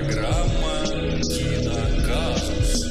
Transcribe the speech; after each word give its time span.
Программа 0.00 0.86
«Киноказус». 1.20 2.84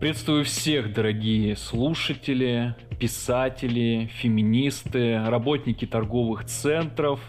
Приветствую 0.00 0.44
всех, 0.46 0.94
дорогие 0.94 1.54
слушатели, 1.56 2.74
писатели, 2.98 4.08
феминисты, 4.14 5.22
работники 5.26 5.86
торговых 5.86 6.46
центров, 6.46 7.20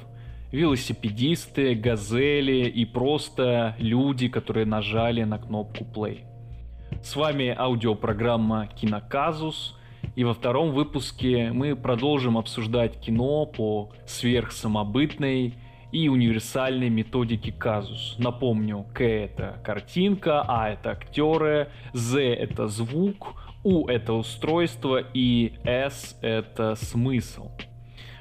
велосипедисты, 0.54 1.76
газели 1.76 2.70
и 2.70 2.86
просто 2.86 3.75
люди, 3.77 4.30
которые 4.30 4.66
нажали 4.66 5.23
на 5.23 5.38
кнопку 5.38 5.84
play. 5.84 6.21
С 7.04 7.18
вами 7.18 7.54
аудиопрограмма 7.57 8.68
«Киноказус», 8.68 9.75
и 10.16 10.23
во 10.23 10.34
втором 10.34 10.71
выпуске 10.71 11.52
мы 11.52 11.75
продолжим 11.75 12.38
обсуждать 12.38 13.02
кино 13.02 13.46
по 13.46 13.91
сверхсамобытной 14.07 15.55
и 15.91 16.09
универсальной 16.09 16.89
методике 16.89 17.52
казус. 17.52 18.16
Напомню, 18.17 18.85
К 18.93 19.03
это 19.03 19.59
картинка, 19.63 20.43
А 20.48 20.70
это 20.70 20.91
актеры, 20.91 21.70
З 21.93 22.20
это 22.20 22.67
звук, 22.67 23.35
У 23.63 23.88
это 23.88 24.13
устройство 24.13 25.03
и 25.13 25.53
С 25.63 26.17
это 26.21 26.75
смысл. 26.75 27.49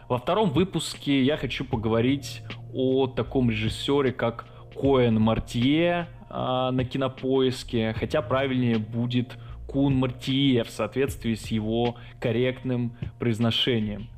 Во 0.08 0.16
втором 0.16 0.50
выпуске 0.50 1.22
я 1.22 1.36
хочу 1.36 1.64
поговорить 1.64 2.42
о 2.72 3.06
таком 3.06 3.50
режиссере, 3.50 4.12
как 4.12 4.46
Коэн 4.74 5.20
Мартье 5.20 6.08
э, 6.30 6.70
на 6.72 6.84
кинопоиске, 6.84 7.92
хотя 7.92 8.22
правильнее 8.22 8.78
будет 8.78 9.36
Кун 9.66 9.96
Мартье 9.96 10.64
в 10.64 10.70
соответствии 10.70 11.34
с 11.34 11.48
его 11.48 11.96
корректным 12.20 12.96
произношением. 13.18 14.08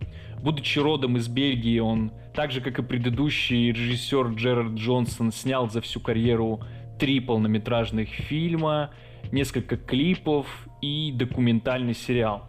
Будучи 0.40 0.78
родом 0.78 1.16
из 1.16 1.26
Бельгии, 1.26 1.80
он, 1.80 2.12
так 2.40 2.52
же 2.52 2.62
как 2.62 2.78
и 2.78 2.82
предыдущий 2.82 3.70
режиссер 3.70 4.28
Джерард 4.28 4.72
Джонсон, 4.72 5.30
снял 5.30 5.68
за 5.68 5.82
всю 5.82 6.00
карьеру 6.00 6.62
три 6.98 7.20
полнометражных 7.20 8.08
фильма, 8.08 8.92
несколько 9.30 9.76
клипов 9.76 10.46
и 10.80 11.12
документальный 11.12 11.92
сериал. 11.92 12.48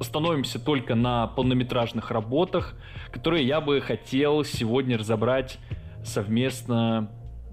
Остановимся 0.00 0.58
только 0.58 0.96
на 0.96 1.28
полнометражных 1.28 2.10
работах, 2.10 2.74
которые 3.12 3.46
я 3.46 3.60
бы 3.60 3.80
хотел 3.80 4.42
сегодня 4.42 4.98
разобрать 4.98 5.60
совместно 6.02 7.08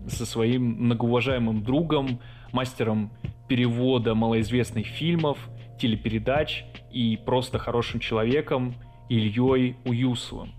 со 0.08 0.26
своим 0.26 0.64
многоуважаемым 0.86 1.64
другом, 1.64 2.20
мастером 2.52 3.12
перевода 3.48 4.16
малоизвестных 4.16 4.88
фильмов, 4.88 5.38
телепередач 5.80 6.66
и 6.92 7.16
просто 7.24 7.60
хорошим 7.60 8.00
человеком 8.00 8.74
Ильей 9.08 9.78
Уюсовым. 9.86 10.52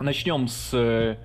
Начнем 0.00 0.46
с 0.46 0.70
э, 0.74 1.16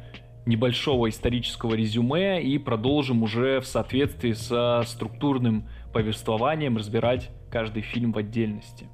небольшого 0.45 1.09
исторического 1.09 1.73
резюме 1.75 2.41
и 2.41 2.57
продолжим 2.57 3.21
уже 3.23 3.59
в 3.59 3.65
соответствии 3.65 4.31
со 4.31 4.83
структурным 4.85 5.67
повествованием 5.93 6.77
разбирать 6.77 7.31
каждый 7.49 7.81
фильм 7.81 8.13
в 8.13 8.17
отдельности. 8.17 8.87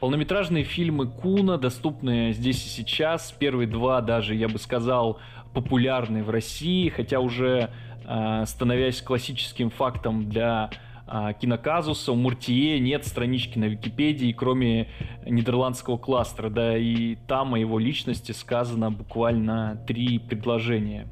Полнометражные 0.00 0.64
фильмы 0.64 1.06
Куна 1.06 1.56
доступны 1.56 2.32
здесь 2.32 2.64
и 2.64 2.68
сейчас. 2.68 3.32
Первые 3.32 3.66
два 3.66 4.00
даже, 4.00 4.34
я 4.34 4.48
бы 4.48 4.58
сказал, 4.58 5.18
популярны 5.54 6.22
в 6.22 6.30
России, 6.30 6.88
хотя 6.90 7.20
уже 7.20 7.70
э, 8.06 8.44
становясь 8.46 9.00
классическим 9.00 9.70
фактом 9.70 10.28
для 10.28 10.70
киноказуса, 11.40 12.12
у 12.12 12.14
Муртие 12.16 12.78
нет 12.78 13.04
странички 13.04 13.58
на 13.58 13.64
Википедии, 13.64 14.32
кроме 14.32 14.88
нидерландского 15.26 15.98
кластера, 15.98 16.50
да 16.50 16.76
и 16.78 17.16
там 17.26 17.54
о 17.54 17.58
его 17.58 17.78
личности 17.78 18.32
сказано 18.32 18.90
буквально 18.90 19.82
три 19.86 20.18
предложения. 20.18 21.08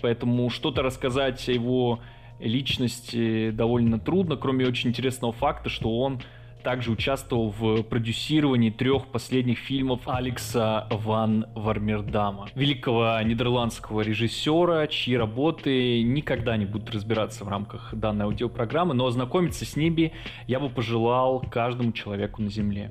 Поэтому 0.00 0.48
что-то 0.50 0.82
рассказать 0.82 1.48
о 1.48 1.52
его 1.52 2.00
личности 2.40 3.50
довольно 3.50 3.98
трудно, 3.98 4.36
кроме 4.36 4.66
очень 4.66 4.90
интересного 4.90 5.32
факта, 5.32 5.68
что 5.68 5.98
он 5.98 6.20
также 6.64 6.90
участвовал 6.90 7.50
в 7.50 7.82
продюсировании 7.82 8.70
трех 8.70 9.06
последних 9.08 9.58
фильмов 9.58 10.00
Алекса 10.06 10.88
Ван 10.90 11.46
Вармердама, 11.54 12.48
великого 12.54 13.20
нидерландского 13.22 14.00
режиссера, 14.00 14.86
чьи 14.86 15.16
работы 15.16 16.02
никогда 16.02 16.56
не 16.56 16.64
будут 16.64 16.90
разбираться 16.90 17.44
в 17.44 17.48
рамках 17.48 17.94
данной 17.94 18.24
аудиопрограммы, 18.24 18.94
но 18.94 19.06
ознакомиться 19.06 19.66
с 19.66 19.76
ними 19.76 20.12
я 20.46 20.58
бы 20.58 20.70
пожелал 20.70 21.40
каждому 21.50 21.92
человеку 21.92 22.40
на 22.40 22.50
Земле. 22.50 22.90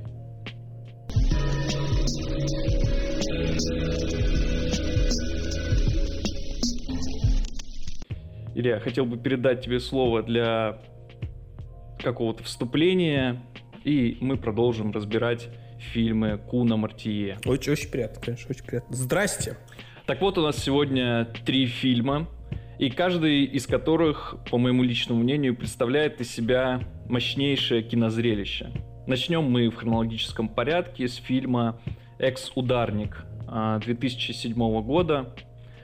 Илья, 8.56 8.80
хотел 8.80 9.06
бы 9.06 9.18
передать 9.18 9.62
тебе 9.62 9.80
слово 9.80 10.22
для 10.22 10.78
какого-то 12.04 12.44
вступления, 12.44 13.42
и 13.84 14.18
мы 14.22 14.38
продолжим 14.38 14.92
разбирать 14.92 15.50
фильмы 15.78 16.38
Куна 16.38 16.78
Мартие. 16.78 17.38
Очень, 17.46 17.74
очень 17.74 17.90
приятно, 17.90 18.22
конечно, 18.22 18.48
очень 18.50 18.66
приятно. 18.66 18.96
Здрасте. 18.96 19.58
Так 20.06 20.22
вот, 20.22 20.38
у 20.38 20.42
нас 20.42 20.58
сегодня 20.58 21.26
три 21.46 21.66
фильма, 21.66 22.28
и 22.80 22.90
каждый 22.90 23.44
из 23.46 23.68
которых, 23.68 24.36
по 24.50 24.58
моему 24.58 24.84
личному 24.84 25.22
мнению, 25.22 25.56
представляет 25.56 26.20
из 26.22 26.32
себя 26.32 26.82
мощнейшее 27.08 27.84
кинозрелище. 27.84 28.72
Начнем 29.08 29.44
мы 29.44 29.70
в 29.70 29.76
хронологическом 29.76 30.50
порядке 30.50 31.08
с 31.08 31.16
фильма 31.16 31.80
«Экс-ударник» 32.20 33.26
2007 33.48 34.54
а, 34.54 34.82
года. 34.82 35.36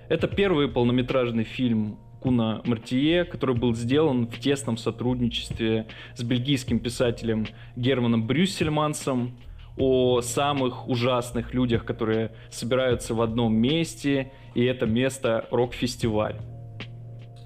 Это 0.07 0.27
первый 0.27 0.67
полнометражный 0.67 1.43
фильм 1.43 1.99
Куна 2.19 2.61
Мартие, 2.65 3.23
который 3.23 3.55
был 3.55 3.73
сделан 3.75 4.27
в 4.27 4.39
тесном 4.39 4.77
сотрудничестве 4.77 5.87
с 6.15 6.23
бельгийским 6.23 6.79
писателем 6.79 7.47
Германом 7.75 8.27
Брюссельмансом 8.27 9.37
о 9.77 10.21
самых 10.21 10.87
ужасных 10.89 11.53
людях, 11.53 11.85
которые 11.85 12.31
собираются 12.49 13.13
в 13.13 13.21
одном 13.21 13.55
месте, 13.55 14.31
и 14.53 14.63
это 14.63 14.85
место 14.85 15.47
рок-фестиваль. 15.51 16.35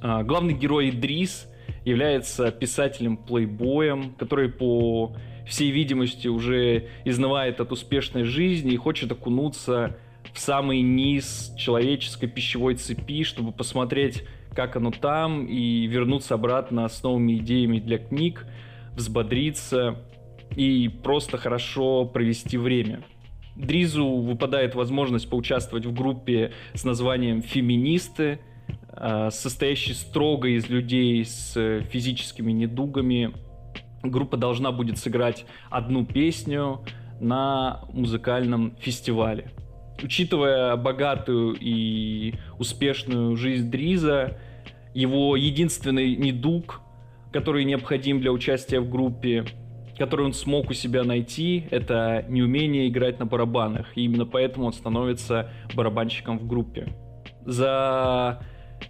А, 0.02 0.24
главный 0.24 0.54
герой 0.54 0.90
Идрис 0.90 1.48
является 1.86 2.52
писателем-плейбоем, 2.52 4.16
который 4.16 4.50
по 4.50 5.16
всей 5.46 5.72
видимости 5.72 6.28
уже 6.28 6.88
изнывает 7.06 7.60
от 7.60 7.72
успешной 7.72 8.24
жизни 8.24 8.74
и 8.74 8.78
хочет 8.78 9.12
окунуться 9.12 9.98
в 10.34 10.40
самый 10.40 10.82
низ 10.82 11.54
человеческой 11.58 12.28
пищевой 12.28 12.76
цепи, 12.76 13.24
чтобы 13.24 13.52
посмотреть 13.52 14.24
как 14.56 14.76
оно 14.76 14.92
там, 14.92 15.46
и 15.46 15.88
вернуться 15.88 16.36
обратно 16.36 16.88
с 16.88 17.02
новыми 17.04 17.38
идеями 17.38 17.80
для 17.80 17.98
книг, 17.98 18.46
взбодриться 18.96 20.00
и 20.56 20.88
просто 20.88 21.38
хорошо 21.38 22.06
провести 22.06 22.58
время. 22.58 23.04
Дризу 23.56 24.08
выпадает 24.08 24.74
возможность 24.76 25.30
поучаствовать 25.30 25.86
в 25.86 25.94
группе 25.94 26.54
с 26.74 26.84
названием 26.84 27.42
«Феминисты», 27.42 28.40
а, 28.90 29.32
состоящей 29.32 29.94
строго 29.94 30.48
из 30.48 30.70
людей 30.70 31.24
с 31.26 31.54
физическими 31.90 32.52
недугами. 32.52 33.34
Группа 34.02 34.38
должна 34.38 34.72
будет 34.72 34.98
сыграть 34.98 35.46
одну 35.70 36.06
песню 36.06 36.84
на 37.20 37.86
музыкальном 37.92 38.76
фестивале. 38.80 39.52
Учитывая 40.04 40.76
богатую 40.76 41.56
и 41.60 42.34
успешную 42.60 43.38
жизнь 43.38 43.72
Дриза, 43.72 44.38
его 44.94 45.36
единственный 45.38 46.16
недуг, 46.16 46.82
который 47.32 47.64
необходим 47.64 48.20
для 48.20 48.32
участия 48.32 48.82
в 48.82 48.90
группе, 48.90 49.46
который 49.98 50.26
он 50.26 50.34
смог 50.34 50.70
у 50.70 50.74
себя 50.74 51.04
найти, 51.04 51.66
это 51.72 52.26
неумение 52.28 52.90
играть 52.90 53.20
на 53.20 53.26
барабанах. 53.26 53.96
И 53.96 54.04
именно 54.04 54.26
поэтому 54.26 54.66
он 54.66 54.74
становится 54.74 55.50
барабанщиком 55.74 56.38
в 56.38 56.48
группе. 56.48 56.88
За 57.46 58.44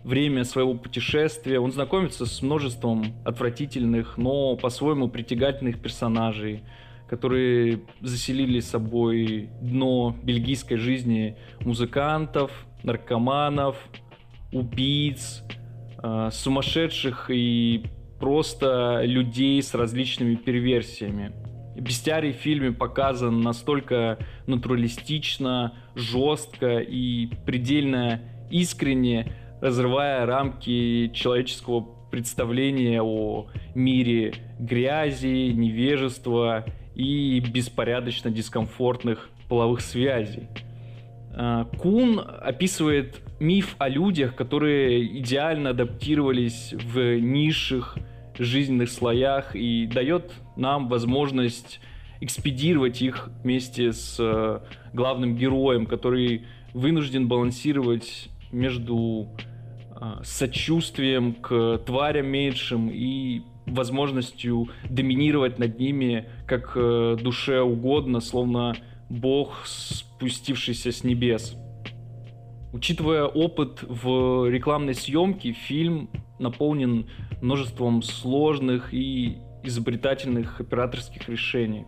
время 0.03 0.43
своего 0.43 0.73
путешествия 0.73 1.59
он 1.59 1.71
знакомится 1.71 2.25
с 2.25 2.41
множеством 2.41 3.13
отвратительных, 3.23 4.17
но 4.17 4.55
по-своему 4.55 5.09
притягательных 5.09 5.79
персонажей, 5.79 6.63
которые 7.13 7.81
заселили 8.01 8.59
собой 8.59 9.51
дно 9.61 10.15
бельгийской 10.23 10.77
жизни 10.77 11.37
музыкантов, 11.59 12.49
наркоманов, 12.81 13.77
убийц, 14.51 15.43
э, 16.01 16.29
сумасшедших 16.31 17.29
и 17.29 17.85
просто 18.19 19.03
людей 19.03 19.61
с 19.61 19.75
различными 19.75 20.33
перверсиями. 20.33 21.33
Бестиарий 21.75 22.33
в 22.33 22.37
фильме 22.37 22.71
показан 22.71 23.41
настолько 23.41 24.17
натуралистично, 24.47 25.75
жестко 25.93 26.79
и 26.79 27.27
предельно 27.45 28.21
искренне, 28.49 29.31
разрывая 29.61 30.25
рамки 30.25 31.11
человеческого 31.13 31.81
представления 32.09 33.03
о 33.03 33.49
мире 33.75 34.33
грязи, 34.59 35.51
невежества 35.51 36.65
и 36.95 37.39
беспорядочно 37.39 38.29
дискомфортных 38.31 39.29
половых 39.47 39.81
связей. 39.81 40.47
Э, 41.35 41.65
Кун 41.79 42.19
описывает 42.19 43.21
миф 43.39 43.75
о 43.79 43.89
людях, 43.89 44.35
которые 44.35 45.19
идеально 45.19 45.71
адаптировались 45.71 46.73
в 46.73 47.19
низших 47.19 47.97
жизненных 48.37 48.89
слоях 48.89 49.55
и 49.55 49.87
дает 49.87 50.31
нам 50.55 50.87
возможность 50.87 51.79
экспедировать 52.21 53.01
их 53.01 53.29
вместе 53.43 53.91
с 53.91 54.17
э, 54.19 54.59
главным 54.93 55.35
героем, 55.35 55.85
который 55.85 56.45
вынужден 56.73 57.27
балансировать 57.27 58.29
между 58.51 59.27
э, 59.99 60.21
сочувствием 60.23 61.33
к 61.33 61.79
тварям 61.85 62.27
меньшим 62.27 62.89
и 62.91 63.41
возможностью 63.65 64.69
доминировать 64.89 65.59
над 65.59 65.79
ними 65.79 66.29
как 66.45 66.73
душе 67.21 67.61
угодно, 67.61 68.19
словно 68.19 68.75
бог, 69.09 69.65
спустившийся 69.65 70.91
с 70.91 71.03
небес. 71.03 71.55
Учитывая 72.73 73.25
опыт 73.25 73.83
в 73.83 74.49
рекламной 74.49 74.95
съемке, 74.95 75.51
фильм 75.51 76.09
наполнен 76.39 77.07
множеством 77.41 78.01
сложных 78.01 78.93
и 78.93 79.37
изобретательных 79.63 80.59
операторских 80.59 81.29
решений. 81.29 81.85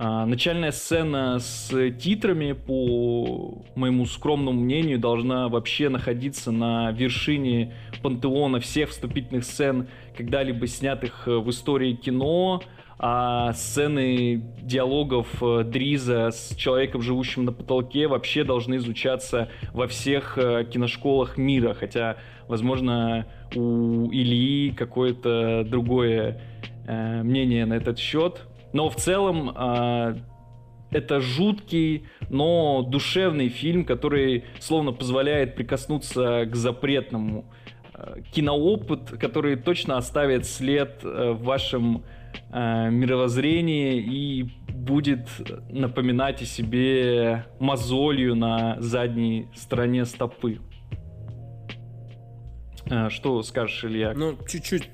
А, 0.00 0.26
начальная 0.26 0.70
сцена 0.70 1.40
с 1.40 1.90
титрами, 1.98 2.52
по 2.52 3.64
моему 3.74 4.06
скромному 4.06 4.60
мнению, 4.60 5.00
должна 5.00 5.48
вообще 5.48 5.88
находиться 5.88 6.52
на 6.52 6.92
вершине 6.92 7.74
пантеона 8.00 8.60
всех 8.60 8.90
вступительных 8.90 9.42
сцен, 9.44 9.88
когда-либо 10.16 10.68
снятых 10.68 11.26
в 11.26 11.50
истории 11.50 11.94
кино, 11.94 12.62
а 13.00 13.52
сцены 13.54 14.42
диалогов 14.60 15.42
э, 15.42 15.64
Дриза 15.64 16.30
с 16.30 16.54
человеком, 16.56 17.02
живущим 17.02 17.44
на 17.44 17.52
потолке, 17.52 18.08
вообще 18.08 18.42
должны 18.42 18.76
изучаться 18.76 19.48
во 19.72 19.86
всех 19.86 20.36
э, 20.36 20.64
киношколах 20.64 21.36
мира, 21.38 21.74
хотя, 21.74 22.16
возможно, 22.48 23.26
у 23.54 24.10
Ильи 24.12 24.70
какое-то 24.72 25.64
другое 25.64 26.40
э, 26.86 27.22
мнение 27.22 27.66
на 27.66 27.74
этот 27.74 27.98
счет. 28.00 28.47
Но 28.72 28.90
в 28.90 28.96
целом 28.96 29.50
э, 29.56 30.16
это 30.90 31.20
жуткий, 31.20 32.06
но 32.28 32.82
душевный 32.82 33.48
фильм, 33.48 33.84
который 33.84 34.44
словно 34.60 34.92
позволяет 34.92 35.54
прикоснуться 35.54 36.46
к 36.46 36.54
запретному. 36.54 37.52
Э, 37.94 38.20
киноопыт, 38.32 39.10
который 39.18 39.56
точно 39.56 39.96
оставит 39.96 40.46
след 40.46 41.02
в 41.02 41.42
вашем 41.42 42.04
э, 42.50 42.90
мировоззрении 42.90 44.00
и 44.00 44.42
будет 44.72 45.28
напоминать 45.70 46.42
о 46.42 46.44
себе 46.44 47.44
мозолью 47.58 48.34
на 48.34 48.80
задней 48.80 49.48
стороне 49.54 50.04
стопы. 50.04 50.60
Э, 52.90 53.08
что 53.10 53.42
скажешь, 53.42 53.84
Илья? 53.84 54.14
Ну, 54.14 54.36
чуть-чуть 54.48 54.88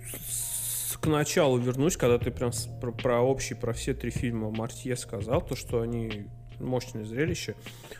к 1.04 1.06
началу 1.06 1.58
вернусь, 1.58 1.98
когда 1.98 2.18
ты 2.18 2.30
прям 2.30 2.50
про, 2.80 2.90
про 2.90 3.20
общий, 3.20 3.52
про 3.52 3.74
все 3.74 3.92
три 3.92 4.10
фильма 4.10 4.50
Мартье 4.50 4.96
сказал, 4.96 5.42
то, 5.42 5.54
что 5.54 5.82
они 5.82 6.28
мощное 6.58 7.04
зрелище. 7.04 7.56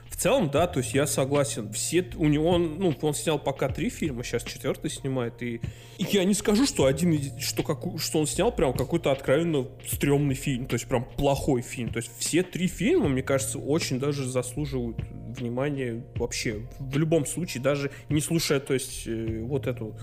В 0.08 0.16
целом, 0.16 0.48
да, 0.48 0.66
то 0.66 0.78
есть 0.78 0.94
я 0.94 1.06
согласен. 1.06 1.70
Все, 1.70 2.08
у 2.16 2.28
него, 2.28 2.48
он, 2.48 2.78
ну, 2.78 2.94
он 3.02 3.12
снял 3.12 3.38
пока 3.38 3.68
три 3.68 3.90
фильма, 3.90 4.24
сейчас 4.24 4.42
четвертый 4.44 4.90
снимает, 4.90 5.42
и, 5.42 5.60
и 5.98 6.06
я 6.12 6.24
не 6.24 6.32
скажу, 6.32 6.64
что 6.64 6.86
один, 6.86 7.38
что, 7.38 7.62
как, 7.62 7.82
что 8.00 8.20
он 8.20 8.26
снял 8.26 8.50
прям 8.50 8.72
какой-то 8.72 9.12
откровенно 9.12 9.66
стрёмный 9.86 10.34
фильм, 10.34 10.64
то 10.64 10.74
есть 10.74 10.86
прям 10.86 11.04
плохой 11.04 11.60
фильм. 11.60 11.90
То 11.92 11.98
есть 11.98 12.10
все 12.16 12.42
три 12.42 12.68
фильма, 12.68 13.08
мне 13.08 13.22
кажется, 13.22 13.58
очень 13.58 14.00
даже 14.00 14.26
заслуживают 14.26 14.96
внимания 15.36 16.06
вообще. 16.14 16.66
В 16.78 16.96
любом 16.96 17.26
случае, 17.26 17.62
даже 17.62 17.90
не 18.08 18.22
слушая, 18.22 18.60
то 18.60 18.72
есть, 18.72 19.06
э, 19.06 19.42
вот 19.42 19.66
эту 19.66 19.94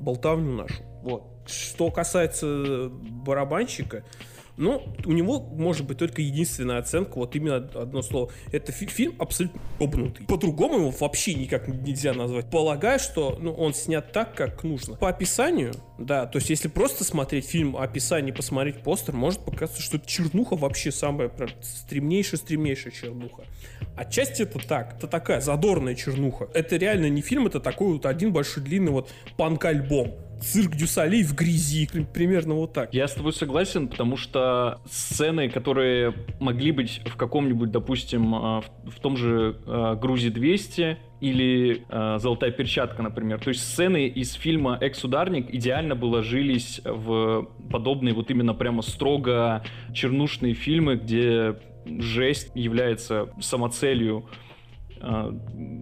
болтавню 0.00 0.52
нашу. 0.52 0.82
Вот. 1.02 1.31
Что 1.46 1.90
касается 1.90 2.88
барабанщика, 2.90 4.04
ну, 4.56 4.82
у 5.06 5.12
него 5.12 5.40
может 5.40 5.86
быть 5.86 5.98
только 5.98 6.20
единственная 6.20 6.78
оценка, 6.78 7.16
вот 7.16 7.34
именно 7.34 7.56
одно 7.56 8.02
слово. 8.02 8.30
Это 8.52 8.70
фи- 8.70 8.86
фильм 8.86 9.14
абсолютно 9.18 9.60
обнутый. 9.80 10.26
По-другому 10.26 10.78
его 10.78 10.90
вообще 10.90 11.34
никак 11.34 11.68
нельзя 11.68 12.12
назвать. 12.12 12.50
Полагаю, 12.50 12.98
что 12.98 13.38
ну, 13.40 13.52
он 13.52 13.72
снят 13.72 14.12
так, 14.12 14.34
как 14.34 14.62
нужно. 14.62 14.96
По 14.96 15.08
описанию, 15.08 15.72
да, 15.98 16.26
то 16.26 16.36
есть 16.36 16.50
если 16.50 16.68
просто 16.68 17.02
смотреть 17.02 17.46
фильм, 17.46 17.76
описание, 17.76 18.34
посмотреть 18.34 18.82
постер, 18.82 19.14
может 19.14 19.40
показаться, 19.40 19.80
что 19.80 19.98
чернуха 19.98 20.54
вообще 20.54 20.92
самая 20.92 21.28
прям 21.28 21.48
стремнейшая-стремнейшая 21.62 22.92
чернуха. 22.92 23.44
Отчасти 23.96 24.42
это 24.42 24.58
так, 24.58 24.96
это 24.98 25.06
такая 25.06 25.40
задорная 25.40 25.94
чернуха. 25.94 26.48
Это 26.52 26.76
реально 26.76 27.08
не 27.08 27.22
фильм, 27.22 27.46
это 27.46 27.58
такой 27.58 27.94
вот 27.94 28.04
один 28.04 28.32
большой 28.32 28.62
длинный 28.62 28.92
вот 28.92 29.10
панк-альбом 29.38 30.14
цирк 30.42 30.76
Дюсалей 30.76 31.22
в 31.22 31.34
грязи, 31.34 31.88
примерно 32.12 32.54
вот 32.54 32.72
так. 32.72 32.92
Я 32.92 33.08
с 33.08 33.14
тобой 33.14 33.32
согласен, 33.32 33.88
потому 33.88 34.16
что 34.16 34.80
сцены, 34.90 35.48
которые 35.48 36.14
могли 36.40 36.72
быть 36.72 37.00
в 37.06 37.16
каком-нибудь, 37.16 37.70
допустим, 37.70 38.34
а, 38.34 38.62
в 38.84 39.00
том 39.00 39.16
же 39.16 39.56
а, 39.66 39.94
Грузии 39.94 40.28
200 40.28 40.98
или 41.20 41.84
э, 41.88 42.18
«Золотая 42.18 42.50
перчатка», 42.50 43.00
например. 43.00 43.38
То 43.38 43.50
есть 43.50 43.62
сцены 43.62 44.08
из 44.08 44.32
фильма 44.32 44.76
«Экс-ударник» 44.80 45.54
идеально 45.54 45.94
бы 45.94 46.06
ложились 46.06 46.80
в 46.84 47.48
подобные 47.70 48.12
вот 48.12 48.32
именно 48.32 48.54
прямо 48.54 48.82
строго 48.82 49.62
чернушные 49.94 50.54
фильмы, 50.54 50.96
где 50.96 51.54
жесть 51.86 52.50
является 52.56 53.28
самоцелью 53.40 54.28
э, 55.00 55.32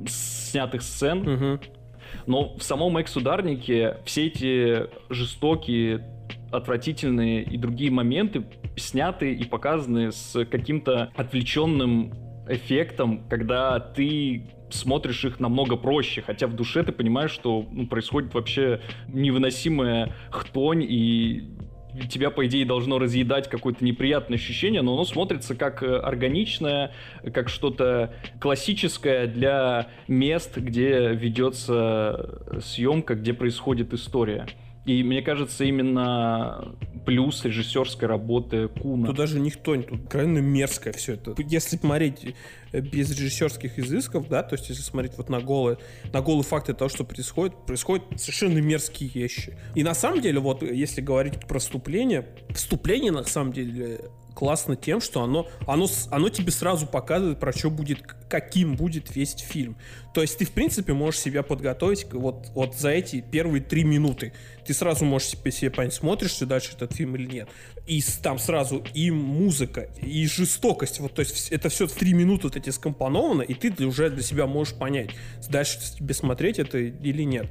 снятых 0.07 0.83
сцен. 0.83 1.27
Угу. 1.27 1.61
Но 2.27 2.57
в 2.57 2.63
самом 2.63 2.97
экс-ударнике 2.99 3.99
все 4.05 4.27
эти 4.27 4.87
жестокие, 5.13 6.07
отвратительные 6.51 7.43
и 7.43 7.57
другие 7.57 7.91
моменты 7.91 8.45
сняты 8.77 9.33
и 9.33 9.45
показаны 9.45 10.13
с 10.13 10.45
каким-то 10.45 11.11
отвлеченным 11.17 12.13
эффектом, 12.49 13.29
когда 13.29 13.79
ты 13.79 14.51
смотришь 14.71 15.25
их 15.25 15.41
намного 15.41 15.77
проще, 15.77 16.23
хотя 16.23 16.47
в 16.47 16.55
душе 16.55 16.83
ты 16.83 16.93
понимаешь, 16.93 17.31
что 17.31 17.67
ну, 17.71 17.87
происходит 17.87 18.35
вообще 18.35 18.81
невыносимая 19.09 20.15
хтонь 20.31 20.85
и 20.89 21.45
тебя, 22.09 22.31
по 22.31 22.47
идее, 22.47 22.65
должно 22.65 22.99
разъедать 22.99 23.49
какое-то 23.49 23.85
неприятное 23.85 24.39
ощущение, 24.39 24.83
но 24.83 24.95
оно 24.95 25.05
смотрится 25.05 25.55
как 25.55 25.83
э, 25.83 25.97
органичное, 25.97 26.93
как 27.33 27.49
что-то 27.49 28.15
классическое 28.41 29.27
для 29.27 29.89
мест, 30.09 30.57
где 30.57 31.13
ведется 31.13 32.41
съемка, 32.61 33.15
где 33.15 33.33
происходит 33.33 33.93
история. 33.93 34.47
И 34.91 35.05
мне 35.05 35.23
кажется, 35.23 35.63
именно 35.63 36.75
плюс 37.07 37.45
режиссерской 37.45 38.09
работы 38.09 38.67
Куна. 38.67 39.07
Тут 39.07 39.17
даже 39.17 39.39
никто, 39.39 39.81
тут 39.81 40.09
крайне 40.09 40.41
мерзкое 40.41 40.93
все 40.93 41.13
это. 41.15 41.37
Если 41.39 41.77
смотреть 41.77 42.35
э, 42.73 42.81
без 42.81 43.13
режиссерских 43.13 43.79
изысков, 43.79 44.29
да, 44.29 44.43
то 44.43 44.57
есть 44.57 44.69
если 44.69 44.83
смотреть 44.83 45.13
вот 45.17 45.29
на 45.29 45.41
голые, 45.41 45.79
на 46.13 46.21
голые 46.23 46.43
факты 46.43 46.75
того, 46.75 46.89
что 46.89 47.05
происходит, 47.05 47.55
происходят 47.67 48.03
совершенно 48.17 48.59
мерзкие 48.59 49.11
вещи. 49.11 49.57
И 49.77 49.85
на 49.85 49.95
самом 49.95 50.23
деле, 50.23 50.41
вот 50.41 50.63
если 50.63 51.01
говорить 51.01 51.39
про 51.47 51.61
вступление, 51.61 52.27
вступление 52.53 53.13
на 53.13 53.23
самом 53.23 53.53
деле 53.53 54.01
классно 54.35 54.77
тем, 54.77 55.01
что 55.01 55.23
оно, 55.23 55.49
оно, 55.67 55.87
оно 56.11 56.29
тебе 56.29 56.51
сразу 56.53 56.87
показывает, 56.87 57.39
про 57.39 57.53
что 57.53 57.71
будет, 57.71 58.03
каким 58.29 58.77
будет 58.77 59.15
весь 59.15 59.35
фильм. 59.35 59.77
То 60.15 60.23
есть 60.23 60.39
ты, 60.39 60.45
в 60.45 60.51
принципе, 60.51 60.93
можешь 60.93 61.21
себя 61.21 61.43
подготовить 61.43 62.07
вот, 62.13 62.49
вот 62.55 62.75
за 62.77 62.91
эти 62.91 63.21
первые 63.21 63.63
три 63.63 63.85
минуты. 63.85 64.33
Ты 64.67 64.75
сразу 64.75 65.05
можешь 65.05 65.29
себе, 65.29 65.51
себе 65.53 65.71
понять, 65.71 65.95
смотришь 65.95 66.35
ты 66.35 66.47
дальше 66.47 66.73
этот 66.75 66.93
фильм 66.93 67.17
или 67.17 67.27
нет. 67.27 67.49
И 67.87 68.03
там 68.23 68.39
сразу 68.39 68.85
и 68.95 69.11
музыка, 69.11 69.89
и 70.01 70.27
жестокость. 70.27 71.01
Вот, 71.01 71.15
то 71.15 71.21
есть 71.21 71.51
это 71.51 71.69
все 71.69 71.87
в 71.87 71.93
три 71.93 72.13
минуты 72.13 72.49
вот 72.49 72.57
эти 72.57 72.71
скомпоновано, 72.71 73.43
и 73.43 73.55
ты 73.55 73.87
уже 73.87 74.11
для 74.11 74.23
себя 74.23 74.47
можешь 74.47 74.75
понять, 74.75 75.11
дальше 75.49 75.79
тебе 75.97 76.15
смотреть 76.15 76.59
это 76.59 76.79
или 76.79 77.23
нет. 77.23 77.47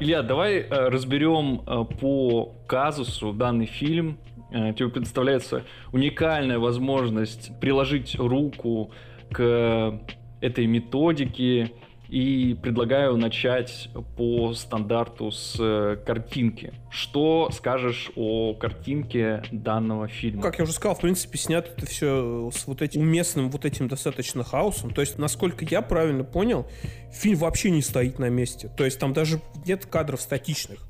Илья, 0.00 0.22
давай 0.22 0.58
э, 0.58 0.88
разберем 0.90 1.62
э, 1.66 1.84
по 1.98 2.54
казусу 2.68 3.32
данный 3.32 3.66
фильм. 3.66 4.18
Э, 4.52 4.72
тебе 4.72 4.90
предоставляется 4.90 5.64
уникальная 5.92 6.60
возможность 6.60 7.50
приложить 7.60 8.14
руку 8.16 8.92
к 9.32 10.00
этой 10.40 10.66
методике 10.66 11.72
и 12.08 12.54
предлагаю 12.54 13.16
начать 13.16 13.90
по 14.16 14.54
стандарту 14.54 15.30
с 15.30 15.56
э, 15.58 15.96
картинки. 16.06 16.72
Что 16.90 17.50
скажешь 17.52 18.10
о 18.16 18.54
картинке 18.54 19.42
данного 19.52 20.08
фильма? 20.08 20.42
Как 20.42 20.58
я 20.58 20.64
уже 20.64 20.72
сказал, 20.72 20.94
в 20.94 21.00
принципе, 21.00 21.36
снято 21.36 21.70
это 21.70 21.86
все 21.86 22.50
с 22.52 22.66
вот 22.66 22.80
этим 22.80 23.02
уместным, 23.02 23.50
вот 23.50 23.64
этим 23.66 23.88
достаточно 23.88 24.42
хаосом. 24.42 24.92
То 24.92 25.02
есть, 25.02 25.18
насколько 25.18 25.64
я 25.66 25.82
правильно 25.82 26.24
понял, 26.24 26.66
фильм 27.12 27.38
вообще 27.38 27.70
не 27.70 27.82
стоит 27.82 28.18
на 28.18 28.30
месте. 28.30 28.70
То 28.76 28.84
есть, 28.84 28.98
там 28.98 29.12
даже 29.12 29.40
нет 29.66 29.84
кадров 29.84 30.20
статичных. 30.22 30.86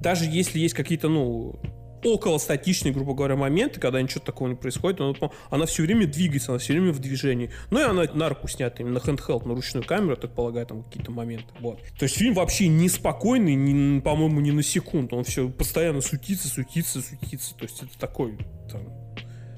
Даже 0.00 0.26
если 0.26 0.58
есть 0.58 0.74
какие-то, 0.74 1.08
ну, 1.08 1.60
около 2.04 2.38
статичные, 2.38 2.92
грубо 2.92 3.14
говоря, 3.14 3.36
моменты, 3.36 3.80
когда 3.80 4.00
ничего 4.00 4.20
такого 4.20 4.48
не 4.48 4.54
происходит, 4.54 5.00
она, 5.00 5.14
она 5.50 5.66
все 5.66 5.82
время 5.82 6.06
двигается, 6.06 6.52
она 6.52 6.58
все 6.58 6.72
время 6.74 6.92
в 6.92 6.98
движении. 6.98 7.50
Ну 7.70 7.80
и 7.80 7.82
она 7.82 8.04
на 8.12 8.28
руку 8.28 8.48
снята 8.48 8.82
именно 8.82 8.98
handheld, 8.98 9.46
на 9.46 9.54
ручную 9.54 9.84
камеру, 9.84 10.16
так 10.16 10.34
полагаю, 10.34 10.66
там 10.66 10.82
какие-то 10.84 11.10
моменты. 11.10 11.46
Вот. 11.60 11.80
То 11.98 12.04
есть 12.04 12.16
фильм 12.16 12.34
вообще 12.34 12.68
неспокойный, 12.68 13.54
не, 13.54 14.00
по-моему, 14.00 14.40
ни 14.40 14.50
на 14.50 14.62
секунду. 14.62 15.16
Он 15.16 15.24
все 15.24 15.48
постоянно 15.48 16.00
сутится, 16.00 16.48
сутится, 16.48 17.00
сутится. 17.02 17.54
То 17.54 17.64
есть 17.64 17.82
это 17.82 17.98
такой 17.98 18.38
там, 18.70 18.82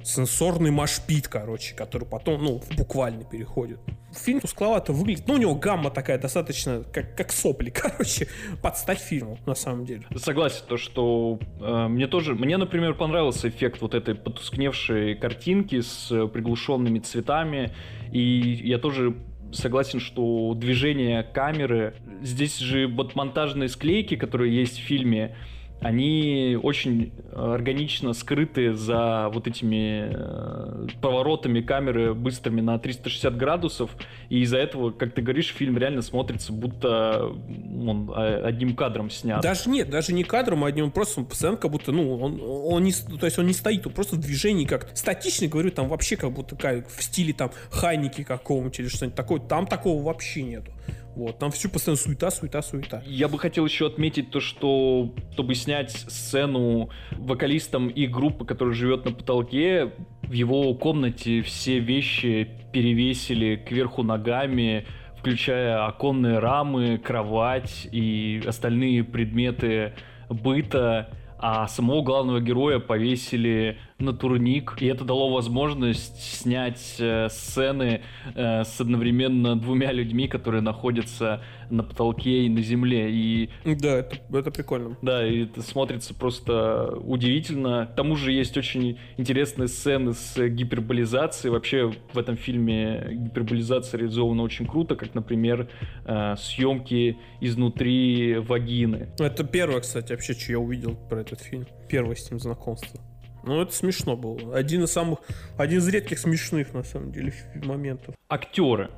сенсорный 0.05 0.71
машпит, 0.71 1.29
короче, 1.29 1.75
который 1.75 2.07
потом, 2.07 2.45
ну, 2.45 2.63
буквально 2.77 3.25
переходит. 3.25 3.81
Фильм 4.13 4.41
тускловато 4.41 4.93
выглядит, 4.93 5.27
ну, 5.27 5.35
у 5.35 5.39
него 5.39 5.55
гамма 5.55 5.91
такая 5.91 6.19
достаточно, 6.19 6.85
как, 6.93 7.17
как 7.17 7.33
сопли, 7.33 7.71
короче, 7.75 8.29
подстать 8.63 8.99
фильму, 8.99 9.39
на 9.47 9.55
самом 9.55 9.87
деле. 9.87 10.03
Согласен, 10.17 10.63
то, 10.69 10.77
что 10.77 11.41
э, 11.61 11.89
мне 11.89 12.07
тоже, 12.07 12.35
мне, 12.35 12.57
например, 12.59 12.95
понравился 12.95 13.49
эффект 13.49 13.81
вот 13.81 13.95
этой 13.95 14.15
потускневшей 14.15 15.17
картинки 15.17 15.81
с 15.81 16.09
приглушенными 16.29 16.99
цветами, 16.99 17.73
и 18.13 18.21
я 18.63 18.79
тоже 18.79 19.17
согласен, 19.53 20.01
что 20.01 20.55
движение 20.55 21.23
камеры, 21.23 21.95
здесь 22.23 22.59
же 22.59 22.89
вот 22.89 23.15
монтажные 23.15 23.69
склейки, 23.69 24.17
которые 24.17 24.55
есть 24.55 24.79
в 24.79 24.83
фильме, 24.83 25.37
они 25.81 26.59
очень 26.63 27.13
органично 27.35 28.15
скрыты 28.15 28.73
за 28.73 29.29
вот 29.33 29.47
этими 29.47 30.09
э, 30.15 30.87
поворотами 31.01 31.61
камеры 31.61 32.15
быстрыми 32.15 32.61
на 32.61 32.79
360 32.79 33.37
градусов, 33.37 33.91
и 34.31 34.41
из-за 34.41 34.59
этого, 34.59 34.93
как 34.93 35.13
ты 35.13 35.21
говоришь, 35.21 35.49
фильм 35.49 35.77
реально 35.77 36.03
смотрится, 36.03 36.53
будто 36.53 37.27
он 37.27 38.11
одним 38.15 38.75
кадром 38.75 39.11
снят. 39.11 39.43
Даже 39.43 39.69
нет, 39.69 39.91
даже 39.91 40.13
не 40.13 40.25
кадром, 40.25 40.65
а 40.65 40.69
одним, 40.69 40.91
просто 40.91 41.23
постоянно 41.23 41.59
как 41.59 41.71
будто, 41.71 41.93
ну, 41.93 42.19
он, 42.19 42.41
он 42.43 42.83
не, 42.83 42.93
то 42.93 43.27
есть 43.27 43.39
он 43.39 43.47
не 43.47 43.53
стоит, 43.53 43.87
он 43.87 43.93
просто 43.93 44.17
в 44.17 44.21
движении 44.21 44.65
как 44.65 44.89
статичный, 44.97 45.49
говорю, 45.49 45.71
там 45.71 45.89
вообще 45.89 46.17
как 46.17 46.33
будто 46.33 46.57
как 46.57 46.89
в 46.89 47.03
стиле 47.03 47.33
там 47.33 47.51
Хайники 47.71 48.25
какого-нибудь 48.25 48.79
или 48.81 48.89
что-нибудь 48.89 49.17
такое, 49.17 49.41
там 49.41 49.67
такого 49.67 50.03
вообще 50.03 50.43
нету. 50.43 50.73
Вот, 51.15 51.39
там 51.39 51.53
все 51.53 51.69
постоянно 51.69 52.01
суета, 52.01 52.31
суета, 52.31 52.61
суета. 52.61 53.03
Я 53.07 53.29
бы 53.29 53.39
хотел 53.39 53.65
еще 53.65 53.87
отметить 53.87 54.31
то, 54.31 54.41
что 54.41 55.15
чтобы 55.33 55.55
снять 55.55 55.93
сцену 55.93 56.91
вокалистом 57.13 57.89
и 57.89 58.07
группы, 58.07 58.45
которая 58.45 58.75
живет 58.75 59.05
на 59.05 59.13
потолке, 59.13 59.93
в 60.23 60.33
его 60.33 60.75
комнате 60.75 61.43
все 61.43 61.79
вещи 61.79 62.51
перевесили 62.73 63.57
кверху 63.57 64.03
ногами, 64.03 64.87
включая 65.19 65.87
оконные 65.87 66.41
рамы, 66.41 66.99
кровать 66.99 67.87
и 67.93 68.43
остальные 68.45 69.05
предметы 69.05 69.95
быта 70.29 71.11
а 71.47 71.69
самого 71.69 72.01
главного 72.01 72.41
героя 72.41 72.79
повесили 72.79 73.77
на 73.99 74.13
турник, 74.13 74.77
и 74.81 74.87
это 74.87 75.05
дало 75.05 75.33
возможность 75.33 76.21
снять 76.21 76.97
э, 76.99 77.29
сцены 77.31 78.03
э, 78.35 78.65
с 78.65 78.81
одновременно 78.81 79.57
двумя 79.57 79.93
людьми, 79.93 80.27
которые 80.27 80.63
находятся 80.63 81.43
на 81.71 81.85
потолке 81.85 82.45
и 82.45 82.49
на 82.49 82.61
земле. 82.61 83.11
И... 83.13 83.51
Да, 83.65 83.99
это, 83.99 84.17
это 84.37 84.51
прикольно. 84.51 84.97
Да, 85.01 85.25
и 85.25 85.45
это 85.45 85.63
смотрится 85.63 86.13
просто 86.13 86.97
удивительно. 87.03 87.87
К 87.87 87.95
тому 87.95 88.17
же 88.17 88.33
есть 88.33 88.57
очень 88.57 88.99
интересные 89.17 89.69
сцены 89.69 90.13
с 90.13 90.37
гиперболизацией. 90.49 91.53
Вообще 91.53 91.93
в 92.13 92.19
этом 92.19 92.37
фильме 92.37 93.11
гиперболизация 93.13 93.99
реализована 93.99 94.43
очень 94.43 94.67
круто, 94.67 94.97
как, 94.97 95.15
например, 95.15 95.69
э, 96.05 96.35
съемки 96.37 97.17
изнутри 97.41 98.39
вагины. 98.39 99.09
Это 99.21 99.45
первое, 99.45 99.81
кстати, 99.81 100.11
вообще, 100.11 100.35
что 100.35 100.51
я 100.51 100.59
увидел 100.59 100.97
про 101.09 101.21
этот 101.21 101.41
фильм. 101.41 101.67
Первое 101.89 102.17
с 102.17 102.29
ним 102.29 102.41
знакомство. 102.41 103.01
Ну, 103.47 103.61
это 103.61 103.73
смешно 103.73 104.17
было. 104.17 104.57
Один 104.57 104.85
из 104.85 104.93
самых, 104.93 105.21
один 105.57 105.79
из 105.79 105.89
редких 105.89 106.19
смешных, 106.19 106.73
на 106.73 106.83
самом 106.83 107.13
деле, 107.13 107.33
моментов. 107.65 108.15
Актеры. 108.29 108.91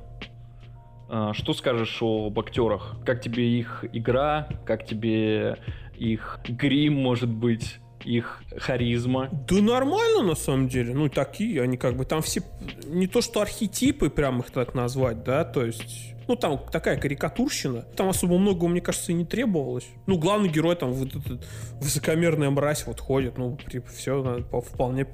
А, 1.09 1.33
что 1.33 1.53
скажешь 1.53 1.97
об 2.01 2.39
актерах? 2.39 2.97
Как 3.05 3.21
тебе 3.21 3.59
их 3.59 3.85
игра? 3.93 4.47
Как 4.65 4.85
тебе 4.85 5.57
их 5.97 6.39
грим, 6.47 6.93
может 6.93 7.29
быть? 7.29 7.79
их 8.03 8.41
харизма. 8.57 9.29
Да 9.49 9.55
нормально, 9.57 10.21
на 10.21 10.35
самом 10.35 10.69
деле. 10.69 10.93
Ну, 10.93 11.09
такие, 11.09 11.61
они 11.61 11.77
как 11.77 11.97
бы 11.97 12.05
там 12.05 12.21
все... 12.21 12.41
Не 12.85 13.07
то, 13.07 13.21
что 13.21 13.41
архетипы, 13.41 14.09
прям 14.09 14.39
их 14.39 14.51
так 14.51 14.73
назвать, 14.73 15.23
да, 15.23 15.43
то 15.43 15.65
есть... 15.65 16.13
Ну, 16.27 16.35
там 16.35 16.59
такая 16.71 16.97
карикатурщина. 16.97 17.83
Там 17.95 18.09
особо 18.09 18.37
много, 18.37 18.67
мне 18.67 18.81
кажется, 18.81 19.11
и 19.11 19.15
не 19.15 19.25
требовалось. 19.25 19.87
Ну, 20.07 20.17
главный 20.17 20.49
герой 20.49 20.75
там 20.75 20.91
вот 20.91 21.15
этот 21.15 21.45
высокомерная 21.81 22.49
мразь 22.49 22.85
вот 22.85 22.99
ходит. 22.99 23.37
Ну, 23.37 23.57
все 23.95 24.45
вполне, 24.51 25.07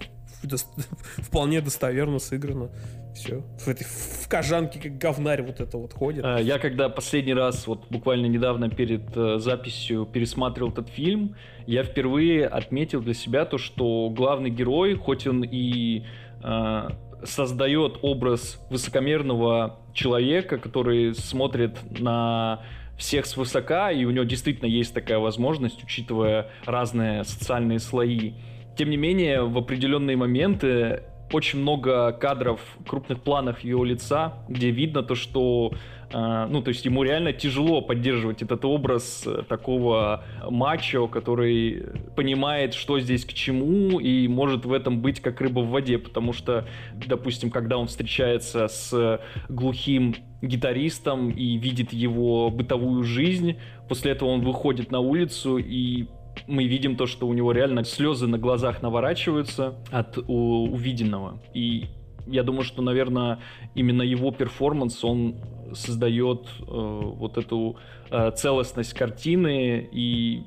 вполне 1.17 1.61
достоверно 1.61 2.19
сыграно. 2.19 2.69
Все. 3.15 3.43
В 3.59 3.67
этой 3.67 3.85
в 3.85 4.27
кожанке 4.27 4.79
как 4.79 4.97
говнарь 4.97 5.43
вот 5.43 5.59
это 5.59 5.77
вот 5.77 5.93
ходит. 5.93 6.25
А, 6.25 6.39
я 6.39 6.57
когда 6.57 6.89
последний 6.89 7.33
раз, 7.33 7.67
вот 7.67 7.85
буквально 7.89 8.25
недавно 8.25 8.69
перед 8.69 9.15
э, 9.15 9.37
записью 9.37 10.05
пересматривал 10.05 10.71
этот 10.71 10.89
фильм, 10.89 11.35
я 11.67 11.83
впервые 11.83 12.47
отметил 12.47 13.01
для 13.01 13.13
себя 13.13 13.45
то, 13.45 13.59
что 13.59 14.09
главный 14.09 14.49
герой, 14.49 14.95
хоть 14.95 15.27
он 15.27 15.43
и 15.43 16.05
э, 16.43 16.89
создает 17.25 17.99
образ 18.01 18.59
высокомерного 18.69 19.79
человека, 19.93 20.57
который 20.57 21.13
смотрит 21.13 21.77
на 21.99 22.61
всех 22.97 23.25
свысока, 23.25 23.91
и 23.91 24.05
у 24.05 24.11
него 24.11 24.23
действительно 24.23 24.67
есть 24.67 24.93
такая 24.93 25.19
возможность, 25.19 25.83
учитывая 25.83 26.49
разные 26.65 27.23
социальные 27.23 27.79
слои. 27.79 28.33
Тем 28.77 28.89
не 28.89 28.97
менее, 28.97 29.43
в 29.43 29.57
определенные 29.57 30.17
моменты 30.17 31.03
очень 31.31 31.59
много 31.59 32.11
кадров, 32.11 32.59
крупных 32.87 33.21
планов 33.21 33.61
его 33.61 33.83
лица, 33.83 34.33
где 34.47 34.69
видно 34.69 35.03
то, 35.03 35.15
что 35.15 35.73
ну, 36.13 36.61
то 36.61 36.69
есть 36.69 36.85
ему 36.85 37.03
реально 37.03 37.33
тяжело 37.33 37.81
поддерживать 37.81 38.43
этот 38.43 38.63
образ 38.65 39.23
э, 39.25 39.41
такого 39.49 40.23
мачо, 40.47 41.07
который 41.07 41.85
понимает, 42.15 42.75
что 42.75 42.99
здесь 42.99 43.25
к 43.25 43.33
чему, 43.33 43.99
и 43.99 44.27
может 44.27 44.65
в 44.65 44.73
этом 44.73 45.01
быть 45.01 45.19
как 45.21 45.41
рыба 45.41 45.61
в 45.61 45.69
воде, 45.69 45.97
потому 45.97 46.31
что, 46.31 46.67
допустим, 47.07 47.49
когда 47.49 47.77
он 47.77 47.87
встречается 47.87 48.67
с 48.67 49.19
глухим 49.49 50.15
гитаристом 50.43 51.31
и 51.31 51.57
видит 51.57 51.93
его 51.93 52.49
бытовую 52.51 53.03
жизнь, 53.03 53.57
после 53.89 54.11
этого 54.11 54.29
он 54.29 54.41
выходит 54.41 54.91
на 54.91 54.99
улицу 54.99 55.57
и 55.57 56.07
мы 56.47 56.65
видим 56.65 56.95
то, 56.95 57.05
что 57.05 57.27
у 57.27 57.33
него 57.33 57.51
реально 57.51 57.83
слезы 57.83 58.27
на 58.27 58.37
глазах 58.37 58.81
наворачиваются 58.81 59.75
от 59.91 60.17
увиденного. 60.17 61.39
И 61.53 61.85
я 62.27 62.43
думаю, 62.43 62.63
что, 62.63 62.81
наверное, 62.81 63.39
именно 63.75 64.01
его 64.01 64.31
перформанс, 64.31 65.03
он 65.03 65.35
создает 65.75 66.47
э, 66.59 66.63
вот 66.67 67.37
эту 67.37 67.77
э, 68.09 68.31
целостность 68.31 68.93
картины 68.93 69.87
и 69.91 70.43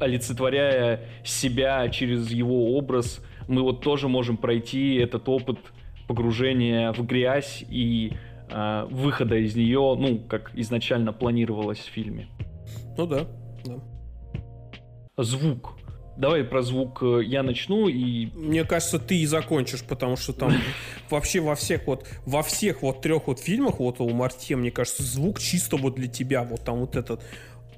олицетворяя 0.00 1.00
себя 1.24 1.88
через 1.88 2.30
его 2.30 2.76
образ, 2.76 3.24
мы 3.48 3.62
вот 3.62 3.80
тоже 3.82 4.08
можем 4.08 4.36
пройти 4.36 4.96
этот 4.96 5.28
опыт 5.28 5.58
погружения 6.08 6.92
в 6.92 7.04
грязь 7.06 7.64
и 7.68 8.12
э, 8.50 8.86
выхода 8.90 9.36
из 9.36 9.56
нее, 9.56 9.96
ну, 9.98 10.18
как 10.28 10.50
изначально 10.54 11.12
планировалось 11.12 11.78
в 11.78 11.90
фильме. 11.90 12.28
Ну 12.96 13.06
да, 13.06 13.26
да 13.64 13.74
звук. 15.16 15.78
Давай 16.16 16.44
про 16.44 16.62
звук 16.62 17.02
э, 17.02 17.20
я 17.24 17.42
начну 17.42 17.88
и... 17.88 18.26
Мне 18.34 18.64
кажется, 18.64 18.98
ты 18.98 19.18
и 19.18 19.26
закончишь, 19.26 19.82
потому 19.82 20.16
что 20.16 20.32
там 20.32 20.52
вообще 21.10 21.40
во 21.40 21.54
всех 21.54 21.86
вот, 21.86 22.08
во 22.24 22.42
всех 22.42 22.82
вот 22.82 23.02
трех 23.02 23.26
вот 23.26 23.38
фильмах 23.38 23.80
вот 23.80 24.00
у 24.00 24.08
Мартье, 24.08 24.56
мне 24.56 24.70
кажется, 24.70 25.02
звук 25.02 25.40
чисто 25.40 25.76
вот 25.76 25.96
для 25.96 26.08
тебя, 26.08 26.42
вот 26.42 26.64
там 26.64 26.80
вот 26.80 26.96
этот 26.96 27.22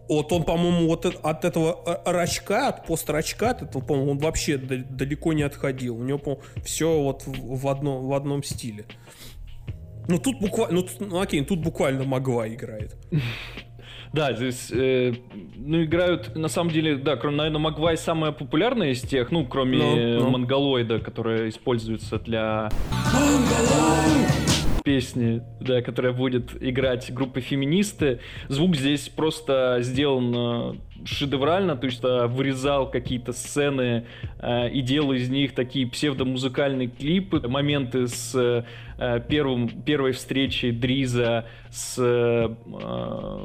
вот 0.08 0.32
он, 0.32 0.44
по-моему, 0.44 0.86
вот 0.86 1.04
от 1.04 1.44
этого 1.44 1.82
э, 1.84 2.10
рачка, 2.10 2.68
от 2.68 2.86
пострачка, 2.86 3.50
от 3.50 3.62
этого, 3.62 3.82
по-моему, 3.82 4.12
он 4.12 4.18
вообще 4.18 4.56
далеко 4.56 5.34
не 5.34 5.42
отходил. 5.42 5.96
У 5.96 6.02
него, 6.02 6.18
по 6.18 6.40
все 6.64 7.02
вот 7.02 7.24
в 7.26 7.68
одном, 7.68 8.06
в 8.06 8.14
одном 8.14 8.42
стиле. 8.42 8.86
Ну 10.08 10.18
тут 10.18 10.40
буквально, 10.40 10.80
ну, 10.80 10.88
ну 11.00 11.20
окей, 11.20 11.44
тут 11.44 11.60
буквально 11.60 12.04
Магва 12.04 12.48
играет. 12.48 12.96
Да, 14.12 14.32
здесь, 14.32 14.70
э, 14.72 15.12
ну, 15.56 15.84
играют, 15.84 16.34
на 16.34 16.48
самом 16.48 16.70
деле, 16.70 16.96
да, 16.96 17.16
кроме, 17.16 17.36
наверное, 17.36 17.60
Магвай 17.60 17.96
самая 17.96 18.32
популярная 18.32 18.90
из 18.90 19.02
тех, 19.02 19.30
ну, 19.30 19.44
кроме 19.46 19.78
no. 19.78 20.18
Ну. 20.18 20.30
Монголоида, 20.30 21.00
которая 21.00 21.48
используется 21.48 22.18
для... 22.18 22.70
песни, 24.84 25.42
да, 25.60 25.82
которая 25.82 26.14
будет 26.14 26.62
играть 26.62 27.12
группа 27.12 27.42
феминисты. 27.42 28.20
Звук 28.48 28.74
здесь 28.74 29.10
просто 29.10 29.78
сделан, 29.80 30.80
шедеврально, 31.04 31.76
то 31.76 31.86
есть 31.86 32.00
а, 32.02 32.26
вырезал 32.26 32.90
какие-то 32.90 33.32
сцены 33.32 34.06
э, 34.38 34.70
и 34.70 34.80
делал 34.80 35.12
из 35.12 35.28
них 35.28 35.54
такие 35.54 35.86
псевдомузыкальные 35.86 36.88
клипы, 36.88 37.46
моменты 37.46 38.08
с 38.08 38.34
э, 38.34 38.64
первым, 39.28 39.68
первой 39.68 40.12
встречей 40.12 40.72
Дриза 40.72 41.46
с 41.70 41.96
э, 41.98 42.48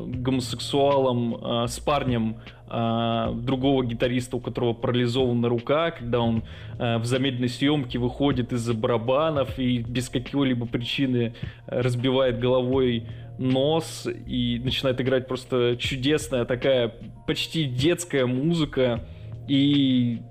гомосексуалом, 0.07 1.35
э, 1.35 1.67
с 1.67 1.79
парнем 1.79 2.37
э, 2.69 3.33
другого 3.35 3.85
гитариста, 3.85 4.37
у 4.37 4.39
которого 4.39 4.73
парализована 4.73 5.49
рука, 5.49 5.91
когда 5.91 6.21
он 6.21 6.43
э, 6.79 6.97
в 6.97 7.05
замедленной 7.05 7.49
съемке 7.49 7.99
выходит 7.99 8.51
из-за 8.53 8.73
барабанов 8.73 9.59
и 9.59 9.79
без 9.79 10.09
какой-либо 10.09 10.65
причины 10.65 11.35
разбивает 11.67 12.39
головой 12.39 13.07
нос 13.37 14.07
и 14.25 14.61
начинает 14.63 15.01
играть 15.01 15.27
просто 15.27 15.75
чудесная 15.77 16.45
такая 16.45 16.93
почти 17.27 17.65
детская 17.65 18.25
музыка. 18.25 19.05
И 19.47 20.21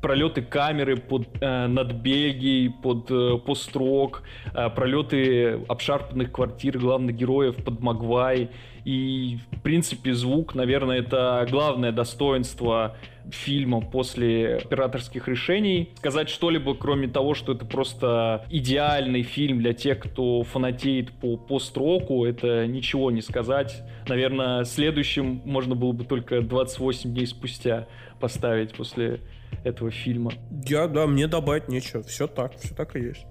пролеты 0.00 0.42
камеры 0.42 0.96
под, 0.96 1.28
э, 1.40 1.66
над 1.66 1.92
Бельгией, 1.92 2.70
под 2.70 3.10
э, 3.10 3.38
пост-рок, 3.44 4.22
э, 4.54 4.70
пролеты 4.70 5.60
обшарпанных 5.68 6.32
квартир 6.32 6.78
главных 6.78 7.16
героев 7.16 7.56
под 7.56 7.80
Магвай. 7.80 8.50
И, 8.84 9.38
в 9.52 9.60
принципе, 9.60 10.14
звук, 10.14 10.54
наверное, 10.54 11.00
это 11.00 11.46
главное 11.50 11.92
достоинство 11.92 12.96
фильма 13.30 13.82
после 13.82 14.56
операторских 14.56 15.28
решений. 15.28 15.90
Сказать 15.96 16.30
что-либо, 16.30 16.74
кроме 16.74 17.06
того, 17.06 17.34
что 17.34 17.52
это 17.52 17.66
просто 17.66 18.46
идеальный 18.48 19.22
фильм 19.22 19.58
для 19.58 19.74
тех, 19.74 20.00
кто 20.00 20.42
фанатеет 20.42 21.12
по 21.12 21.36
пост-року, 21.36 22.24
это 22.24 22.66
ничего 22.66 23.10
не 23.10 23.20
сказать. 23.20 23.82
Наверное, 24.08 24.64
следующим 24.64 25.42
можно 25.44 25.74
было 25.74 25.92
бы 25.92 26.04
только 26.04 26.40
28 26.40 27.12
дней 27.12 27.26
спустя 27.26 27.86
поставить 28.18 28.72
после 28.74 29.20
этого 29.64 29.90
фильма. 29.90 30.32
Я, 30.66 30.88
да, 30.88 31.06
мне 31.06 31.26
добавить 31.26 31.68
нечего. 31.68 32.02
Все 32.02 32.26
так, 32.26 32.56
все 32.56 32.74
так 32.74 32.96
и 32.96 33.00
есть. 33.00 33.26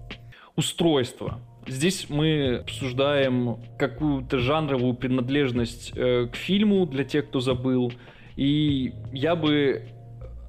Устройство. 0.55 1.39
Здесь 1.67 2.07
мы 2.09 2.57
обсуждаем 2.57 3.59
какую-то 3.77 4.39
жанровую 4.39 4.93
принадлежность 4.93 5.91
э, 5.95 6.27
к 6.27 6.35
фильму 6.35 6.85
для 6.85 7.03
тех, 7.03 7.27
кто 7.27 7.39
забыл. 7.39 7.91
И 8.35 8.93
я 9.11 9.35
бы 9.35 9.83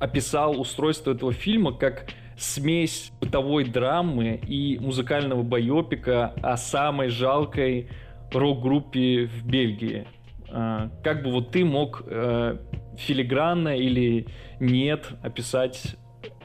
описал 0.01 0.59
устройство 0.59 1.13
этого 1.13 1.33
фильма 1.33 1.73
как 1.73 2.07
смесь 2.39 3.13
бытовой 3.21 3.65
драмы 3.65 4.41
и 4.47 4.79
музыкального 4.79 5.43
байопика 5.43 6.33
о 6.43 6.57
самой 6.57 7.09
жалкой 7.09 7.91
рок-группе 8.33 9.27
в 9.27 9.47
Бельгии. 9.47 10.07
А, 10.51 10.91
как 11.05 11.23
бы 11.23 11.31
вот 11.31 11.51
ты 11.51 11.65
мог 11.65 12.03
э, 12.07 12.57
филигранно 12.97 13.77
или 13.77 14.27
нет 14.61 15.09
описать 15.23 15.97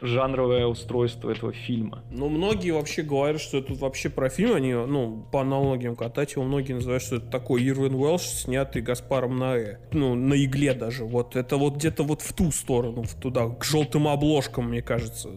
жанровое 0.01 0.65
устройство 0.65 1.29
этого 1.29 1.53
фильма. 1.53 2.03
Ну, 2.11 2.29
многие 2.29 2.71
вообще 2.71 3.01
говорят, 3.01 3.41
что 3.41 3.57
это 3.57 3.73
вообще 3.73 4.09
про 4.09 4.29
фильм, 4.29 4.53
они, 4.53 4.73
ну, 4.73 5.27
по 5.31 5.41
аналогиям 5.41 5.95
катать 5.95 6.33
его, 6.33 6.43
многие 6.43 6.73
называют, 6.73 7.03
что 7.03 7.17
это 7.17 7.27
такой 7.27 7.67
Ирвин 7.67 7.95
Уэлш, 7.95 8.21
снятый 8.21 8.81
Гаспаром 8.81 9.37
Наэ. 9.37 9.79
Ну, 9.91 10.15
на 10.15 10.33
игле 10.33 10.73
даже. 10.73 11.05
Вот 11.05 11.35
это 11.35 11.57
вот 11.57 11.75
где-то 11.75 12.03
вот 12.03 12.21
в 12.21 12.33
ту 12.33 12.51
сторону, 12.51 13.03
в 13.03 13.15
туда, 13.15 13.47
к 13.49 13.63
желтым 13.63 14.07
обложкам, 14.07 14.69
мне 14.69 14.81
кажется, 14.81 15.31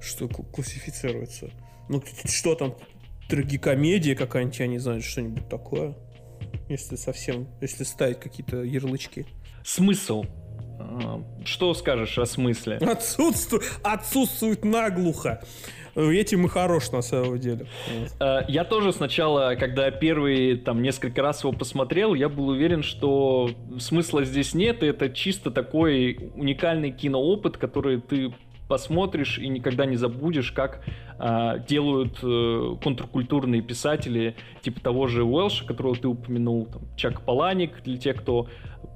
что 0.00 0.28
классифицируется. 0.28 1.50
Ну, 1.88 2.02
что 2.24 2.54
там, 2.54 2.74
трагикомедия 3.28 4.14
какая-нибудь, 4.14 4.58
я 4.58 4.66
не 4.66 4.78
знаю, 4.78 5.02
что-нибудь 5.02 5.48
такое. 5.48 5.96
Если 6.68 6.96
совсем, 6.96 7.48
если 7.60 7.84
ставить 7.84 8.20
какие-то 8.20 8.62
ярлычки. 8.62 9.26
Смысл 9.64 10.24
что 11.44 11.74
скажешь 11.74 12.18
о 12.18 12.26
смысле? 12.26 12.76
Отсутствует, 12.76 13.64
отсутствует 13.82 14.64
наглухо. 14.64 15.42
Этим 15.96 16.46
и 16.46 16.48
хорош 16.48 16.92
на 16.92 17.02
самом 17.02 17.38
деле. 17.38 17.66
А, 18.20 18.44
я 18.48 18.64
тоже 18.64 18.92
сначала, 18.92 19.54
когда 19.56 19.90
первый 19.90 20.56
там 20.56 20.82
несколько 20.82 21.20
раз 21.22 21.42
его 21.42 21.52
посмотрел, 21.52 22.14
я 22.14 22.28
был 22.28 22.48
уверен, 22.48 22.82
что 22.82 23.50
смысла 23.78 24.24
здесь 24.24 24.54
нет, 24.54 24.82
и 24.82 24.86
это 24.86 25.10
чисто 25.10 25.50
такой 25.50 26.30
уникальный 26.36 26.92
киноопыт, 26.92 27.56
который 27.56 28.00
ты 28.00 28.32
посмотришь 28.68 29.38
и 29.38 29.48
никогда 29.48 29.84
не 29.84 29.96
забудешь, 29.96 30.52
как 30.52 30.84
э, 31.18 31.64
делают 31.66 32.20
э, 32.22 32.76
контркультурные 32.80 33.62
писатели, 33.62 34.36
типа 34.62 34.80
того 34.80 35.08
же 35.08 35.24
Уэлша, 35.24 35.66
которого 35.66 35.96
ты 35.96 36.06
упомянул, 36.06 36.66
там, 36.66 36.82
Чак 36.96 37.22
Паланик, 37.22 37.82
для 37.82 37.96
тех, 37.96 38.20
кто 38.20 38.46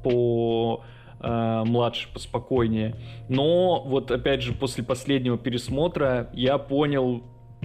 по 0.04 0.84
э, 0.84 0.93
младше, 1.26 2.08
поспокойнее. 2.12 2.96
Но 3.28 3.82
вот 3.82 4.10
опять 4.10 4.42
же 4.42 4.52
после 4.52 4.84
последнего 4.84 5.38
пересмотра 5.38 6.28
я 6.32 6.58
понял 6.58 7.22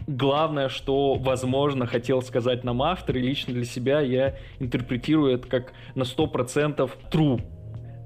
главное, 0.08 0.69
что, 0.69 1.15
возможно, 1.15 1.86
хотел 1.86 2.22
сказать 2.22 2.63
нам 2.63 2.82
автор, 2.82 3.17
и 3.17 3.22
лично 3.22 3.54
для 3.54 3.65
себя 3.65 4.02
я 4.02 4.36
интерпретирую 4.60 5.36
это 5.36 5.48
как 5.48 5.74
на 5.95 6.04
100% 6.04 6.89
true. 7.12 7.41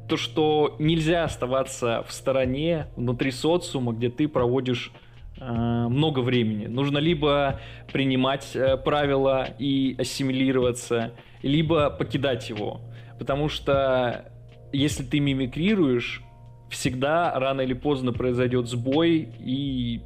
То, 0.09 0.17
что 0.17 0.75
нельзя 0.79 1.23
оставаться 1.23 2.03
в 2.07 2.11
стороне, 2.11 2.87
внутри 2.95 3.31
социума, 3.31 3.93
где 3.93 4.09
ты 4.09 4.27
проводишь 4.27 4.91
э, 5.39 5.45
много 5.45 6.19
времени. 6.19 6.67
Нужно 6.67 6.97
либо 6.97 7.59
принимать 7.91 8.51
э, 8.53 8.77
правила 8.77 9.47
и 9.57 9.95
ассимилироваться, 9.97 11.13
либо 11.41 11.89
покидать 11.89 12.49
его. 12.49 12.81
Потому 13.17 13.47
что 13.47 14.32
если 14.73 15.03
ты 15.03 15.19
мимикрируешь, 15.19 16.23
всегда 16.69 17.37
рано 17.39 17.61
или 17.61 17.73
поздно 17.73 18.11
произойдет 18.11 18.67
сбой, 18.67 19.29
и 19.39 20.01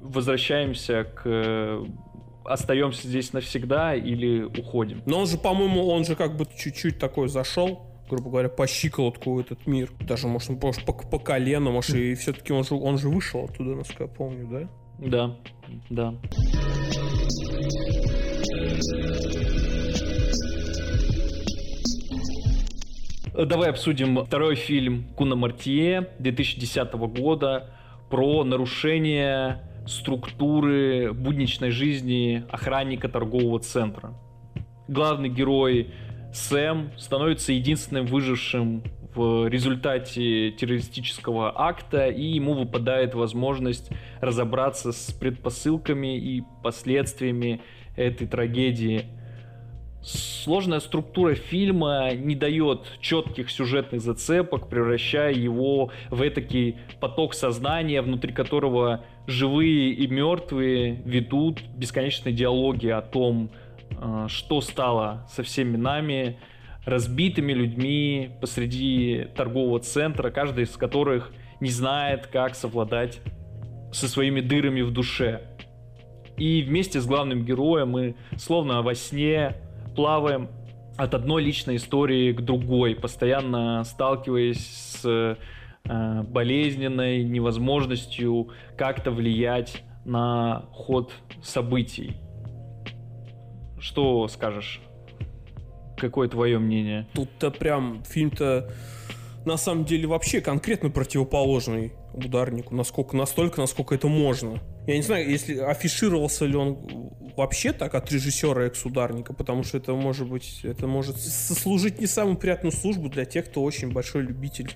возвращаемся 0.00 1.04
к 1.04 1.80
остаемся 2.44 3.06
здесь 3.08 3.32
навсегда 3.32 3.94
или 3.94 4.42
уходим. 4.42 5.02
Но 5.06 5.20
он 5.20 5.26
же, 5.26 5.38
по-моему, 5.38 5.86
он 5.86 6.04
же 6.04 6.16
как 6.16 6.36
бы 6.36 6.46
чуть-чуть 6.56 6.98
такой 6.98 7.28
зашел, 7.28 7.86
грубо 8.10 8.30
говоря, 8.30 8.48
по 8.48 8.66
щиколотку 8.66 9.34
в 9.34 9.38
этот 9.38 9.66
мир. 9.66 9.90
Даже, 10.00 10.26
может, 10.26 10.50
может 10.62 10.84
по, 10.84 10.92
по 10.92 11.18
колено, 11.18 11.70
может, 11.70 11.94
и 11.94 12.14
все-таки 12.14 12.52
он 12.52 12.64
же, 12.64 12.74
он 12.74 12.98
же 12.98 13.08
вышел 13.08 13.44
оттуда, 13.44 13.74
насколько 13.74 14.04
я 14.04 14.08
помню, 14.08 14.48
да? 14.48 14.68
Да, 14.98 15.36
да. 15.90 16.14
Давай 23.34 23.70
обсудим 23.70 24.22
второй 24.26 24.56
фильм 24.56 25.06
Куна 25.16 25.36
Мартье 25.36 26.08
2010 26.18 26.92
года 26.92 27.70
про 28.10 28.44
нарушение 28.44 29.62
структуры 29.86 31.14
будничной 31.14 31.70
жизни 31.70 32.44
охранника 32.50 33.08
торгового 33.08 33.58
центра. 33.58 34.12
Главный 34.86 35.30
герой 35.30 35.94
Сэм 36.34 36.90
становится 36.98 37.54
единственным 37.54 38.04
выжившим 38.04 38.82
в 39.14 39.48
результате 39.48 40.50
террористического 40.50 41.58
акта, 41.58 42.08
и 42.08 42.34
ему 42.34 42.52
выпадает 42.52 43.14
возможность 43.14 43.88
разобраться 44.20 44.92
с 44.92 45.10
предпосылками 45.10 46.18
и 46.18 46.42
последствиями 46.62 47.62
этой 47.96 48.26
трагедии– 48.26 49.06
Сложная 50.02 50.80
структура 50.80 51.36
фильма 51.36 52.10
не 52.14 52.34
дает 52.34 52.80
четких 53.00 53.50
сюжетных 53.50 54.00
зацепок, 54.00 54.68
превращая 54.68 55.32
его 55.32 55.92
в 56.10 56.26
этакий 56.26 56.76
поток 57.00 57.34
сознания, 57.34 58.02
внутри 58.02 58.32
которого 58.32 59.04
живые 59.28 59.92
и 59.92 60.08
мертвые 60.08 61.00
ведут 61.04 61.62
бесконечные 61.76 62.34
диалоги 62.34 62.88
о 62.88 63.00
том, 63.00 63.50
э, 63.90 64.26
что 64.28 64.60
стало 64.60 65.24
со 65.30 65.44
всеми 65.44 65.76
нами, 65.76 66.36
разбитыми 66.84 67.52
людьми 67.52 68.30
посреди 68.40 69.28
торгового 69.36 69.78
центра, 69.78 70.30
каждый 70.30 70.64
из 70.64 70.76
которых 70.76 71.30
не 71.60 71.70
знает, 71.70 72.26
как 72.26 72.56
совладать 72.56 73.20
со 73.92 74.08
своими 74.08 74.40
дырами 74.40 74.80
в 74.80 74.90
душе. 74.90 75.42
И 76.36 76.62
вместе 76.62 77.00
с 77.00 77.06
главным 77.06 77.44
героем 77.44 77.90
мы 77.90 78.16
словно 78.36 78.82
во 78.82 78.96
сне 78.96 79.54
плаваем 79.94 80.48
от 80.96 81.14
одной 81.14 81.42
личной 81.42 81.76
истории 81.76 82.32
к 82.32 82.40
другой, 82.42 82.94
постоянно 82.94 83.82
сталкиваясь 83.84 84.66
с 84.66 85.36
э, 85.84 86.22
болезненной 86.22 87.24
невозможностью 87.24 88.50
как-то 88.76 89.10
влиять 89.10 89.82
на 90.04 90.66
ход 90.72 91.12
событий. 91.42 92.16
Что 93.80 94.28
скажешь? 94.28 94.80
Какое 95.96 96.28
твое 96.28 96.58
мнение? 96.58 97.08
Тут-то 97.14 97.50
прям 97.50 98.02
фильм-то 98.04 98.70
на 99.44 99.56
самом 99.56 99.84
деле 99.84 100.06
вообще 100.06 100.40
конкретно 100.40 100.90
противоположный 100.90 101.92
ударнику, 102.14 102.74
насколько 102.74 103.16
настолько, 103.16 103.60
насколько 103.60 103.94
это 103.94 104.08
можно. 104.08 104.60
Я 104.86 104.96
не 104.96 105.02
знаю, 105.02 105.28
если 105.28 105.58
афишировался 105.58 106.44
ли 106.44 106.56
он 106.56 107.12
вообще 107.36 107.72
так 107.72 107.94
от 107.94 108.10
режиссера 108.10 108.64
экс-ударника, 108.64 109.32
потому 109.32 109.62
что 109.62 109.78
это 109.78 109.94
может 109.94 110.28
быть, 110.28 110.60
это 110.64 110.86
может 110.86 111.18
сослужить 111.20 112.00
не 112.00 112.06
самую 112.06 112.36
приятную 112.36 112.72
службу 112.72 113.08
для 113.08 113.24
тех, 113.24 113.46
кто 113.46 113.62
очень 113.62 113.92
большой 113.92 114.22
любитель 114.22 114.72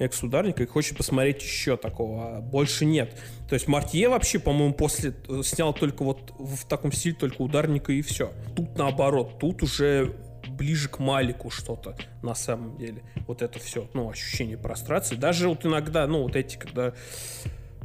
экс-ударника 0.00 0.62
и 0.62 0.66
хочет 0.66 0.96
посмотреть 0.96 1.42
еще 1.42 1.76
такого, 1.76 2.36
а 2.36 2.40
больше 2.40 2.84
нет. 2.84 3.16
То 3.48 3.54
есть 3.54 3.68
Мартье 3.68 4.08
вообще, 4.08 4.38
по-моему, 4.38 4.74
после 4.74 5.14
э, 5.28 5.42
снял 5.44 5.72
только 5.72 6.02
вот 6.02 6.32
в 6.38 6.66
таком 6.66 6.90
стиле 6.90 7.14
только 7.14 7.42
ударника 7.42 7.92
и 7.92 8.02
все. 8.02 8.32
Тут 8.56 8.76
наоборот, 8.76 9.38
тут 9.38 9.62
уже 9.62 10.16
ближе 10.48 10.88
к 10.88 10.98
Малику 10.98 11.50
что-то 11.50 11.96
на 12.22 12.34
самом 12.34 12.76
деле. 12.76 13.02
Вот 13.26 13.40
это 13.40 13.58
все, 13.58 13.88
ну, 13.94 14.10
ощущение 14.10 14.58
прострации. 14.58 15.14
Даже 15.14 15.48
вот 15.48 15.64
иногда, 15.64 16.06
ну, 16.06 16.22
вот 16.22 16.34
эти, 16.34 16.56
когда 16.56 16.92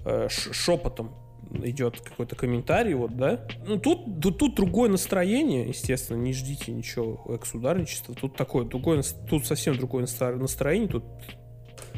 э, 0.03 0.27
шепотом 0.29 1.13
идет 1.51 1.99
какой-то 2.01 2.35
комментарий, 2.35 2.93
вот, 2.93 3.15
да. 3.17 3.45
Ну, 3.65 3.79
тут, 3.79 4.21
тут, 4.21 4.37
тут 4.37 4.55
другое 4.55 4.89
настроение, 4.89 5.67
естественно, 5.67 6.17
не 6.17 6.33
ждите 6.33 6.71
ничего 6.71 7.23
экс-ударничества. 7.29 8.15
Тут 8.15 8.35
такое, 8.35 8.65
другое, 8.65 9.03
тут 9.29 9.45
совсем 9.45 9.77
другое 9.77 10.01
настроение, 10.03 10.89
тут 10.89 11.03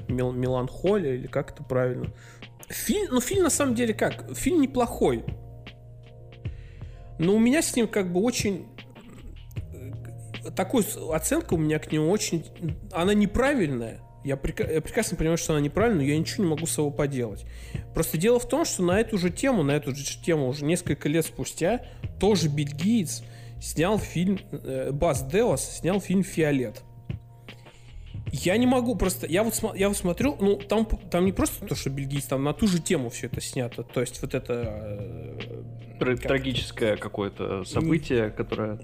мел, 0.08 0.32
меланхолия, 0.32 1.16
или 1.16 1.28
как 1.28 1.52
это 1.52 1.64
правильно. 1.64 2.14
Фильм, 2.70 3.08
ну, 3.12 3.22
фильм 3.22 3.44
на 3.44 3.50
самом 3.50 3.76
деле 3.76 3.94
как? 3.94 4.36
Фильм 4.36 4.62
неплохой. 4.62 5.24
Но 7.20 7.36
у 7.36 7.40
меня 7.40 7.62
с 7.62 7.76
ним 7.76 7.88
как 7.88 8.12
бы 8.12 8.22
очень 8.22 8.68
э, 9.74 10.52
такой 10.56 10.86
оценка 11.12 11.54
у 11.54 11.58
меня 11.58 11.80
к 11.80 11.92
нему 11.92 12.10
очень... 12.10 12.46
Она 12.92 13.14
неправильная, 13.14 14.02
я, 14.24 14.38
прек... 14.38 14.60
я 14.60 14.82
прекрасно 14.82 15.18
понимаю, 15.18 15.38
что 15.38 15.54
она 15.54 15.62
неправильная, 15.62 16.06
но 16.06 16.12
я 16.12 16.18
ничего 16.18 16.44
не 16.44 16.50
могу 16.50 16.66
с 16.66 16.72
собой 16.72 16.92
поделать. 16.92 17.46
Просто 17.94 18.18
дело 18.18 18.40
в 18.40 18.48
том, 18.48 18.66
что 18.66 18.84
на 18.84 19.00
эту 19.00 19.18
же 19.18 19.30
тему, 19.30 19.64
на 19.64 19.72
эту 19.72 19.96
же 19.96 20.04
тему 20.22 20.48
уже 20.48 20.66
несколько 20.66 21.10
лет 21.10 21.26
спустя 21.26 21.86
тоже 22.20 22.50
Билл 22.50 22.68
Гейтс 22.68 23.24
снял 23.62 24.00
фильм, 24.00 24.40
э, 24.52 24.92
Бас 24.92 25.24
Делос 25.24 25.78
снял 25.78 26.00
фильм 26.02 26.24
«Фиолет». 26.24 26.84
Я 28.32 28.56
не 28.58 28.66
могу 28.66 28.96
просто, 28.96 29.28
я 29.28 29.44
вот, 29.44 29.60
я 29.76 29.90
вот 29.90 29.98
смотрю, 29.98 30.38
ну 30.40 30.56
там, 30.56 30.86
там 30.86 31.26
не 31.26 31.34
просто 31.34 31.66
то, 31.66 31.76
что 31.76 31.90
Гейтс, 31.90 32.28
там 32.28 32.44
на 32.44 32.54
ту 32.54 32.68
же 32.68 32.80
тему 32.80 33.10
все 33.10 33.28
это 33.28 33.42
снято, 33.42 33.84
то 33.84 34.02
есть 34.02 34.22
вот 34.22 34.34
это... 34.34 34.98
Э, 36.00 36.16
Трагическое 36.16 36.98
какое-то 36.98 37.64
событие, 37.64 38.26
не... 38.26 38.32
которое 38.32 38.80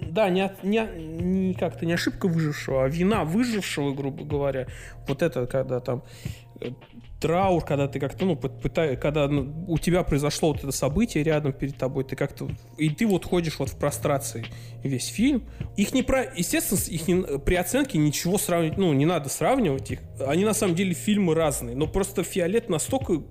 да, 0.00 0.28
не, 0.28 0.50
не, 0.62 0.86
не 0.96 1.54
как-то 1.54 1.86
не 1.86 1.92
ошибка 1.92 2.26
выжившего, 2.26 2.84
а 2.84 2.88
вина 2.88 3.24
выжившего, 3.24 3.92
грубо 3.92 4.24
говоря. 4.24 4.66
Вот 5.06 5.22
это, 5.22 5.46
когда 5.46 5.80
там 5.80 6.02
э, 6.60 6.70
траур, 7.20 7.64
когда 7.64 7.88
ты 7.88 8.00
как-то, 8.00 8.24
ну, 8.24 8.36
пытаешь, 8.36 8.98
когда 8.98 9.28
ну, 9.28 9.64
у 9.68 9.78
тебя 9.78 10.02
произошло 10.02 10.52
вот 10.52 10.58
это 10.58 10.72
событие 10.72 11.22
рядом 11.24 11.52
перед 11.52 11.76
тобой, 11.76 12.04
ты 12.04 12.16
как-то, 12.16 12.48
и 12.76 12.90
ты 12.90 13.06
вот 13.06 13.24
ходишь 13.24 13.58
вот 13.58 13.70
в 13.70 13.78
прострации 13.78 14.44
весь 14.82 15.06
фильм. 15.06 15.44
Их 15.76 15.94
не 15.94 16.02
про, 16.02 16.24
естественно, 16.34 16.78
их 16.88 17.08
не, 17.08 17.38
при 17.38 17.54
оценке 17.54 17.98
ничего 17.98 18.36
сравнивать, 18.36 18.78
ну, 18.78 18.92
не 18.92 19.06
надо 19.06 19.28
сравнивать 19.28 19.90
их. 19.90 20.00
Они 20.26 20.44
на 20.44 20.54
самом 20.54 20.74
деле 20.74 20.92
фильмы 20.92 21.34
разные, 21.34 21.76
но 21.76 21.86
просто 21.86 22.24
«Фиолет» 22.24 22.68
настолько 22.68 23.22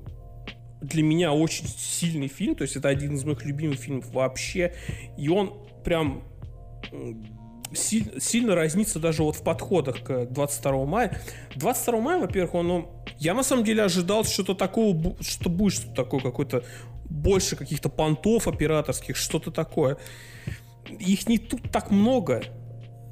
для 0.82 1.04
меня 1.04 1.32
очень 1.32 1.68
сильный 1.68 2.28
фильм, 2.28 2.56
то 2.56 2.64
есть 2.64 2.76
это 2.76 2.90
один 2.90 3.16
из 3.16 3.24
моих 3.24 3.46
любимых 3.46 3.80
фильмов 3.80 4.12
вообще, 4.12 4.74
и 5.18 5.30
он 5.30 5.54
прям 5.84 6.24
силь, 7.74 8.20
сильно 8.20 8.56
разнится 8.56 9.00
даже 9.00 9.24
вот 9.24 9.36
в 9.36 9.44
подходах 9.44 10.04
к 10.04 10.26
22 10.26 10.86
мая. 10.86 11.22
22 11.56 12.00
мая, 12.00 12.20
во-первых, 12.20 12.54
он, 12.56 12.68
ну, 12.68 12.92
я 13.20 13.34
на 13.34 13.44
самом 13.44 13.64
деле 13.64 13.84
ожидал 13.84 14.24
что-то 14.24 14.54
такого, 14.54 15.16
что 15.22 15.50
будет 15.50 15.74
что-то 15.74 15.96
такое, 15.96 16.22
какой-то 16.22 16.64
больше 17.10 17.56
каких-то 17.56 17.90
понтов 17.90 18.48
операторских, 18.48 19.16
что-то 19.16 19.52
такое. 19.52 19.98
Их 21.00 21.28
не 21.28 21.38
тут 21.38 21.72
так 21.72 21.92
много. 21.92 22.44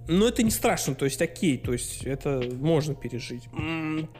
Но 0.08 0.28
это 0.28 0.44
не 0.44 0.52
страшно, 0.52 0.96
то 0.96 1.06
есть 1.06 1.22
окей, 1.22 1.58
то 1.58 1.74
есть 1.74 2.04
это 2.04 2.44
можно 2.54 2.96
пережить. 2.96 3.44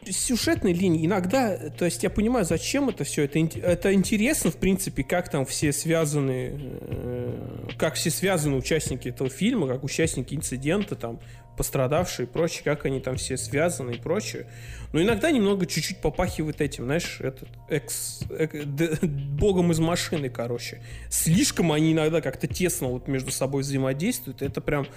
Сюжетные 0.10 0.74
линии 0.74 1.06
иногда, 1.06 1.58
то 1.70 1.86
есть 1.86 2.04
я 2.04 2.10
понимаю, 2.10 2.46
зачем 2.46 2.90
это 2.90 3.04
все, 3.04 3.24
это, 3.24 3.40
это 3.40 3.94
интересно, 3.94 4.52
в 4.52 4.58
принципе, 4.58 5.04
как 5.04 5.30
там 5.30 5.46
все 5.46 5.74
связаны, 5.74 6.52
э, 6.82 7.68
как 7.78 7.96
все 7.96 8.12
связаны 8.12 8.58
участники 8.58 9.10
этого 9.10 9.30
фильма, 9.30 9.68
как 9.68 9.84
участники 9.84 10.36
инцидента, 10.36 10.96
там, 10.96 11.20
пострадавшие 11.58 12.26
и 12.26 12.30
прочее, 12.30 12.62
как 12.64 12.86
они 12.86 13.00
там 13.00 13.18
все 13.18 13.38
связаны 13.38 13.92
и 13.92 13.98
прочее. 13.98 14.48
Но 14.94 15.02
иногда 15.02 15.32
немного 15.32 15.66
чуть-чуть 15.66 16.00
попахивает 16.00 16.62
этим, 16.62 16.86
знаешь, 16.86 17.18
этот 17.20 17.50
экс, 17.70 18.22
эк, 18.30 18.66
д, 18.66 18.98
богом 19.02 19.72
из 19.72 19.80
машины, 19.80 20.30
короче. 20.30 20.82
Слишком 21.10 21.72
они 21.72 21.94
иногда 21.94 22.22
как-то 22.22 22.48
тесно 22.48 22.88
вот 22.88 23.08
между 23.08 23.32
собой 23.32 23.62
взаимодействуют, 23.62 24.42
это 24.42 24.62
прям 24.62 24.88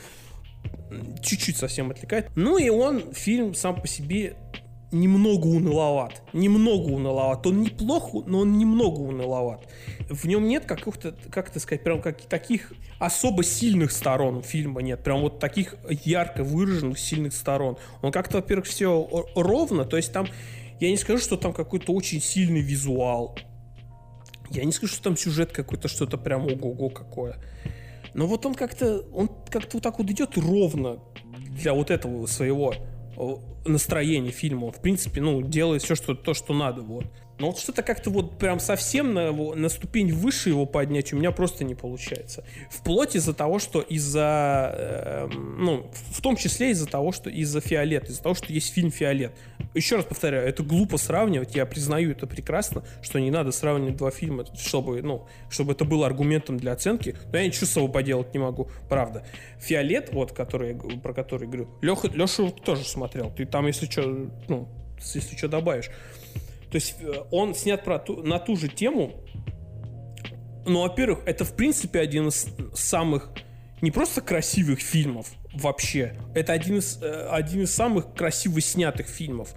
чуть-чуть 1.22 1.56
совсем 1.56 1.90
отвлекает. 1.90 2.30
Ну 2.36 2.58
и 2.58 2.68
он, 2.68 3.12
фильм 3.12 3.54
сам 3.54 3.80
по 3.80 3.86
себе 3.86 4.36
немного 4.94 5.46
уныловат. 5.46 6.22
Немного 6.32 6.92
уныловат. 6.92 7.46
Он 7.46 7.62
неплох, 7.62 8.14
но 8.26 8.40
он 8.40 8.56
немного 8.58 9.00
уныловат. 9.00 9.68
В 10.08 10.26
нем 10.26 10.46
нет 10.46 10.64
каких-то, 10.64 11.14
как 11.30 11.50
это 11.50 11.60
сказать, 11.60 11.82
прям 11.82 12.00
как, 12.00 12.22
таких 12.22 12.72
особо 12.98 13.42
сильных 13.42 13.90
сторон 13.90 14.42
фильма 14.42 14.82
нет. 14.82 15.02
Прям 15.02 15.20
вот 15.20 15.40
таких 15.40 15.76
ярко 15.88 16.44
выраженных 16.44 16.98
сильных 16.98 17.34
сторон. 17.34 17.76
Он 18.02 18.12
как-то, 18.12 18.36
во-первых, 18.36 18.66
все 18.66 19.08
ровно. 19.34 19.84
То 19.84 19.96
есть 19.96 20.12
там, 20.12 20.28
я 20.80 20.90
не 20.90 20.96
скажу, 20.96 21.18
что 21.18 21.36
там 21.36 21.52
какой-то 21.52 21.92
очень 21.92 22.20
сильный 22.20 22.60
визуал. 22.60 23.36
Я 24.50 24.64
не 24.64 24.72
скажу, 24.72 24.92
что 24.92 25.02
там 25.02 25.16
сюжет 25.16 25.52
какой-то, 25.52 25.88
что-то 25.88 26.18
прям 26.18 26.46
ого-го 26.46 26.90
какое. 26.90 27.36
Но 28.14 28.26
вот 28.26 28.46
он 28.46 28.54
как-то, 28.54 29.00
он 29.12 29.28
как-то 29.50 29.76
вот 29.76 29.82
так 29.82 29.98
вот 29.98 30.08
идет 30.10 30.38
ровно 30.38 31.00
для 31.60 31.74
вот 31.74 31.90
этого 31.90 32.26
своего 32.26 32.72
настроения 33.64 34.30
фильма. 34.30 34.66
Он, 34.66 34.72
в 34.72 34.80
принципе, 34.80 35.20
ну, 35.20 35.42
делает 35.42 35.82
все, 35.82 35.94
что, 35.94 36.14
то, 36.14 36.34
что 36.34 36.54
надо, 36.54 36.82
вот. 36.82 37.06
Но 37.38 37.48
вот 37.48 37.58
что-то 37.58 37.82
как-то 37.82 38.10
вот 38.10 38.38
прям 38.38 38.60
совсем 38.60 39.12
на, 39.12 39.32
на 39.32 39.68
ступень 39.68 40.12
выше 40.12 40.50
его 40.50 40.66
поднять 40.66 41.12
у 41.12 41.16
меня 41.16 41.32
просто 41.32 41.64
не 41.64 41.74
получается. 41.74 42.44
Вплоть 42.70 43.16
из-за 43.16 43.34
того, 43.34 43.58
что 43.58 43.80
из-за... 43.80 44.72
Э, 44.72 45.28
ну, 45.32 45.90
в 46.12 46.20
том 46.22 46.36
числе 46.36 46.70
из-за 46.70 46.86
того, 46.86 47.10
что 47.10 47.30
из-за 47.30 47.60
«Фиолет», 47.60 48.08
из-за 48.08 48.22
того, 48.22 48.36
что 48.36 48.52
есть 48.52 48.72
фильм 48.72 48.92
«Фиолет». 48.92 49.32
Еще 49.74 49.96
раз 49.96 50.04
повторяю, 50.04 50.46
это 50.46 50.62
глупо 50.62 50.96
сравнивать, 50.96 51.56
я 51.56 51.66
признаю 51.66 52.12
это 52.12 52.28
прекрасно, 52.28 52.84
что 53.02 53.18
не 53.18 53.32
надо 53.32 53.50
сравнивать 53.50 53.96
два 53.96 54.12
фильма, 54.12 54.44
чтобы, 54.56 55.02
ну, 55.02 55.26
чтобы 55.50 55.72
это 55.72 55.84
было 55.84 56.06
аргументом 56.06 56.56
для 56.56 56.72
оценки, 56.72 57.16
но 57.32 57.38
я 57.38 57.46
ничего 57.46 57.66
с 57.66 57.70
собой 57.70 57.90
поделать 57.90 58.32
не 58.32 58.38
могу, 58.38 58.68
правда. 58.88 59.26
«Фиолет», 59.58 60.12
вот, 60.12 60.32
который, 60.32 60.76
про 61.02 61.12
который 61.12 61.48
говорю, 61.48 61.68
Леха, 61.82 62.08
Леша 62.08 62.50
тоже 62.50 62.84
смотрел, 62.84 63.32
ты 63.36 63.44
там, 63.44 63.66
если 63.66 63.86
что, 63.86 64.30
ну, 64.48 64.68
если 65.14 65.36
что 65.36 65.48
добавишь. 65.48 65.90
То 66.74 66.78
есть 66.78 66.96
э, 66.98 67.12
он 67.30 67.54
снят 67.54 67.84
про 67.84 68.00
ту, 68.00 68.24
на 68.24 68.40
ту 68.40 68.56
же 68.56 68.66
тему. 68.66 69.12
Но, 70.66 70.82
во-первых, 70.82 71.20
это 71.24 71.44
в 71.44 71.54
принципе 71.54 72.00
один 72.00 72.26
из 72.26 72.48
самых 72.74 73.30
не 73.80 73.92
просто 73.92 74.20
красивых 74.20 74.80
фильмов 74.80 75.30
вообще. 75.52 76.16
Это 76.34 76.52
один 76.52 76.78
из, 76.78 77.00
э, 77.00 77.28
один 77.30 77.62
из 77.62 77.72
самых 77.72 78.12
красиво 78.14 78.60
снятых 78.60 79.06
фильмов. 79.06 79.54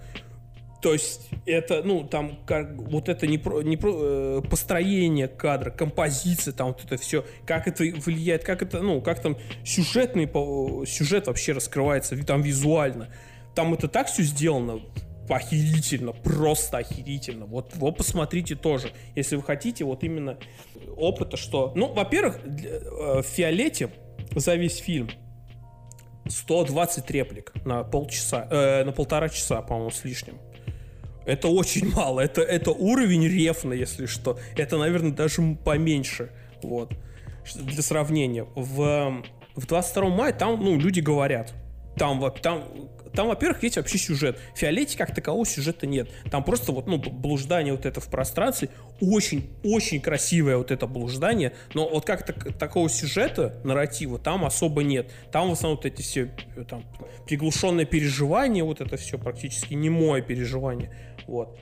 То 0.83 0.93
есть 0.93 1.29
это, 1.47 1.81
ну, 1.81 2.03
там, 2.03 2.37
как, 2.45 2.75
вот 2.75 3.09
это 3.09 3.25
не 3.25 3.39
про, 3.39 3.63
не 3.63 3.77
про 3.77 3.91
э, 3.95 4.41
построение 4.47 5.27
кадра, 5.27 5.71
композиция, 5.71 6.53
там 6.53 6.67
вот 6.67 6.85
это 6.85 6.97
все, 6.97 7.25
как 7.47 7.67
это 7.67 7.83
влияет, 7.83 8.43
как 8.43 8.61
это, 8.61 8.83
ну, 8.83 9.01
как 9.01 9.23
там 9.23 9.37
сюжетный, 9.65 10.27
сюжет 10.85 11.25
вообще 11.25 11.53
раскрывается, 11.53 12.15
там 12.23 12.43
визуально. 12.43 13.07
Там 13.55 13.73
это 13.73 13.87
так 13.87 14.05
все 14.05 14.21
сделано, 14.21 14.81
охерительно, 15.29 16.11
просто 16.11 16.77
охерительно. 16.77 17.45
Вот, 17.45 17.71
вот 17.75 17.97
посмотрите 17.97 18.55
тоже, 18.55 18.91
если 19.15 19.35
вы 19.35 19.43
хотите 19.43 19.83
вот 19.83 20.03
именно 20.03 20.37
опыта, 20.95 21.37
что... 21.37 21.73
Ну, 21.75 21.93
во-первых, 21.93 22.39
э, 22.45 23.21
в 23.21 23.25
«Фиолете» 23.25 23.89
за 24.35 24.55
весь 24.55 24.77
фильм 24.77 25.09
120 26.29 27.09
реплик 27.11 27.53
на 27.65 27.83
полчаса, 27.83 28.47
э, 28.49 28.83
на 28.83 28.91
полтора 28.91 29.29
часа, 29.29 29.61
по-моему, 29.61 29.91
с 29.91 30.03
лишним. 30.03 30.39
Это 31.25 31.49
очень 31.49 31.91
мало. 31.95 32.21
Это, 32.21 32.41
это 32.41 32.71
уровень 32.71 33.27
рефна, 33.27 33.73
если 33.73 34.05
что. 34.05 34.39
Это, 34.55 34.77
наверное, 34.77 35.11
даже 35.11 35.41
поменьше. 35.63 36.31
Вот. 36.63 36.93
Для 37.55 37.81
сравнения. 37.81 38.45
В, 38.55 39.23
в 39.55 39.65
22 39.65 40.09
мая 40.09 40.33
там, 40.33 40.63
ну, 40.63 40.77
люди 40.77 40.99
говорят. 40.99 41.53
Там, 41.97 42.23
там 42.41 42.63
там, 43.17 43.29
во-первых, 43.29 43.63
есть 43.63 43.77
вообще 43.77 43.97
сюжет. 43.97 44.37
В 44.53 44.59
Фиолете 44.59 44.95
как 44.95 45.15
такового 45.15 45.43
сюжета 45.43 45.87
нет. 45.87 46.07
Там 46.29 46.43
просто 46.43 46.71
вот, 46.71 46.85
ну, 46.85 46.99
блуждание 46.99 47.73
вот 47.73 47.87
это 47.87 47.99
в 47.99 48.07
пространстве. 48.09 48.69
Очень-очень 49.01 50.01
красивое 50.01 50.57
вот 50.57 50.69
это 50.69 50.85
блуждание. 50.85 51.53
Но 51.73 51.89
вот 51.89 52.05
как 52.05 52.23
так, 52.27 52.55
такого 52.59 52.91
сюжета, 52.91 53.59
нарратива 53.63 54.19
там 54.19 54.45
особо 54.45 54.83
нет. 54.83 55.09
Там 55.31 55.49
в 55.49 55.53
основном 55.53 55.77
вот 55.77 55.87
эти 55.87 56.03
все 56.03 56.31
э, 56.55 56.63
там 56.63 56.85
приглушенное 57.25 57.85
переживание, 57.85 58.63
вот 58.63 58.81
это 58.81 58.97
все 58.97 59.17
практически 59.17 59.73
немое 59.73 60.21
переживание. 60.21 60.95
Вот. 61.25 61.57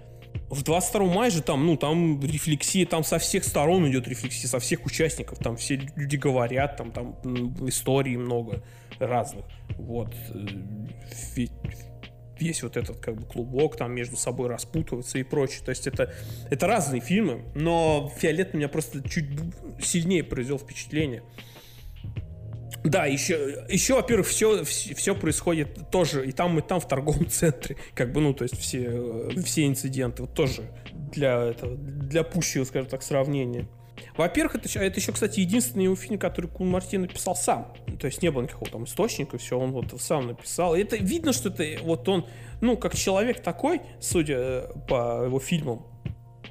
В 0.49 0.61
22 0.61 1.05
мая 1.05 1.31
же 1.31 1.41
там, 1.41 1.65
ну, 1.65 1.77
там 1.77 2.21
рефлексия, 2.21 2.85
там 2.85 3.05
со 3.05 3.17
всех 3.17 3.45
сторон 3.45 3.89
идет 3.89 4.09
рефлексия, 4.09 4.49
со 4.49 4.59
всех 4.59 4.85
участников, 4.85 5.39
там 5.39 5.55
все 5.55 5.79
люди 5.95 6.17
говорят, 6.17 6.75
там, 6.75 6.91
там 6.91 7.15
истории 7.65 8.17
много 8.17 8.61
разных. 8.99 9.45
Вот. 9.77 10.13
весь 12.39 12.63
вот 12.63 12.75
этот 12.77 12.97
как 12.97 13.15
бы 13.15 13.25
клубок 13.25 13.77
там 13.77 13.93
между 13.93 14.17
собой 14.17 14.49
распутывается 14.49 15.17
и 15.17 15.23
прочее. 15.23 15.61
То 15.63 15.69
есть 15.69 15.87
это, 15.87 16.13
это 16.49 16.67
разные 16.67 17.01
фильмы, 17.01 17.45
но 17.55 18.11
«Фиолет» 18.17 18.53
меня 18.53 18.67
просто 18.67 19.07
чуть 19.07 19.25
сильнее 19.81 20.23
произвел 20.23 20.59
впечатление. 20.59 21.23
Да, 22.83 23.07
еще, 23.07 23.65
еще 23.67 23.95
во-первых, 23.95 24.27
все, 24.27 24.63
все 24.63 25.15
происходит 25.15 25.89
тоже 25.89 26.27
и 26.27 26.31
там, 26.31 26.59
и 26.59 26.61
там 26.61 26.79
в 26.79 26.87
торговом 26.87 27.27
центре. 27.27 27.77
Как 27.95 28.11
бы, 28.13 28.21
ну, 28.21 28.33
то 28.33 28.43
есть 28.43 28.57
все, 28.59 29.29
все 29.43 29.65
инциденты 29.65 30.21
вот 30.21 30.35
тоже 30.35 30.63
для, 30.93 31.45
этого, 31.45 31.75
для 31.75 32.23
пущего, 32.23 32.63
скажем 32.63 32.87
так, 32.87 33.01
сравнения. 33.01 33.67
Во-первых, 34.17 34.55
это, 34.55 34.79
это 34.79 34.99
еще, 34.99 35.11
кстати, 35.11 35.39
единственный 35.39 35.85
его 35.85 35.95
фильм, 35.95 36.17
который 36.17 36.47
Кун 36.47 36.69
Марти 36.69 36.95
написал 36.97 37.35
сам. 37.35 37.73
То 37.99 38.07
есть 38.07 38.21
не 38.21 38.29
было 38.29 38.43
никакого 38.43 38.69
там 38.69 38.83
источника, 38.85 39.37
все, 39.37 39.59
он 39.59 39.71
вот 39.71 39.93
сам 39.99 40.27
написал. 40.27 40.75
И 40.75 40.81
это 40.81 40.97
видно, 40.97 41.33
что 41.33 41.49
это 41.49 41.83
вот 41.83 42.07
он, 42.07 42.25
ну, 42.61 42.77
как 42.77 42.95
человек 42.95 43.41
такой, 43.41 43.81
судя 43.99 44.35
э, 44.37 44.73
по 44.87 45.25
его 45.25 45.39
фильмам, 45.39 45.85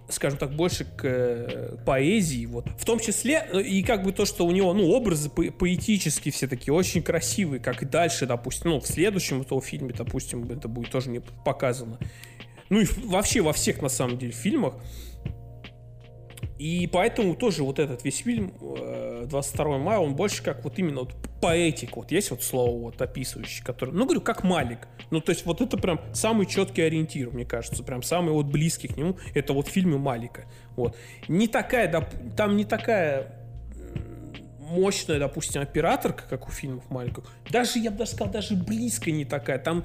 скажем 0.09 0.39
так, 0.39 0.55
больше 0.55 0.85
к 0.85 1.05
э, 1.05 1.77
поэзии, 1.85 2.47
вот. 2.47 2.67
В 2.79 2.85
том 2.85 2.99
числе, 3.01 3.47
э, 3.53 3.63
и 3.63 3.83
как 3.83 4.03
бы 4.03 4.13
то, 4.13 4.25
что 4.25 4.47
у 4.47 4.51
него, 4.51 4.73
ну, 4.75 4.91
образы 4.91 5.31
по 5.31 5.43
поэтические 5.45 6.33
все 6.33 6.47
такие, 6.47 6.75
очень 6.75 7.03
красивые, 7.03 7.61
как 7.61 7.83
и 7.83 7.87
дальше, 7.87 8.27
допустим, 8.27 8.71
ну, 8.71 8.81
в 8.81 8.87
следующем 8.87 9.41
этого 9.41 9.61
фильме, 9.63 9.93
допустим, 9.97 10.45
это 10.51 10.69
будет 10.69 10.91
тоже 10.91 11.11
не 11.11 11.21
показано. 11.21 11.99
Ну, 12.69 12.81
и 12.81 12.87
вообще 13.05 13.41
во 13.41 13.53
всех, 13.53 13.83
на 13.83 13.89
самом 13.89 14.19
деле, 14.19 14.33
фильмах. 14.33 14.75
И 16.65 16.87
поэтому 16.87 17.35
тоже 17.35 17.63
вот 17.63 17.79
этот 17.79 18.05
весь 18.05 18.21
фильм 18.21 18.55
22 19.29 19.65
э, 19.67 19.79
мая, 19.79 19.99
он 19.99 20.17
больше 20.17 20.43
как 20.43 20.65
вот 20.65 20.79
именно 20.79 21.01
вот 21.01 21.15
поэтик, 21.43 21.95
вот 21.99 22.11
есть 22.11 22.31
вот 22.31 22.43
слово 22.43 22.85
вот 22.85 23.03
описывающее, 23.03 23.63
которое, 23.63 23.93
ну 23.93 24.07
говорю, 24.07 24.23
как 24.23 24.45
Малик. 24.45 24.89
Ну 25.11 25.21
то 25.21 25.29
есть 25.33 25.45
вот 25.45 25.61
это 25.61 25.77
прям 25.77 26.01
самый 26.15 26.47
четкий 26.47 26.81
ориентир, 26.81 27.31
мне 27.33 27.45
кажется, 27.45 27.83
прям 27.85 28.03
самый 28.03 28.33
вот 28.33 28.47
близкий 28.47 28.89
к 28.89 28.97
нему, 28.97 29.19
это 29.35 29.53
вот 29.53 29.69
фильмы 29.69 29.99
Малика. 29.99 30.47
Вот. 30.75 30.97
Не 31.29 31.49
такая, 31.49 32.09
там 32.35 32.57
не 32.57 32.65
такая 32.65 33.31
мощная, 34.59 35.19
допустим, 35.19 35.61
операторка, 35.61 36.25
как 36.31 36.49
у 36.49 36.51
фильмов 36.51 36.89
Малика. 36.89 37.25
Даже, 37.51 37.79
я 37.79 37.91
бы 37.91 37.99
даже 37.99 38.13
сказал, 38.13 38.33
даже 38.33 38.57
близко 38.57 39.11
не 39.11 39.27
такая. 39.27 39.59
Там 39.59 39.85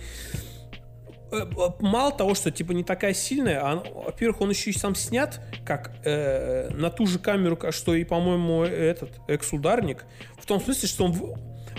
мало 1.79 2.11
того, 2.11 2.33
что 2.35 2.51
типа 2.51 2.71
не 2.71 2.83
такая 2.83 3.13
сильная, 3.13 3.61
а, 3.61 3.83
во-первых, 4.05 4.41
он 4.41 4.49
еще 4.49 4.71
и 4.71 4.73
сам 4.73 4.95
снят 4.95 5.41
как 5.65 5.91
э, 6.03 6.69
на 6.71 6.89
ту 6.89 7.05
же 7.05 7.19
камеру, 7.19 7.57
что 7.71 7.93
и, 7.95 8.03
по-моему, 8.03 8.63
этот 8.63 9.11
экс-ударник. 9.27 10.05
В 10.37 10.45
том 10.45 10.59
смысле, 10.59 10.87
что 10.87 11.05
он 11.05 11.15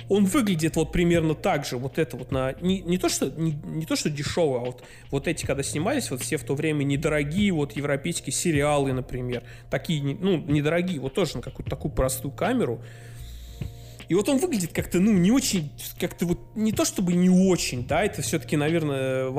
он 0.08 0.24
выглядит 0.24 0.74
вот 0.76 0.92
примерно 0.92 1.34
так 1.34 1.64
же, 1.64 1.76
вот 1.76 1.98
это 1.98 2.16
вот 2.16 2.32
на 2.32 2.54
не, 2.60 2.80
не 2.80 2.98
то 2.98 3.08
что 3.08 3.30
не, 3.30 3.52
не 3.52 3.86
то 3.86 3.94
что 3.94 4.10
дешевый, 4.10 4.60
а 4.60 4.64
вот 4.64 4.82
вот 5.10 5.28
эти 5.28 5.46
когда 5.46 5.62
снимались 5.62 6.10
вот 6.10 6.20
все 6.20 6.36
в 6.36 6.42
то 6.42 6.54
время 6.54 6.82
недорогие 6.82 7.52
вот 7.52 7.72
европейские 7.72 8.32
сериалы, 8.32 8.92
например, 8.92 9.44
такие 9.70 10.02
ну 10.02 10.36
недорогие, 10.38 11.00
вот 11.00 11.14
тоже 11.14 11.36
на 11.36 11.42
какую-то 11.42 11.70
такую 11.70 11.92
простую 11.92 12.32
камеру, 12.32 12.82
и 14.10 14.14
вот 14.14 14.28
он 14.28 14.38
выглядит 14.38 14.72
как-то, 14.72 14.98
ну, 14.98 15.12
не 15.12 15.30
очень, 15.30 15.70
как-то 16.00 16.26
вот, 16.26 16.40
не 16.56 16.72
то 16.72 16.84
чтобы 16.84 17.12
не 17.12 17.30
очень, 17.30 17.86
да, 17.86 18.02
это 18.02 18.22
все-таки, 18.22 18.56
наверное, 18.56 19.30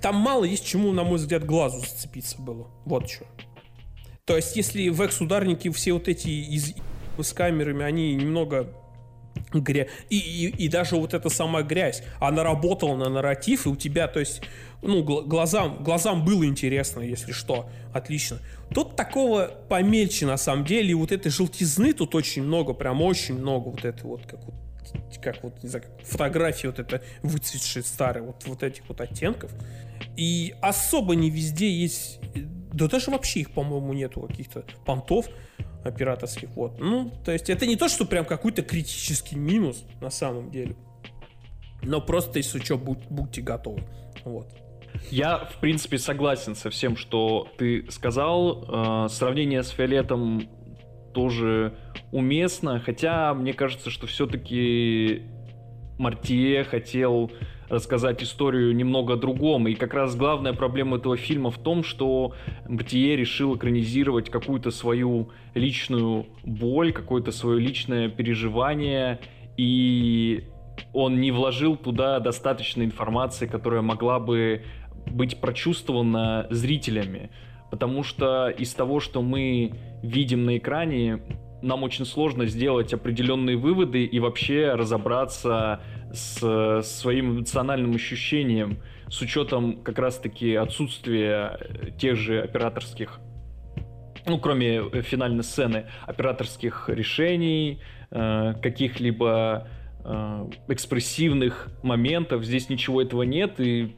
там 0.00 0.14
мало 0.14 0.44
есть 0.44 0.64
чему, 0.64 0.92
на 0.92 1.02
мой 1.02 1.16
взгляд, 1.16 1.44
глазу 1.44 1.80
зацепиться 1.80 2.40
было. 2.40 2.68
Вот 2.84 3.10
что. 3.10 3.26
То 4.24 4.36
есть, 4.36 4.54
если 4.54 4.88
в 4.88 5.02
экс-ударнике 5.02 5.72
все 5.72 5.94
вот 5.94 6.06
эти 6.06 6.28
из, 6.28 6.74
с 7.18 7.32
камерами, 7.32 7.84
они 7.84 8.14
немного 8.14 8.72
грязь. 9.52 9.88
И, 10.10 10.18
и, 10.18 10.64
и 10.64 10.68
даже 10.68 10.94
вот 10.94 11.12
эта 11.12 11.28
сама 11.28 11.62
грязь, 11.62 12.04
она 12.20 12.44
работала 12.44 12.96
на 12.96 13.08
нарратив, 13.08 13.66
и 13.66 13.68
у 13.68 13.74
тебя, 13.74 14.06
то 14.06 14.20
есть, 14.20 14.42
ну, 14.84 15.02
глазам, 15.02 15.82
глазам 15.82 16.24
было 16.24 16.44
интересно, 16.44 17.00
если 17.00 17.32
что. 17.32 17.68
Отлично. 17.92 18.38
Тут 18.72 18.96
такого 18.96 19.50
помельче, 19.68 20.26
на 20.26 20.36
самом 20.36 20.64
деле, 20.64 20.90
и 20.90 20.94
вот 20.94 21.12
этой 21.12 21.30
желтизны 21.30 21.92
тут 21.92 22.14
очень 22.14 22.42
много, 22.42 22.74
прям 22.74 23.02
очень 23.02 23.38
много 23.38 23.68
вот 23.68 23.84
это 23.84 24.06
вот, 24.06 24.26
как 24.26 24.44
вот 24.44 24.54
как 25.20 25.42
вот, 25.42 25.62
не 25.62 25.68
знаю, 25.70 25.86
фотографии 26.04 26.66
вот 26.66 26.78
это 26.78 27.02
выцветшие 27.22 27.82
старые, 27.82 28.22
вот, 28.22 28.44
вот 28.46 28.62
этих 28.62 28.86
вот 28.88 29.00
оттенков. 29.00 29.50
И 30.16 30.54
особо 30.60 31.14
не 31.16 31.30
везде 31.30 31.70
есть, 31.70 32.20
да 32.72 32.86
даже 32.86 33.10
вообще 33.10 33.40
их, 33.40 33.50
по-моему, 33.50 33.92
нету 33.92 34.20
каких-то 34.20 34.64
понтов 34.84 35.26
операторских. 35.84 36.50
Вот. 36.50 36.78
Ну, 36.78 37.10
то 37.24 37.32
есть 37.32 37.50
это 37.50 37.66
не 37.66 37.76
то, 37.76 37.88
что 37.88 38.04
прям 38.04 38.24
какой-то 38.24 38.62
критический 38.62 39.36
минус 39.36 39.84
на 40.00 40.10
самом 40.10 40.50
деле. 40.50 40.76
Но 41.82 42.00
просто, 42.00 42.38
если 42.38 42.58
что, 42.60 42.78
будь, 42.78 43.04
будьте 43.08 43.40
готовы. 43.40 43.82
Вот. 44.24 44.48
Я, 45.10 45.38
в 45.38 45.60
принципе, 45.60 45.98
согласен 45.98 46.54
со 46.54 46.70
всем, 46.70 46.96
что 46.96 47.48
ты 47.58 47.86
сказал. 47.90 48.64
Э, 48.68 49.08
сравнение 49.08 49.62
с 49.62 49.70
Фиолетом 49.70 50.48
тоже 51.12 51.74
уместно, 52.12 52.80
хотя 52.80 53.32
мне 53.34 53.52
кажется, 53.52 53.90
что 53.90 54.06
все-таки 54.06 55.22
Мартье 55.98 56.64
хотел 56.64 57.30
рассказать 57.68 58.22
историю 58.22 58.74
немного 58.74 59.14
о 59.14 59.16
другом. 59.16 59.68
И 59.68 59.74
как 59.74 59.94
раз 59.94 60.16
главная 60.16 60.52
проблема 60.52 60.98
этого 60.98 61.16
фильма 61.16 61.50
в 61.50 61.58
том, 61.58 61.82
что 61.82 62.34
Мартье 62.68 63.16
решил 63.16 63.56
экранизировать 63.56 64.30
какую-то 64.30 64.70
свою 64.70 65.30
личную 65.54 66.26
боль, 66.44 66.92
какое-то 66.92 67.32
свое 67.32 67.60
личное 67.60 68.08
переживание, 68.08 69.20
и 69.56 70.44
он 70.92 71.20
не 71.20 71.30
вложил 71.30 71.76
туда 71.76 72.18
достаточно 72.20 72.82
информации, 72.82 73.46
которая 73.46 73.82
могла 73.82 74.18
бы 74.18 74.64
быть 75.06 75.40
прочувствована 75.40 76.46
зрителями. 76.50 77.30
Потому 77.70 78.02
что 78.04 78.48
из 78.48 78.72
того, 78.74 79.00
что 79.00 79.22
мы 79.22 79.72
видим 80.02 80.44
на 80.44 80.58
экране, 80.58 81.20
нам 81.62 81.82
очень 81.82 82.04
сложно 82.04 82.46
сделать 82.46 82.92
определенные 82.92 83.56
выводы 83.56 84.04
и 84.04 84.20
вообще 84.20 84.74
разобраться 84.74 85.80
с 86.12 86.82
своим 86.82 87.32
эмоциональным 87.32 87.94
ощущением, 87.94 88.78
с 89.08 89.20
учетом 89.20 89.82
как 89.82 89.98
раз-таки 89.98 90.54
отсутствия 90.54 91.58
тех 91.98 92.16
же 92.16 92.40
операторских, 92.40 93.18
ну, 94.26 94.38
кроме 94.38 95.02
финальной 95.02 95.42
сцены, 95.42 95.86
операторских 96.06 96.88
решений, 96.88 97.80
э, 98.10 98.54
каких-либо 98.62 99.68
э, 100.04 100.46
экспрессивных 100.68 101.68
моментов. 101.82 102.44
Здесь 102.44 102.68
ничего 102.68 103.02
этого 103.02 103.22
нет, 103.22 103.58
и 103.58 103.96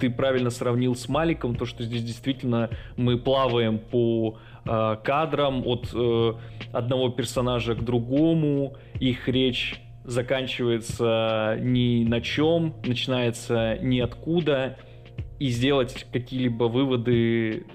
ты 0.00 0.10
правильно 0.10 0.50
сравнил 0.50 0.96
с 0.96 1.08
Маликом, 1.08 1.54
то, 1.54 1.64
что 1.64 1.84
здесь 1.84 2.02
действительно 2.02 2.70
мы 2.96 3.18
плаваем 3.18 3.78
по 3.78 4.38
э, 4.64 4.96
кадрам 5.04 5.64
от 5.66 5.90
э, 5.94 6.32
одного 6.72 7.08
персонажа 7.10 7.74
к 7.74 7.84
другому, 7.84 8.76
их 8.98 9.28
речь 9.28 9.80
заканчивается 10.04 11.56
ни 11.60 12.04
на 12.04 12.20
чем, 12.20 12.74
начинается 12.84 13.78
ниоткуда, 13.80 14.76
и 15.38 15.48
сделать 15.48 16.06
какие-либо 16.12 16.64
выводы, 16.64 17.66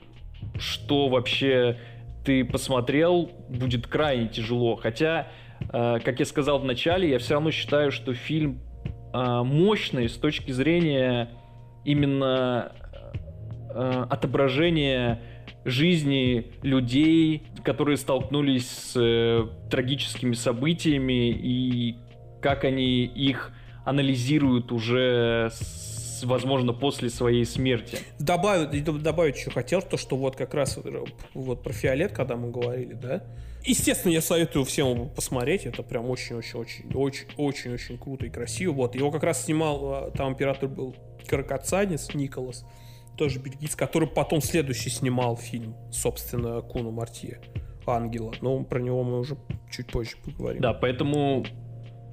что 0.57 1.07
вообще 1.07 1.77
ты 2.25 2.43
посмотрел, 2.43 3.31
будет 3.49 3.87
крайне 3.87 4.27
тяжело. 4.27 4.75
Хотя, 4.75 5.27
э, 5.61 5.99
как 6.03 6.19
я 6.19 6.25
сказал 6.25 6.59
в 6.59 6.65
начале, 6.65 7.09
я 7.09 7.19
все 7.19 7.35
равно 7.35 7.51
считаю, 7.51 7.91
что 7.91 8.13
фильм 8.13 8.59
э, 9.13 9.43
мощный 9.43 10.09
с 10.09 10.15
точки 10.15 10.51
зрения 10.51 11.29
именно 11.87 12.73
э, 13.73 14.05
отображения 14.09 15.21
жизни 15.63 16.51
людей, 16.61 17.43
которые 17.63 17.95
столкнулись 17.95 18.69
с 18.69 18.93
э, 18.95 19.47
трагическими 19.71 20.33
событиями 20.33 21.29
и 21.29 21.97
как 22.41 22.65
они 22.65 23.05
их 23.05 23.53
анализируют 23.85 24.73
уже 24.73 25.49
с, 25.53 26.23
возможно 26.25 26.73
после 26.73 27.09
своей 27.09 27.45
смерти. 27.45 27.99
Добавить, 28.19 28.83
добавить 28.83 29.37
еще 29.37 29.49
хотел 29.49 29.81
то, 29.81 29.95
что 29.95 30.17
вот 30.17 30.35
как 30.35 30.53
раз 30.53 30.77
вот 31.33 31.63
про 31.63 31.71
Фиолет, 31.71 32.11
когда 32.11 32.35
мы 32.35 32.51
говорили, 32.51 32.93
да, 32.93 33.23
Естественно, 33.65 34.13
я 34.13 34.21
советую 34.21 34.63
всем 34.63 35.09
посмотреть. 35.09 35.65
Это 35.65 35.83
прям 35.83 36.09
очень-очень-очень-очень-очень 36.09 37.97
круто 37.97 38.25
и 38.25 38.29
красиво. 38.29 38.71
Вот, 38.71 38.95
его 38.95 39.11
как 39.11 39.23
раз 39.23 39.43
снимал, 39.43 39.93
а, 39.93 40.11
там 40.11 40.31
оператор 40.31 40.69
был 40.69 40.95
каракацанец 41.27 42.13
Николас, 42.13 42.65
тоже 43.17 43.39
бельгиец, 43.39 43.75
который 43.75 44.07
потом 44.07 44.41
следующий 44.41 44.89
снимал 44.89 45.37
фильм, 45.37 45.75
собственно, 45.91 46.61
Куну 46.61 46.91
Мартье, 46.91 47.41
Ангела. 47.85 48.33
Но 48.41 48.63
про 48.63 48.79
него 48.79 49.03
мы 49.03 49.19
уже 49.19 49.37
чуть 49.71 49.87
позже 49.87 50.17
поговорим. 50.23 50.61
Да, 50.61 50.73
поэтому 50.73 51.45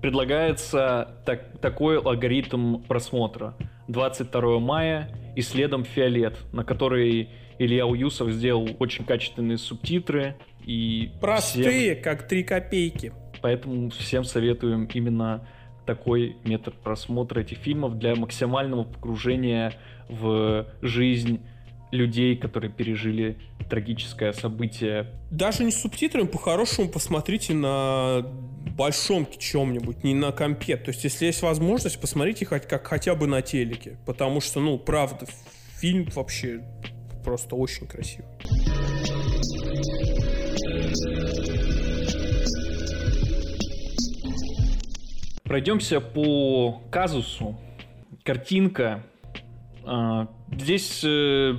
предлагается 0.01 1.17
так, 1.25 1.59
такой 1.61 1.99
алгоритм 1.99 2.83
просмотра. 2.83 3.55
22 3.89 4.59
мая 4.61 5.11
и 5.37 5.43
следом 5.43 5.85
«Фиолет», 5.85 6.39
на 6.53 6.65
который 6.65 7.31
Илья 7.59 7.87
Уюсов 7.87 8.31
сделал 8.31 8.69
очень 8.79 9.05
качественные 9.05 9.59
субтитры. 9.59 10.37
И 10.65 11.13
Простые, 11.21 11.93
всем... 11.93 12.03
как 12.03 12.27
три 12.27 12.43
копейки. 12.43 13.13
Поэтому 13.43 13.91
всем 13.91 14.25
советуем 14.25 14.87
именно 14.87 15.47
такой 15.85 16.37
метод 16.45 16.75
просмотра 16.75 17.41
этих 17.41 17.59
фильмов 17.59 17.99
для 17.99 18.15
максимального 18.15 18.85
погружения 18.85 19.75
в 20.09 20.67
жизнь 20.83 21.41
людей, 21.91 22.37
которые 22.37 22.71
пережили 22.73 23.39
трагическое 23.71 24.33
событие. 24.33 25.07
Даже 25.31 25.65
не 25.65 25.71
с 25.71 25.81
субтитрами, 25.81 26.27
по-хорошему 26.27 26.89
посмотрите 26.89 27.55
на 27.55 28.27
большом 28.77 29.27
чем-нибудь, 29.39 30.03
не 30.05 30.15
на 30.15 30.33
компе. 30.33 30.77
То 30.77 30.91
есть, 30.91 31.05
если 31.05 31.27
есть 31.27 31.43
возможность, 31.43 32.01
посмотрите 32.01 32.45
хоть, 32.45 32.67
как 32.67 32.87
хотя 32.87 33.15
бы 33.15 33.27
на 33.27 33.43
телеке. 33.43 33.97
Потому 34.07 34.41
что, 34.41 34.61
ну, 34.61 34.79
правда, 34.79 35.27
фильм 35.77 36.09
вообще 36.15 36.63
просто 37.25 37.55
очень 37.55 37.87
красивый. 37.87 38.29
Пройдемся 45.45 46.01
по 46.01 46.81
казусу. 46.91 47.55
Картинка. 48.23 49.05
А, 49.85 50.29
здесь 50.51 51.05
э, 51.05 51.55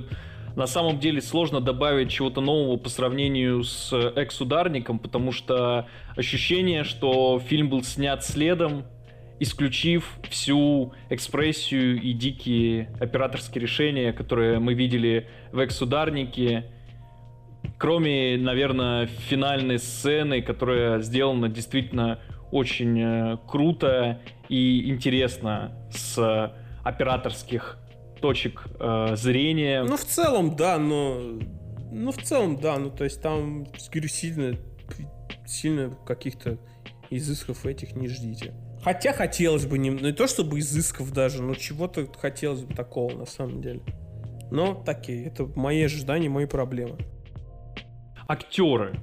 на 0.56 0.66
самом 0.66 0.98
деле 0.98 1.20
сложно 1.20 1.60
добавить 1.60 2.10
чего-то 2.10 2.40
нового 2.40 2.78
по 2.78 2.88
сравнению 2.88 3.62
с 3.62 3.92
«Экс-ударником», 3.92 4.98
потому 4.98 5.30
что 5.30 5.86
ощущение, 6.16 6.82
что 6.82 7.38
фильм 7.38 7.68
был 7.68 7.84
снят 7.84 8.24
следом, 8.24 8.86
исключив 9.38 10.18
всю 10.30 10.92
экспрессию 11.08 12.02
и 12.02 12.12
дикие 12.12 12.90
операторские 12.98 13.62
решения, 13.62 14.12
которые 14.12 14.58
мы 14.58 14.74
видели 14.74 15.28
в 15.52 15.60
«Экс-ударнике», 15.60 16.64
кроме, 17.78 18.36
наверное, 18.36 19.06
финальной 19.06 19.78
сцены, 19.78 20.42
которая 20.42 21.00
сделана 21.02 21.48
действительно 21.48 22.18
очень 22.50 23.00
э, 23.00 23.38
круто 23.46 24.20
и 24.48 24.90
интересно 24.90 25.72
с 25.90 26.52
операторских 26.84 27.78
точек 28.20 28.66
э, 28.78 29.16
зрения. 29.16 29.82
Ну, 29.82 29.96
в 29.96 30.04
целом, 30.04 30.56
да, 30.56 30.78
но... 30.78 31.38
Ну, 31.92 32.12
в 32.12 32.18
целом, 32.18 32.56
да, 32.56 32.78
ну, 32.78 32.90
то 32.90 33.04
есть 33.04 33.22
там, 33.22 33.64
говорю, 33.90 34.08
сильно, 34.08 34.56
сильно 35.46 35.90
каких-то 36.06 36.58
изысков 37.10 37.64
этих 37.66 37.94
не 37.94 38.08
ждите. 38.08 38.54
Хотя 38.82 39.12
хотелось 39.12 39.66
бы, 39.66 39.78
не, 39.78 39.90
ну, 39.90 40.00
не 40.00 40.12
то 40.12 40.26
чтобы 40.26 40.58
изысков 40.58 41.12
даже, 41.12 41.42
но 41.42 41.54
чего-то 41.54 42.06
хотелось 42.18 42.62
бы 42.62 42.74
такого 42.74 43.12
на 43.16 43.26
самом 43.26 43.60
деле. 43.60 43.80
Но 44.50 44.74
такие, 44.74 45.26
это 45.26 45.46
мои 45.56 45.82
ожидания, 45.82 46.28
мои 46.28 46.46
проблемы. 46.46 46.98
Актеры. 48.28 49.02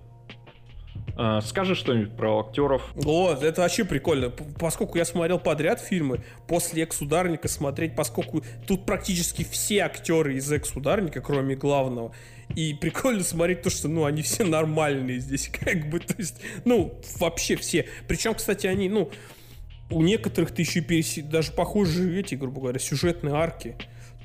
А, 1.16 1.42
скажи 1.42 1.76
что-нибудь 1.76 2.16
про 2.16 2.40
актеров. 2.40 2.94
О, 3.06 3.34
это 3.34 3.62
вообще 3.62 3.86
прикольно. 3.86 4.30
Поскольку 4.30 4.98
я 4.98 5.06
смотрел 5.06 5.40
подряд 5.40 5.80
фильмы, 5.80 6.24
после 6.48 6.84
«Экс-ударника» 6.84 7.48
смотреть, 7.48 7.96
поскольку 7.96 8.44
тут 8.68 8.86
практически 8.86 9.44
все 9.44 9.80
актеры 9.80 10.36
из 10.36 10.52
«Экс-ударника», 10.52 11.22
кроме 11.22 11.56
главного, 11.56 12.14
и 12.56 12.74
прикольно 12.74 13.24
смотреть 13.24 13.62
то, 13.62 13.70
что, 13.70 13.88
ну, 13.88 14.06
они 14.06 14.22
все 14.22 14.44
нормальные 14.44 15.20
здесь, 15.20 15.50
как 15.66 15.90
бы, 15.90 16.00
то 16.00 16.16
есть, 16.18 16.42
ну, 16.66 17.00
вообще 17.20 17.56
все. 17.56 17.88
Причем, 18.08 18.34
кстати, 18.34 18.66
они, 18.66 18.90
ну, 18.90 19.12
у 19.90 20.02
некоторых 20.02 20.52
ты 20.52 20.64
еще 20.64 20.82
переси... 20.82 21.22
даже 21.22 21.52
похожие 21.52 22.20
эти, 22.20 22.36
грубо 22.36 22.62
говоря, 22.62 22.80
сюжетные 22.80 23.36
арки. 23.36 23.76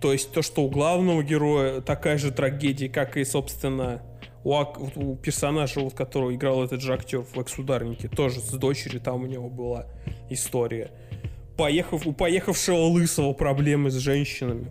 То 0.01 0.12
есть 0.12 0.33
то, 0.33 0.42
что 0.42 0.62
у 0.62 0.70
главного 0.70 1.22
героя 1.22 1.81
такая 1.81 2.18
же 2.18 2.31
трагедия, 2.31 2.88
как 2.88 3.16
и, 3.16 3.24
собственно, 3.24 4.01
у, 4.48 5.12
у 5.12 5.16
персонажа, 5.16 5.80
вот, 5.80 5.94
которого 5.94 6.34
играл 6.34 6.64
этот 6.64 6.80
же 6.80 6.94
актер 6.94 7.20
в 7.20 7.38
«Экс-ударнике», 7.38 8.08
тоже 8.08 8.40
с 8.40 8.50
дочерью 8.50 9.00
там 9.00 9.22
у 9.22 9.26
него 9.26 9.50
была 9.50 9.87
история. 10.30 10.90
Поехав, 11.56 12.06
у 12.06 12.12
поехавшего 12.12 12.87
лысого 12.87 13.32
проблемы 13.32 13.90
с 13.90 13.96
женщинами. 13.96 14.70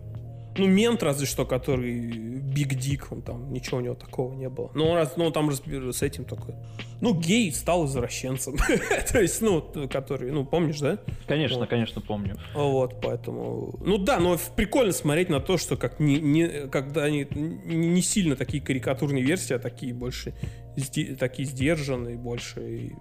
Ну, 0.58 0.66
мент 0.66 1.02
разве 1.02 1.26
что, 1.26 1.46
который 1.46 2.00
Биг 2.00 2.74
Дик, 2.74 3.08
он 3.10 3.22
там, 3.22 3.52
ничего 3.52 3.78
у 3.78 3.80
него 3.80 3.94
такого 3.94 4.34
не 4.34 4.48
было. 4.48 4.70
Но 4.74 4.90
он, 4.90 4.96
раз, 4.96 5.14
ну, 5.16 5.26
он 5.26 5.32
там 5.32 5.50
с 5.52 6.02
этим 6.02 6.24
только... 6.24 6.54
Ну, 7.00 7.14
гей 7.14 7.52
стал 7.52 7.86
извращенцем. 7.86 8.56
То 9.12 9.20
есть, 9.20 9.40
ну, 9.40 9.62
который, 9.88 10.30
ну, 10.32 10.44
помнишь, 10.44 10.80
да? 10.80 10.98
Конечно, 11.26 11.60
вот. 11.60 11.68
конечно, 11.68 12.00
помню. 12.00 12.36
Вот, 12.54 13.00
поэтому... 13.00 13.78
Ну 13.80 13.98
да, 13.98 14.18
но 14.18 14.36
прикольно 14.56 14.92
смотреть 14.92 15.28
на 15.28 15.40
то, 15.40 15.58
что 15.58 15.76
как 15.76 16.00
не, 16.00 16.16
не, 16.20 16.68
когда 16.68 17.04
они 17.04 17.26
не 17.32 18.02
сильно 18.02 18.36
такие 18.36 18.62
карикатурные 18.62 19.22
версии, 19.22 19.54
а 19.54 19.58
такие 19.58 19.94
больше 19.94 20.34
такие 21.18 21.46
сдержанные, 21.46 22.16
больше 22.16 22.60
и 22.60 22.92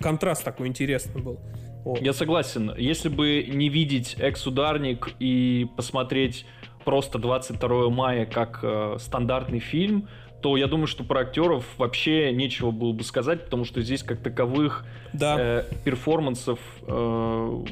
контраст 0.00 0.44
такой 0.44 0.68
интересный 0.68 1.22
был. 1.22 1.40
Вот. 1.84 2.00
Я 2.00 2.12
согласен. 2.12 2.74
Если 2.76 3.08
бы 3.08 3.44
не 3.46 3.68
видеть 3.68 4.16
экс-ударник 4.18 5.14
и 5.18 5.66
посмотреть 5.76 6.46
просто 6.84 7.18
22 7.18 7.90
мая 7.90 8.26
как 8.26 8.60
э, 8.62 8.96
стандартный 8.98 9.60
фильм, 9.60 10.08
то 10.40 10.56
я 10.56 10.66
думаю, 10.66 10.86
что 10.86 11.04
про 11.04 11.20
актеров 11.20 11.64
вообще 11.78 12.30
нечего 12.32 12.70
было 12.70 12.92
бы 12.92 13.02
сказать, 13.02 13.44
потому 13.44 13.64
что 13.64 13.80
здесь 13.80 14.02
как 14.02 14.20
таковых 14.22 14.84
да. 15.12 15.36
э, 15.38 15.64
перформансов 15.84 16.58
э, 16.86 17.64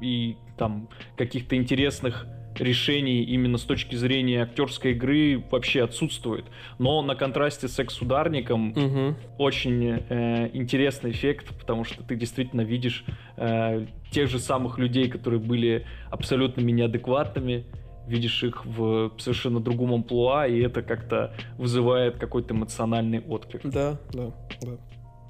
и 0.00 0.36
там 0.56 0.88
каких-то 1.16 1.56
интересных 1.56 2.26
решений 2.58 3.22
именно 3.22 3.58
с 3.58 3.62
точки 3.62 3.96
зрения 3.96 4.42
актерской 4.42 4.92
игры 4.92 5.42
вообще 5.50 5.82
отсутствует. 5.82 6.44
Но 6.78 7.02
на 7.02 7.14
контрасте 7.14 7.68
с 7.68 7.78
экс-ударником 7.78 8.70
угу. 8.70 9.16
очень 9.38 10.02
э, 10.08 10.50
интересный 10.52 11.10
эффект, 11.10 11.48
потому 11.58 11.84
что 11.84 12.02
ты 12.02 12.14
действительно 12.14 12.62
видишь 12.62 13.04
э, 13.36 13.86
тех 14.10 14.28
же 14.28 14.38
самых 14.38 14.78
людей, 14.78 15.08
которые 15.08 15.40
были 15.40 15.86
абсолютно 16.10 16.60
неадекватными, 16.60 17.64
видишь 18.06 18.42
их 18.42 18.64
в 18.64 19.12
совершенно 19.18 19.60
другом 19.60 19.94
амплуа, 19.94 20.46
и 20.46 20.60
это 20.60 20.82
как-то 20.82 21.34
вызывает 21.58 22.18
какой-то 22.18 22.54
эмоциональный 22.54 23.20
отклик. 23.20 23.62
Да, 23.64 23.98
да, 24.12 24.32
да. 24.60 24.78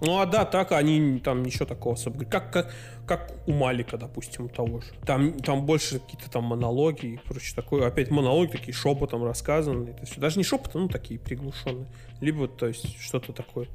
Ну 0.05 0.19
а 0.19 0.27
да, 0.27 0.45
так 0.45 0.73
они 0.73 1.21
там 1.21 1.45
ничего 1.45 1.65
такого 1.65 1.95
особо. 1.95 2.25
Как, 2.25 2.53
как, 2.53 2.75
как 3.07 3.33
у 3.47 3.53
Малика, 3.53 3.97
допустим, 3.97 4.49
того 4.49 4.81
же. 4.81 4.89
Там, 5.07 5.35
там 5.35 5.65
больше 5.65 6.01
какие-то 6.01 6.29
там 6.29 6.43
монологи 6.43 7.07
и 7.07 7.17
прочее 7.19 7.55
такое. 7.55 7.87
Опять 7.87 8.11
монологи 8.11 8.51
такие 8.51 8.75
шепотом 8.75 9.23
рассказанные. 9.23 9.95
То 9.95 10.01
есть, 10.01 10.19
даже 10.19 10.39
не 10.39 10.45
шепотом, 10.45 10.83
ну 10.83 10.89
такие 10.89 11.21
приглушенные. 11.21 11.87
Либо, 12.21 12.49
то 12.49 12.67
есть, 12.67 13.01
что-то 13.01 13.33
такое 13.33 13.69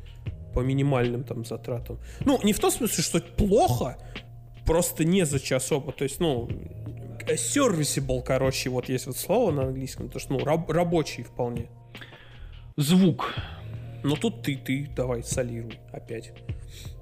по 0.54 0.60
минимальным 0.60 1.24
там 1.24 1.46
затратам. 1.46 1.98
Ну, 2.26 2.40
не 2.44 2.52
в 2.52 2.60
том 2.60 2.72
смысле, 2.72 3.04
что 3.04 3.22
плохо, 3.22 3.98
просто 4.66 5.06
не 5.06 5.26
за 5.26 5.40
час 5.40 5.64
особо. 5.64 5.94
То 5.94 6.04
есть, 6.04 6.20
ну, 6.20 6.50
serviceable, 7.36 8.22
короче, 8.24 8.70
вот 8.70 8.90
есть 8.90 9.08
вот 9.08 9.18
слово 9.18 9.52
на 9.52 9.64
английском, 9.64 10.10
то 10.10 10.20
что, 10.20 10.34
ну, 10.34 10.40
раб, 10.44 10.70
рабочий 10.70 11.24
вполне. 11.24 11.70
Звук. 12.76 13.34
Но 14.04 14.16
тут 14.16 14.44
ты, 14.44 14.56
ты, 14.56 14.90
давай, 14.96 15.24
солируй 15.24 15.80
опять. 15.92 16.32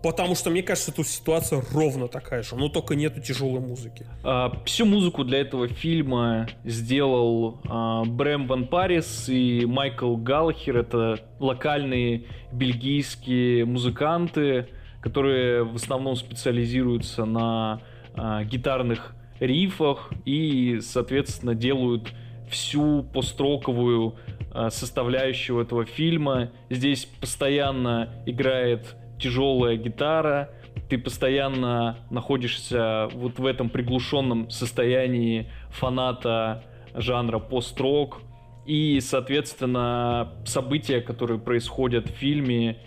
Потому 0.02 0.36
что, 0.36 0.50
мне 0.50 0.64
кажется, 0.64 0.92
тут 0.92 1.08
ситуация 1.08 1.62
ровно 1.74 2.08
такая 2.08 2.44
же, 2.44 2.56
но 2.56 2.70
только 2.70 2.96
нету 2.96 3.22
тяжелой 3.22 3.60
музыки. 3.60 4.06
А, 4.24 4.62
всю 4.66 4.86
музыку 4.86 5.24
для 5.24 5.42
этого 5.42 5.68
фильма 5.68 6.48
сделал 6.64 7.60
а, 7.68 8.04
Брэм 8.06 8.48
Ван 8.48 8.68
Парис 8.68 9.28
и 9.28 9.66
Майкл 9.66 10.16
Галлахер. 10.16 10.78
Это 10.78 11.20
локальные 11.40 12.26
бельгийские 12.52 13.66
музыканты, 13.66 14.70
которые 15.02 15.64
в 15.64 15.76
основном 15.76 16.16
специализируются 16.16 17.26
на 17.26 17.82
а, 18.14 18.44
гитарных 18.44 19.16
рифах 19.46 20.12
и, 20.26 20.80
соответственно, 20.82 21.56
делают 21.56 22.14
всю 22.50 23.04
построковую 23.04 24.16
э, 24.54 24.70
составляющую 24.70 25.60
этого 25.62 25.86
фильма. 25.86 26.52
Здесь 26.70 27.06
постоянно 27.06 28.10
играет 28.26 28.96
тяжелая 29.20 29.78
гитара, 29.78 30.50
ты 30.90 30.98
постоянно 30.98 31.98
находишься 32.10 33.08
вот 33.14 33.40
в 33.40 33.46
этом 33.46 33.70
приглушенном 33.70 34.50
состоянии 34.50 35.50
фаната 35.70 36.64
жанра 36.94 37.40
пост-рок, 37.40 38.22
и, 38.66 39.00
соответственно, 39.00 40.34
события, 40.46 41.02
которые 41.02 41.40
происходят 41.40 42.10
в 42.10 42.14
фильме, 42.14 42.78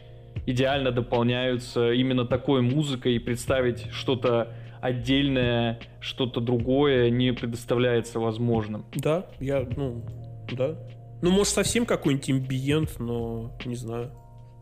идеально 0.46 0.90
дополняются 0.90 1.92
именно 1.92 2.24
такой 2.24 2.62
музыкой, 2.62 3.16
и 3.16 3.18
представить 3.18 3.90
что-то 3.92 4.54
отдельное 4.80 5.80
что-то 6.00 6.40
другое 6.40 7.10
не 7.10 7.32
предоставляется 7.32 8.18
возможным. 8.18 8.86
Да, 8.94 9.26
я, 9.40 9.66
ну, 9.76 10.04
да. 10.52 10.76
Ну, 11.22 11.30
может, 11.30 11.52
совсем 11.52 11.84
какой-нибудь 11.84 12.30
имбиент, 12.30 12.98
но 12.98 13.56
не 13.64 13.76
знаю. 13.76 14.12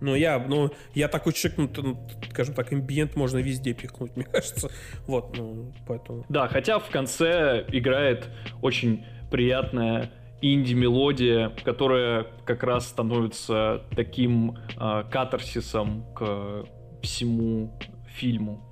Но 0.01 0.15
я, 0.15 0.39
ну, 0.39 0.71
я 0.95 1.09
такой 1.09 1.33
человек, 1.33 1.75
ну, 1.77 2.09
скажем 2.31 2.55
так, 2.55 2.73
имбиент 2.73 3.17
можно 3.17 3.39
везде 3.39 3.73
пихнуть, 3.73 4.13
мне 4.17 4.25
кажется. 4.25 4.71
Вот, 5.07 5.37
ну, 5.37 5.73
поэтому... 5.87 6.25
Да, 6.29 6.49
хотя 6.49 6.79
в 6.79 6.89
конце 6.91 7.65
играет 7.69 8.29
очень 8.63 9.05
приятная 9.31 10.11
инди-мелодия, 10.43 11.51
которая 11.65 12.27
как 12.45 12.63
раз 12.63 12.89
становится 12.89 13.85
таким 13.97 14.59
э, 14.79 15.05
катарсисом 15.11 16.05
к 16.15 16.67
всему 17.03 17.79
фильму 18.15 18.66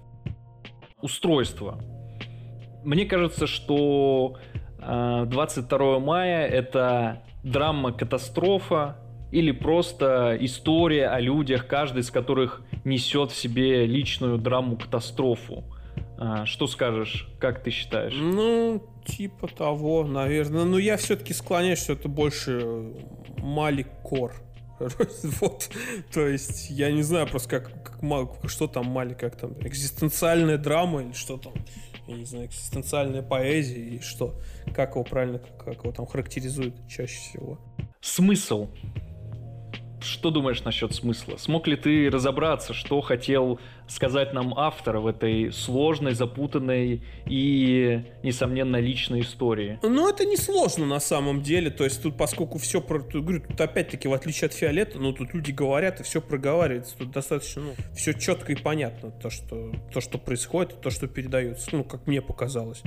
устройство. 1.05 1.79
Мне 2.83 3.05
кажется, 3.05 3.47
что 3.47 4.39
22 4.79 5.99
мая 6.01 6.47
это 6.47 7.23
драма-катастрофа 7.43 8.97
или 9.31 9.53
просто 9.53 10.35
история 10.41 11.09
о 11.09 11.21
людях, 11.21 11.67
каждый 11.67 12.01
из 12.01 12.11
которых 12.11 12.63
несет 12.85 13.33
в 13.33 13.37
себе 13.37 13.85
личную 13.85 14.39
драму-катастрофу. 14.39 15.65
А, 16.17 16.47
что 16.47 16.67
скажешь, 16.67 17.29
как 17.39 17.63
ты 17.63 17.71
считаешь? 17.71 18.15
Ну, 18.17 18.83
типа 19.05 19.49
того, 19.49 20.05
наверное. 20.05 20.65
Но 20.65 20.79
я 20.79 20.97
все-таки 20.97 21.35
склоняюсь, 21.35 21.83
что 21.83 21.93
это 21.93 22.09
больше 22.09 22.95
Малик 23.39 23.89
Кор. 24.03 24.33
Вот, 25.41 25.71
то 26.13 26.27
есть, 26.27 26.71
я 26.71 26.91
не 26.93 27.03
знаю 27.03 27.27
просто, 27.27 27.49
как, 27.61 28.01
как 28.01 28.51
что 28.51 28.67
там 28.67 28.87
Мали, 28.87 29.15
как 29.15 29.37
там, 29.37 29.53
экзистенциальная 29.61 30.59
драма 30.59 31.03
или 31.03 31.13
что 31.13 31.37
там, 31.37 31.53
я 32.07 32.17
не 32.17 32.25
знаю, 32.25 32.47
экзистенциальная 32.47 33.23
поэзия 33.23 33.81
и 33.81 34.01
что, 34.01 34.41
как 34.75 34.93
его 34.93 35.05
правильно, 35.05 35.39
как 35.59 35.83
его 35.83 35.93
там 35.93 36.07
характеризуют 36.07 36.75
чаще 36.89 37.17
всего. 37.17 37.59
Смысл 38.01 38.69
что 40.05 40.31
думаешь 40.31 40.63
насчет 40.65 40.95
смысла? 40.95 41.37
Смог 41.37 41.67
ли 41.67 41.77
ты 41.77 42.11
разобраться, 42.11 42.75
что 42.75 43.01
хотел 43.01 43.59
сказать 43.89 44.33
нам 44.33 44.55
автор 44.57 44.99
в 44.99 45.07
этой 45.07 45.53
сложной, 45.53 46.15
запутанной 46.15 47.03
и, 47.27 48.03
несомненно, 48.23 48.77
личной 48.77 49.21
истории? 49.21 49.79
Ну, 49.83 50.09
это 50.09 50.25
не 50.25 50.37
сложно 50.37 50.87
на 50.87 51.01
самом 51.01 51.43
деле. 51.43 51.71
То 51.71 51.85
есть 51.85 52.03
тут, 52.03 52.17
поскольку 52.17 52.59
все 52.59 52.81
про... 52.81 53.01
Говорю, 53.01 53.41
тут 53.41 53.61
опять-таки, 53.61 54.09
в 54.09 54.13
отличие 54.13 54.47
от 54.47 54.55
Фиолета, 54.55 54.99
ну, 54.99 55.13
тут 55.13 55.35
люди 55.35 55.51
говорят 55.51 56.01
и 56.01 56.03
все 56.03 56.21
проговаривается. 56.21 56.97
Тут 56.97 57.11
достаточно, 57.11 57.63
ну, 57.63 57.75
все 57.95 58.13
четко 58.13 58.53
и 58.53 58.57
понятно. 58.57 59.11
То, 59.11 59.31
что, 59.31 59.73
то, 59.93 60.01
что 60.01 60.19
происходит, 60.19 60.81
то, 60.81 60.91
что 60.91 61.07
передается. 61.09 61.69
Ну, 61.73 61.85
как 61.85 62.07
мне 62.07 62.23
показалось 62.23 62.83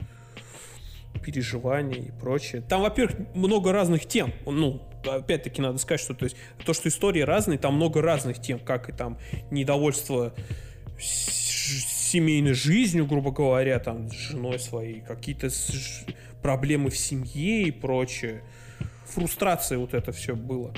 переживания 1.23 1.99
и 1.99 2.11
прочее. 2.11 2.61
Там, 2.61 2.81
во-первых, 2.81 3.17
много 3.33 3.71
разных 3.71 4.05
тем. 4.05 4.33
Ну, 4.45 4.81
опять-таки 5.05 5.61
надо 5.61 5.77
сказать, 5.77 6.01
что 6.01 6.13
то 6.13 6.25
есть 6.25 6.37
то, 6.65 6.73
что 6.73 6.89
истории 6.89 7.21
разные, 7.21 7.57
там 7.57 7.75
много 7.75 8.01
разных 8.01 8.41
тем, 8.41 8.59
как 8.59 8.89
и 8.89 8.93
там 8.93 9.17
недовольство 9.51 10.33
семейной 10.99 12.53
жизнью, 12.53 13.05
грубо 13.05 13.31
говоря, 13.31 13.79
там 13.79 14.09
с 14.09 14.13
женой 14.13 14.59
своей, 14.59 15.01
какие-то 15.01 15.49
проблемы 16.41 16.89
в 16.89 16.97
семье 16.97 17.63
и 17.63 17.71
прочее. 17.71 18.43
Фрустрация 19.05 19.77
вот 19.77 19.93
это 19.93 20.11
все 20.11 20.35
было 20.35 20.73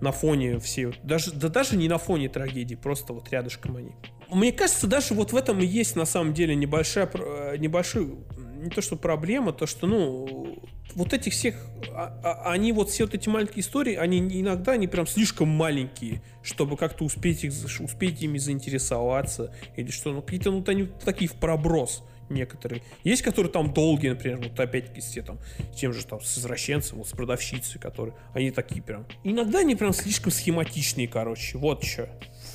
на 0.00 0.12
фоне 0.12 0.58
всей, 0.60 0.94
даже, 1.02 1.32
да 1.32 1.48
даже 1.48 1.76
не 1.76 1.88
на 1.88 1.98
фоне 1.98 2.28
трагедии, 2.28 2.74
просто 2.76 3.12
вот 3.12 3.30
рядышком 3.30 3.76
они. 3.76 3.92
Мне 4.30 4.52
кажется, 4.52 4.86
даже 4.86 5.14
вот 5.14 5.32
в 5.32 5.36
этом 5.36 5.60
и 5.60 5.66
есть 5.66 5.96
на 5.96 6.04
самом 6.04 6.34
деле 6.34 6.54
небольшая, 6.54 7.10
э, 7.12 7.56
небольшой 7.56 8.14
не 8.58 8.70
то 8.70 8.82
что 8.82 8.96
проблема, 8.96 9.52
то 9.52 9.66
что, 9.66 9.86
ну, 9.86 10.58
вот 10.94 11.12
этих 11.12 11.32
всех, 11.32 11.54
а, 11.90 12.20
а, 12.22 12.52
они 12.52 12.72
вот 12.72 12.90
все 12.90 13.04
вот 13.04 13.14
эти 13.14 13.28
маленькие 13.28 13.60
истории, 13.60 13.94
они 13.94 14.18
иногда, 14.18 14.72
они 14.72 14.86
прям 14.86 15.06
слишком 15.06 15.48
маленькие, 15.48 16.22
чтобы 16.42 16.76
как-то 16.76 17.04
успеть, 17.04 17.44
их, 17.44 17.52
успеть 17.80 18.22
ими 18.22 18.38
заинтересоваться, 18.38 19.54
или 19.76 19.90
что, 19.90 20.12
ну, 20.12 20.22
какие-то, 20.22 20.50
ну, 20.50 20.64
они 20.66 20.88
такие 21.04 21.28
в 21.28 21.34
проброс 21.34 22.02
некоторые. 22.28 22.82
Есть, 23.04 23.22
которые 23.22 23.50
там 23.50 23.72
долгие, 23.72 24.10
например, 24.10 24.38
вот 24.38 24.58
опять-таки 24.58 25.00
все 25.00 25.22
там, 25.22 25.38
тем 25.74 25.92
же 25.92 26.04
там 26.04 26.20
с 26.20 26.38
извращенцем, 26.38 26.98
вот 26.98 27.08
с 27.08 27.12
продавщицей, 27.12 27.80
которые, 27.80 28.14
они 28.34 28.50
такие 28.50 28.82
прям. 28.82 29.06
Иногда 29.24 29.60
они 29.60 29.76
прям 29.76 29.92
слишком 29.92 30.32
схематичные, 30.32 31.08
короче, 31.08 31.58
вот 31.58 31.84
что 31.84 32.08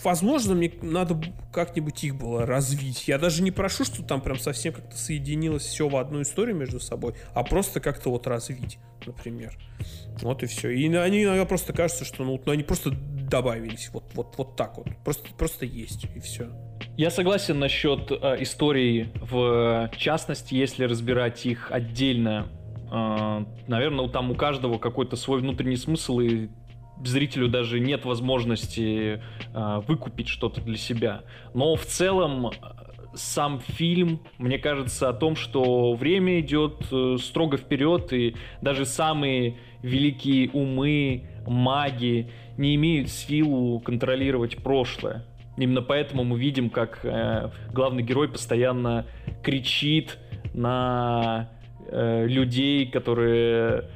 возможно, 0.03 0.55
мне 0.55 0.71
надо 0.81 1.19
как-нибудь 1.51 2.03
их 2.03 2.15
было 2.15 2.45
развить. 2.45 3.07
Я 3.07 3.17
даже 3.17 3.43
не 3.43 3.51
прошу, 3.51 3.85
что 3.85 4.03
там 4.03 4.21
прям 4.21 4.37
совсем 4.37 4.73
как-то 4.73 4.97
соединилось 4.97 5.63
все 5.63 5.87
в 5.87 5.95
одну 5.95 6.21
историю 6.21 6.55
между 6.55 6.79
собой, 6.79 7.15
а 7.33 7.43
просто 7.43 7.79
как-то 7.79 8.09
вот 8.09 8.27
развить, 8.27 8.79
например. 9.05 9.57
Вот 10.21 10.43
и 10.43 10.45
все. 10.45 10.69
И 10.69 10.93
они 10.93 11.23
иногда 11.23 11.45
просто 11.45 11.73
кажется, 11.73 12.05
что 12.05 12.23
ну, 12.23 12.41
ну 12.45 12.51
они 12.51 12.63
просто 12.63 12.91
добавились 12.91 13.89
вот, 13.93 14.05
вот, 14.13 14.35
вот 14.37 14.55
так 14.55 14.77
вот. 14.77 14.87
Просто, 15.03 15.33
просто 15.37 15.65
есть, 15.65 16.05
и 16.15 16.19
все. 16.19 16.49
Я 16.97 17.09
согласен 17.09 17.59
насчет 17.59 18.11
э, 18.11 18.37
историй, 18.41 19.11
в 19.19 19.89
частности, 19.97 20.53
если 20.53 20.83
разбирать 20.83 21.45
их 21.45 21.71
отдельно. 21.71 22.47
Э, 22.91 23.43
наверное, 23.67 24.07
там 24.09 24.29
у 24.31 24.35
каждого 24.35 24.77
какой-то 24.77 25.15
свой 25.15 25.41
внутренний 25.41 25.77
смысл, 25.77 26.19
и 26.19 26.49
зрителю 27.07 27.47
даже 27.47 27.79
нет 27.79 28.05
возможности 28.05 29.21
э, 29.53 29.81
выкупить 29.87 30.27
что-то 30.27 30.61
для 30.61 30.77
себя. 30.77 31.23
Но 31.53 31.75
в 31.75 31.85
целом 31.85 32.51
сам 33.15 33.59
фильм, 33.59 34.21
мне 34.37 34.57
кажется, 34.57 35.09
о 35.09 35.13
том, 35.13 35.35
что 35.35 35.93
время 35.93 36.39
идет 36.39 36.87
э, 36.91 37.17
строго 37.19 37.57
вперед, 37.57 38.11
и 38.13 38.35
даже 38.61 38.85
самые 38.85 39.57
великие 39.81 40.49
умы, 40.51 41.25
маги 41.45 42.31
не 42.57 42.75
имеют 42.75 43.09
силу 43.09 43.79
контролировать 43.79 44.57
прошлое. 44.57 45.25
Именно 45.57 45.81
поэтому 45.81 46.23
мы 46.23 46.39
видим, 46.39 46.69
как 46.69 46.99
э, 47.03 47.51
главный 47.71 48.03
герой 48.03 48.29
постоянно 48.29 49.05
кричит 49.43 50.17
на 50.53 51.49
э, 51.87 52.25
людей, 52.27 52.87
которые 52.87 53.89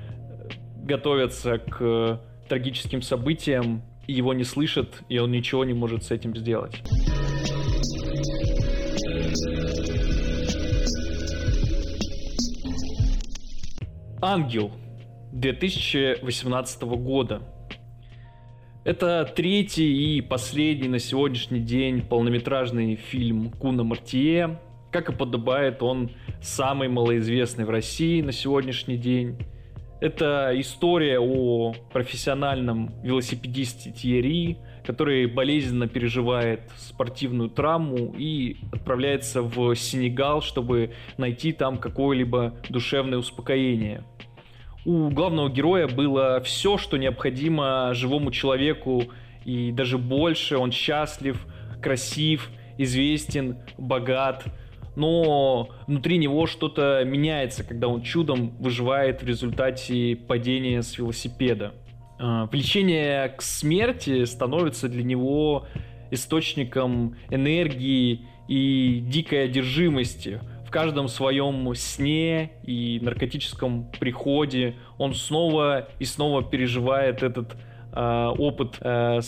готовятся 0.83 1.57
к 1.57 2.21
трагическим 2.47 3.01
событиям, 3.01 3.81
и 4.07 4.13
его 4.13 4.33
не 4.33 4.43
слышат, 4.43 5.03
и 5.09 5.19
он 5.19 5.31
ничего 5.31 5.65
не 5.65 5.73
может 5.73 6.03
с 6.03 6.11
этим 6.11 6.35
сделать. 6.35 6.81
Ангел 14.21 14.71
2018 15.31 16.81
года. 16.83 17.41
Это 18.83 19.31
третий 19.35 20.17
и 20.17 20.21
последний 20.21 20.87
на 20.87 20.99
сегодняшний 20.99 21.59
день 21.59 22.01
полнометражный 22.01 22.95
фильм 22.95 23.51
Куна 23.51 23.83
Мартье. 23.83 24.59
Как 24.91 25.09
и 25.09 25.13
подобает, 25.13 25.83
он 25.83 26.11
самый 26.41 26.87
малоизвестный 26.87 27.65
в 27.65 27.69
России 27.69 28.21
на 28.21 28.31
сегодняшний 28.31 28.97
день. 28.97 29.37
Это 29.99 30.51
история 30.55 31.19
о 31.19 31.73
профессиональном 31.91 32.91
велосипедисте 33.01 33.91
Тьерри, 33.91 34.59
который 34.85 35.25
болезненно 35.25 35.87
переживает 35.87 36.61
спортивную 36.77 37.49
травму 37.49 38.13
и 38.15 38.57
отправляется 38.71 39.41
в 39.41 39.73
Сенегал, 39.75 40.43
чтобы 40.43 40.93
найти 41.17 41.51
там 41.51 41.79
какое-либо 41.79 42.57
душевное 42.69 43.17
успокоение. 43.17 44.03
У 44.85 45.09
главного 45.09 45.49
героя 45.49 45.87
было 45.87 46.41
все, 46.41 46.77
что 46.77 46.97
необходимо 46.97 47.91
живому 47.93 48.29
человеку, 48.29 49.03
и 49.45 49.71
даже 49.71 49.97
больше. 49.97 50.57
Он 50.57 50.71
счастлив, 50.71 51.43
красив, 51.81 52.51
известен, 52.77 53.57
богат– 53.79 54.45
но 54.97 55.69
внутри 55.85 56.17
него 56.17 56.47
что-то 56.47 57.03
меняется, 57.05 57.63
когда 57.63 57.87
он 57.87 58.01
чудом 58.01 58.57
выживает 58.57 59.21
в 59.21 59.27
результате 59.27 60.15
падения 60.15 60.81
с 60.81 60.97
велосипеда. 60.97 61.75
А, 62.17 62.47
влечение 62.47 63.29
к 63.29 63.43
смерти 63.43 64.25
становится 64.25 64.89
для 64.89 65.03
него 65.03 65.67
источником 66.09 67.15
энергии 67.29 68.25
и 68.47 69.03
дикой 69.07 69.45
одержимости. 69.45 70.41
В 70.65 70.71
каждом 70.71 71.09
своем 71.09 71.75
сне 71.75 72.53
и 72.63 72.99
наркотическом 73.03 73.91
приходе 73.99 74.77
он 74.97 75.13
снова 75.13 75.89
и 75.99 76.05
снова 76.05 76.41
переживает 76.41 77.21
этот 77.21 77.55
э, 77.93 78.33
опыт 78.37 78.77
э, 78.81 79.19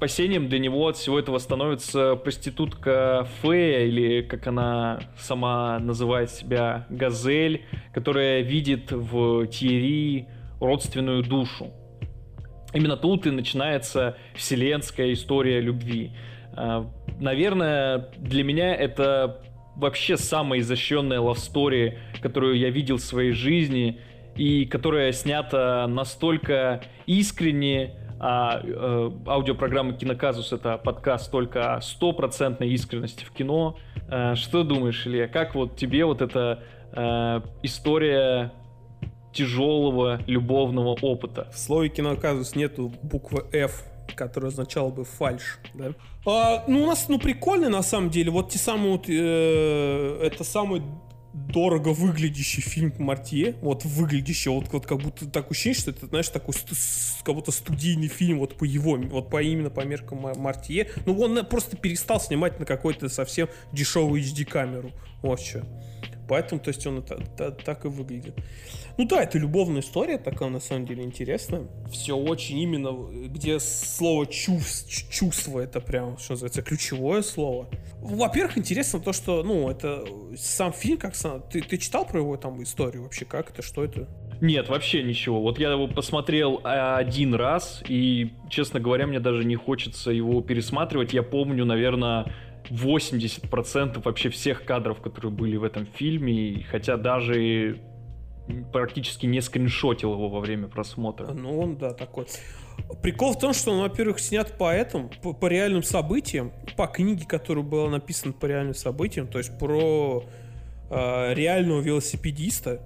спасением 0.00 0.48
для 0.48 0.58
него 0.58 0.88
от 0.88 0.96
всего 0.96 1.18
этого 1.18 1.36
становится 1.36 2.16
проститутка 2.16 3.28
Фея, 3.42 3.84
или 3.84 4.22
как 4.22 4.46
она 4.46 4.98
сама 5.18 5.78
называет 5.78 6.30
себя, 6.30 6.86
Газель, 6.88 7.66
которая 7.92 8.40
видит 8.40 8.92
в 8.92 9.46
Тиери 9.48 10.26
родственную 10.58 11.22
душу. 11.22 11.70
Именно 12.72 12.96
тут 12.96 13.26
и 13.26 13.30
начинается 13.30 14.16
вселенская 14.34 15.12
история 15.12 15.60
любви. 15.60 16.12
Э, 16.56 16.86
наверное, 17.18 18.08
для 18.16 18.42
меня 18.42 18.74
это 18.74 19.42
вообще 19.76 20.16
самая 20.16 20.60
изощренная 20.60 21.20
лавстори, 21.20 21.98
которую 22.22 22.56
я 22.56 22.70
видел 22.70 22.96
в 22.96 23.02
своей 23.02 23.32
жизни, 23.32 24.00
и 24.34 24.64
которая 24.64 25.12
снята 25.12 25.86
настолько 25.86 26.80
искренне, 27.04 27.96
а 28.20 28.60
э, 28.62 29.10
аудиопрограмма 29.26 29.94
Киноказус 29.94 30.52
это 30.52 30.76
подкаст 30.76 31.30
только 31.30 31.80
стопроцентной 31.80 32.68
искренности 32.68 33.24
в 33.24 33.30
кино. 33.30 33.78
Э, 34.10 34.34
что 34.34 34.62
думаешь, 34.62 35.06
Илья, 35.06 35.26
как 35.26 35.54
вот 35.54 35.76
тебе 35.76 36.04
вот 36.04 36.20
эта 36.20 36.62
э, 36.92 37.40
история 37.62 38.52
тяжелого 39.32 40.20
любовного 40.26 40.98
опыта? 41.00 41.48
В 41.50 41.58
слове 41.58 41.88
Киноказус 41.88 42.54
нету 42.54 42.92
буквы 43.02 43.46
F, 43.52 43.84
которая 44.14 44.50
означала 44.50 44.90
бы 44.90 45.04
фальш, 45.04 45.58
да? 45.72 45.94
А, 46.26 46.64
ну, 46.68 46.82
у 46.82 46.86
нас, 46.86 47.08
ну, 47.08 47.18
прикольно, 47.18 47.70
на 47.70 47.82
самом 47.82 48.10
деле, 48.10 48.30
вот 48.30 48.50
те 48.50 48.58
самые 48.58 48.92
вот, 48.92 49.08
э, 49.08 50.20
это 50.22 50.44
самый 50.44 50.82
дорого 51.32 51.88
выглядящий 51.90 52.62
фильм 52.62 52.92
Мартье, 52.98 53.54
вот 53.60 53.84
выглядящий, 53.84 54.50
вот, 54.50 54.68
вот 54.72 54.86
как 54.86 54.98
будто 54.98 55.26
так 55.26 55.50
ощущение, 55.50 55.78
что 55.78 55.90
это, 55.90 56.06
знаешь, 56.06 56.28
такой 56.28 56.54
как 57.24 57.34
будто 57.34 57.52
студийный 57.52 58.08
фильм 58.08 58.38
вот 58.38 58.56
по 58.56 58.64
его, 58.64 58.96
вот 58.96 59.30
по 59.30 59.42
именно 59.42 59.70
по 59.70 59.82
меркам 59.82 60.20
Мартье. 60.36 60.88
Ну, 61.06 61.18
он 61.20 61.44
просто 61.46 61.76
перестал 61.76 62.20
снимать 62.20 62.58
на 62.58 62.66
какой-то 62.66 63.08
совсем 63.08 63.48
дешевую 63.72 64.22
HD-камеру. 64.22 64.90
Вот 65.22 65.40
что. 65.40 65.64
Поэтому, 66.30 66.60
то 66.60 66.68
есть, 66.68 66.86
он 66.86 66.98
это, 66.98 67.16
это, 67.16 67.50
так 67.50 67.84
и 67.84 67.88
выглядит. 67.88 68.36
Ну 68.96 69.04
да, 69.04 69.24
это 69.24 69.36
любовная 69.36 69.80
история, 69.80 70.16
такая 70.16 70.48
на 70.48 70.60
самом 70.60 70.86
деле 70.86 71.02
интересная. 71.02 71.66
Все 71.90 72.16
очень 72.16 72.56
именно, 72.60 72.92
где 73.26 73.58
слово 73.58 74.28
чувств, 74.28 75.10
чувство, 75.10 75.58
это 75.58 75.80
прям, 75.80 76.18
что 76.18 76.34
называется, 76.34 76.62
ключевое 76.62 77.22
слово. 77.22 77.68
Во-первых, 78.00 78.58
интересно 78.58 79.00
то, 79.00 79.12
что, 79.12 79.42
ну, 79.42 79.68
это 79.68 80.04
сам 80.36 80.72
фильм, 80.72 80.98
как 80.98 81.16
сам... 81.16 81.42
Ты, 81.50 81.62
ты 81.62 81.78
читал 81.78 82.06
про 82.06 82.20
его 82.20 82.36
там 82.36 82.62
историю 82.62 83.02
вообще? 83.02 83.24
Как 83.24 83.50
это, 83.50 83.62
что 83.62 83.82
это? 83.82 84.08
Нет, 84.40 84.68
вообще 84.68 85.02
ничего. 85.02 85.42
Вот 85.42 85.58
я 85.58 85.72
его 85.72 85.88
посмотрел 85.88 86.60
один 86.62 87.34
раз, 87.34 87.82
и, 87.88 88.34
честно 88.48 88.78
говоря, 88.78 89.08
мне 89.08 89.18
даже 89.18 89.44
не 89.44 89.56
хочется 89.56 90.12
его 90.12 90.40
пересматривать. 90.42 91.12
Я 91.12 91.24
помню, 91.24 91.64
наверное, 91.64 92.32
80% 92.68 94.02
вообще 94.02 94.28
всех 94.28 94.64
кадров, 94.64 95.00
которые 95.00 95.32
были 95.32 95.56
в 95.56 95.64
этом 95.64 95.86
фильме, 95.86 96.64
хотя 96.70 96.96
даже 96.96 97.80
практически 98.72 99.26
не 99.26 99.40
скриншотил 99.40 100.12
его 100.12 100.28
во 100.28 100.40
время 100.40 100.68
просмотра. 100.68 101.28
Ну, 101.32 101.60
он, 101.60 101.76
да, 101.76 101.92
такой. 101.92 102.26
Прикол 103.02 103.34
в 103.34 103.38
том, 103.38 103.52
что 103.52 103.72
он, 103.72 103.80
во-первых, 103.80 104.18
снят 104.18 104.56
по 104.56 104.72
этому, 104.72 105.10
по, 105.22 105.32
по 105.32 105.46
реальным 105.46 105.82
событиям, 105.82 106.52
по 106.76 106.86
книге, 106.86 107.26
которая 107.26 107.64
была 107.64 107.88
написана 107.90 108.32
по 108.32 108.46
реальным 108.46 108.74
событиям, 108.74 109.28
то 109.28 109.38
есть 109.38 109.56
про 109.58 110.24
э, 110.90 111.34
реального 111.34 111.80
велосипедиста. 111.80 112.80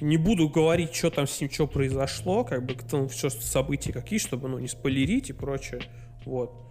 Не 0.00 0.18
буду 0.18 0.48
говорить, 0.48 0.94
что 0.94 1.10
там 1.10 1.26
с 1.26 1.40
ним, 1.40 1.50
что 1.50 1.66
произошло, 1.66 2.44
как 2.44 2.66
бы 2.66 2.74
там 2.74 3.08
все 3.08 3.30
события 3.30 3.92
какие, 3.92 4.18
чтобы 4.18 4.48
ну, 4.48 4.58
не 4.58 4.68
спойлерить 4.68 5.30
и 5.30 5.32
прочее. 5.32 5.80
Вот. 6.26 6.65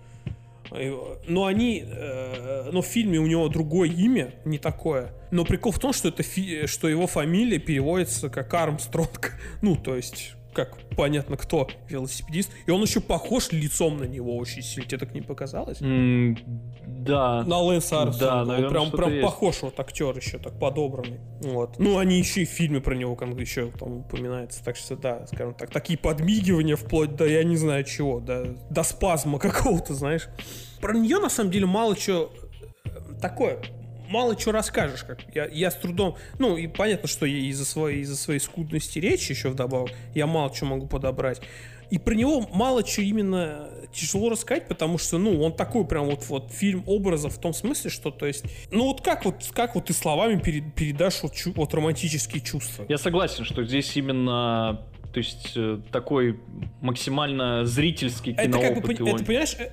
Но 0.71 1.45
они, 1.45 1.83
э, 1.85 2.69
но 2.71 2.81
в 2.81 2.85
фильме 2.85 3.19
у 3.19 3.27
него 3.27 3.47
другое 3.49 3.89
имя, 3.89 4.33
не 4.45 4.57
такое. 4.57 5.11
Но 5.31 5.45
прикол 5.45 5.71
в 5.71 5.79
том, 5.79 5.93
что 5.93 6.09
это 6.09 6.23
фи, 6.23 6.67
что 6.67 6.87
его 6.87 7.07
фамилия 7.07 7.59
переводится 7.59 8.29
как 8.29 8.53
Армстронг. 8.53 9.33
Ну, 9.61 9.75
то 9.75 9.95
есть 9.95 10.35
как 10.55 10.77
понятно 10.95 11.37
кто 11.37 11.67
велосипедист. 11.89 12.49
И 12.65 12.71
он 12.71 12.81
еще 12.81 13.01
похож 13.01 13.51
лицом 13.51 13.97
на 13.97 14.05
него 14.05 14.35
очень 14.37 14.63
сильно. 14.63 14.87
Тебе 14.87 14.99
так 14.99 15.13
не 15.13 15.21
показалось? 15.21 15.79
Mm, 15.81 16.37
да. 17.05 17.43
На 17.43 17.59
Лэнса 17.59 18.01
Армстронга. 18.01 18.35
Да, 18.35 18.45
наверное, 18.45 18.69
прям, 18.69 18.91
прям 18.91 19.21
похож 19.21 19.61
вот 19.61 19.79
актер 19.79 20.15
еще, 20.17 20.37
так 20.37 20.59
подобранный. 20.59 21.19
Вот. 21.41 21.79
Ну, 21.79 21.97
они 21.97 22.17
еще 22.17 22.41
и 22.41 22.45
в 22.45 22.49
фильме 22.49 22.81
про 22.81 22.95
него 22.95 23.15
как 23.15 23.29
еще 23.39 23.71
там 23.79 23.99
упоминается. 23.99 24.63
Так 24.63 24.75
что, 24.75 24.95
да, 24.95 25.25
скажем 25.27 25.53
так, 25.53 25.69
такие 25.69 25.97
подмигивания 25.97 26.75
вплоть 26.75 27.15
до, 27.15 27.25
я 27.25 27.43
не 27.43 27.57
знаю 27.57 27.83
чего, 27.83 28.19
до, 28.19 28.55
до 28.69 28.83
спазма 28.83 29.39
какого-то, 29.39 29.93
знаешь. 29.93 30.27
Про 30.81 30.93
нее, 30.93 31.19
на 31.19 31.29
самом 31.29 31.51
деле, 31.51 31.65
мало 31.65 31.95
чего 31.95 32.31
э, 32.85 32.89
такое 33.21 33.61
мало 34.09 34.35
чего 34.35 34.51
расскажешь. 34.51 35.03
Как 35.03 35.19
я, 35.33 35.45
я 35.45 35.71
с 35.71 35.75
трудом... 35.75 36.15
Ну, 36.39 36.57
и 36.57 36.67
понятно, 36.67 37.07
что 37.07 37.25
из-за 37.25 37.65
своей, 37.65 38.01
из-за 38.01 38.15
своей 38.15 38.39
скудности 38.39 38.99
речи 38.99 39.31
еще 39.31 39.49
вдобавок, 39.49 39.91
я 40.13 40.27
мало 40.27 40.53
чего 40.53 40.71
могу 40.71 40.87
подобрать. 40.87 41.41
И 41.95 41.97
про 41.97 42.13
него 42.13 42.45
мало 42.51 42.83
чего 42.83 43.05
именно 43.05 43.69
тяжело 43.93 44.29
рассказать, 44.29 44.67
потому 44.67 44.97
что, 44.97 45.17
ну, 45.17 45.41
он 45.41 45.55
такой 45.55 45.87
прям 45.87 46.07
вот, 46.07 46.27
вот 46.27 46.51
фильм 46.51 46.83
образов 46.87 47.37
в 47.37 47.39
том 47.39 47.53
смысле, 47.53 47.89
что, 47.89 48.11
то 48.11 48.25
есть, 48.25 48.43
ну, 48.69 48.87
вот 48.87 48.99
как 48.99 49.23
вот, 49.23 49.49
как 49.53 49.75
вот 49.75 49.85
ты 49.85 49.93
словами 49.93 50.37
перед, 50.37 50.75
передашь 50.75 51.23
вот, 51.23 51.33
чу, 51.33 51.53
вот 51.55 51.73
романтические 51.73 52.41
чувства? 52.41 52.85
Я 52.89 52.97
согласен, 52.97 53.45
что 53.45 53.63
здесь 53.63 53.95
именно 53.95 54.81
то 55.13 55.19
есть 55.19 55.53
э, 55.55 55.79
такой 55.93 56.37
максимально 56.81 57.63
зрительский 57.63 58.33
киноопыт. 58.33 58.55
Это, 58.55 58.81
как 58.81 58.97
бы, 58.97 59.09
это 59.09 59.23
понимаешь, 59.23 59.55
э, 59.57 59.71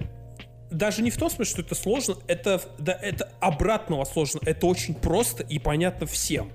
даже 0.70 1.03
не 1.03 1.11
в 1.11 1.16
том 1.16 1.29
смысле, 1.29 1.53
что 1.53 1.62
это 1.62 1.75
сложно, 1.75 2.14
это, 2.29 2.62
да, 2.79 2.93
это 3.03 3.33
обратного 3.41 4.05
сложно. 4.05 4.39
Это 4.47 4.64
очень 4.68 4.95
просто 4.95 5.43
и 5.43 5.59
понятно 5.59 6.07
всем. 6.07 6.53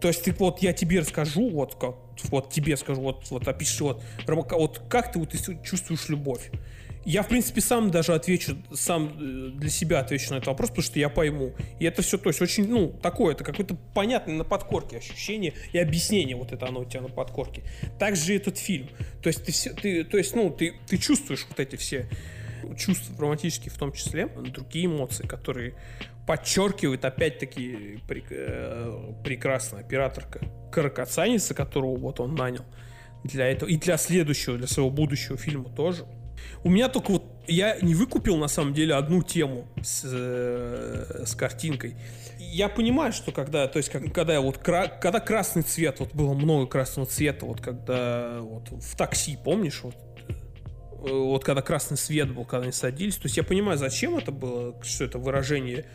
То 0.00 0.08
есть 0.08 0.24
ты 0.24 0.32
вот 0.32 0.60
я 0.60 0.72
тебе 0.72 1.00
расскажу, 1.00 1.50
вот 1.50 1.74
как 1.74 1.96
вот 2.30 2.50
тебе 2.50 2.76
скажу, 2.76 3.00
вот, 3.00 3.28
вот 3.30 3.46
опиши, 3.46 3.84
вот, 3.84 4.02
вот 4.26 4.82
как 4.88 5.12
ты 5.12 5.18
вот 5.18 5.32
чувствуешь 5.62 6.08
любовь. 6.08 6.50
Я, 7.04 7.22
в 7.22 7.28
принципе, 7.28 7.60
сам 7.60 7.90
даже 7.90 8.12
отвечу, 8.12 8.58
сам 8.72 9.16
э, 9.18 9.50
для 9.58 9.70
себя 9.70 10.00
отвечу 10.00 10.30
на 10.30 10.36
этот 10.36 10.48
вопрос, 10.48 10.70
потому 10.70 10.82
что 10.84 10.98
я 10.98 11.08
пойму. 11.08 11.54
И 11.78 11.86
это 11.86 12.02
все, 12.02 12.18
то 12.18 12.28
есть, 12.28 12.42
очень, 12.42 12.68
ну, 12.68 12.88
такое, 12.88 13.34
это 13.34 13.44
какое-то 13.44 13.76
понятное 13.94 14.34
на 14.34 14.44
подкорке 14.44 14.98
ощущение 14.98 15.54
и 15.72 15.78
объяснение 15.78 16.36
вот 16.36 16.52
это 16.52 16.66
оно 16.66 16.80
у 16.80 16.84
тебя 16.84 17.00
на 17.00 17.08
подкорке. 17.08 17.62
Также 17.98 18.34
этот 18.34 18.58
фильм. 18.58 18.90
То 19.22 19.28
есть, 19.28 19.42
ты 19.42 19.52
все, 19.52 19.72
ты, 19.72 20.04
то 20.04 20.18
есть, 20.18 20.34
ну, 20.34 20.50
ты, 20.50 20.74
ты 20.86 20.98
чувствуешь 20.98 21.46
вот 21.48 21.58
эти 21.60 21.76
все 21.76 22.10
чувства 22.76 23.14
романтические 23.18 23.70
в 23.72 23.78
том 23.78 23.92
числе, 23.92 24.26
другие 24.26 24.86
эмоции, 24.86 25.26
которые 25.26 25.74
подчеркивают 26.28 27.06
опять-таки 27.06 28.00
прек, 28.06 28.26
э, 28.28 29.14
прекрасная 29.24 29.80
операторка 29.80 30.40
Каракацаница, 30.70 31.54
которого 31.54 31.96
вот 31.96 32.20
он 32.20 32.34
нанял 32.34 32.66
для 33.24 33.46
этого, 33.46 33.70
и 33.70 33.78
для 33.78 33.96
следующего, 33.96 34.58
для 34.58 34.66
своего 34.66 34.90
будущего 34.90 35.38
фильма 35.38 35.70
тоже. 35.74 36.04
У 36.64 36.68
меня 36.68 36.90
только 36.90 37.12
вот 37.12 37.24
я 37.46 37.78
не 37.80 37.94
выкупил 37.94 38.36
на 38.36 38.48
самом 38.48 38.74
деле 38.74 38.94
одну 38.94 39.22
тему 39.22 39.68
с, 39.82 40.02
э, 40.04 41.24
с 41.24 41.34
картинкой. 41.34 41.96
Я 42.38 42.68
понимаю, 42.68 43.14
что 43.14 43.32
когда, 43.32 43.66
то 43.66 43.78
есть, 43.78 43.88
как, 43.88 44.12
когда 44.12 44.42
вот 44.42 44.58
кра, 44.58 44.86
когда 44.86 45.20
красный 45.20 45.62
цвет, 45.62 45.98
вот 45.98 46.14
было 46.14 46.34
много 46.34 46.66
красного 46.66 47.08
цвета, 47.08 47.46
вот 47.46 47.62
когда 47.62 48.40
вот 48.42 48.68
в 48.68 48.96
такси, 48.96 49.38
помнишь, 49.42 49.80
вот 49.82 49.94
Э, 50.98 51.12
вот 51.12 51.44
когда 51.44 51.62
красный 51.62 51.96
свет 51.96 52.32
был, 52.32 52.44
когда 52.44 52.64
они 52.64 52.72
садились. 52.72 53.16
То 53.16 53.26
есть 53.26 53.36
я 53.36 53.42
понимаю, 53.42 53.78
зачем 53.78 54.16
это 54.16 54.32
было, 54.32 54.74
что 54.82 55.04
это 55.04 55.18
выражение 55.18 55.86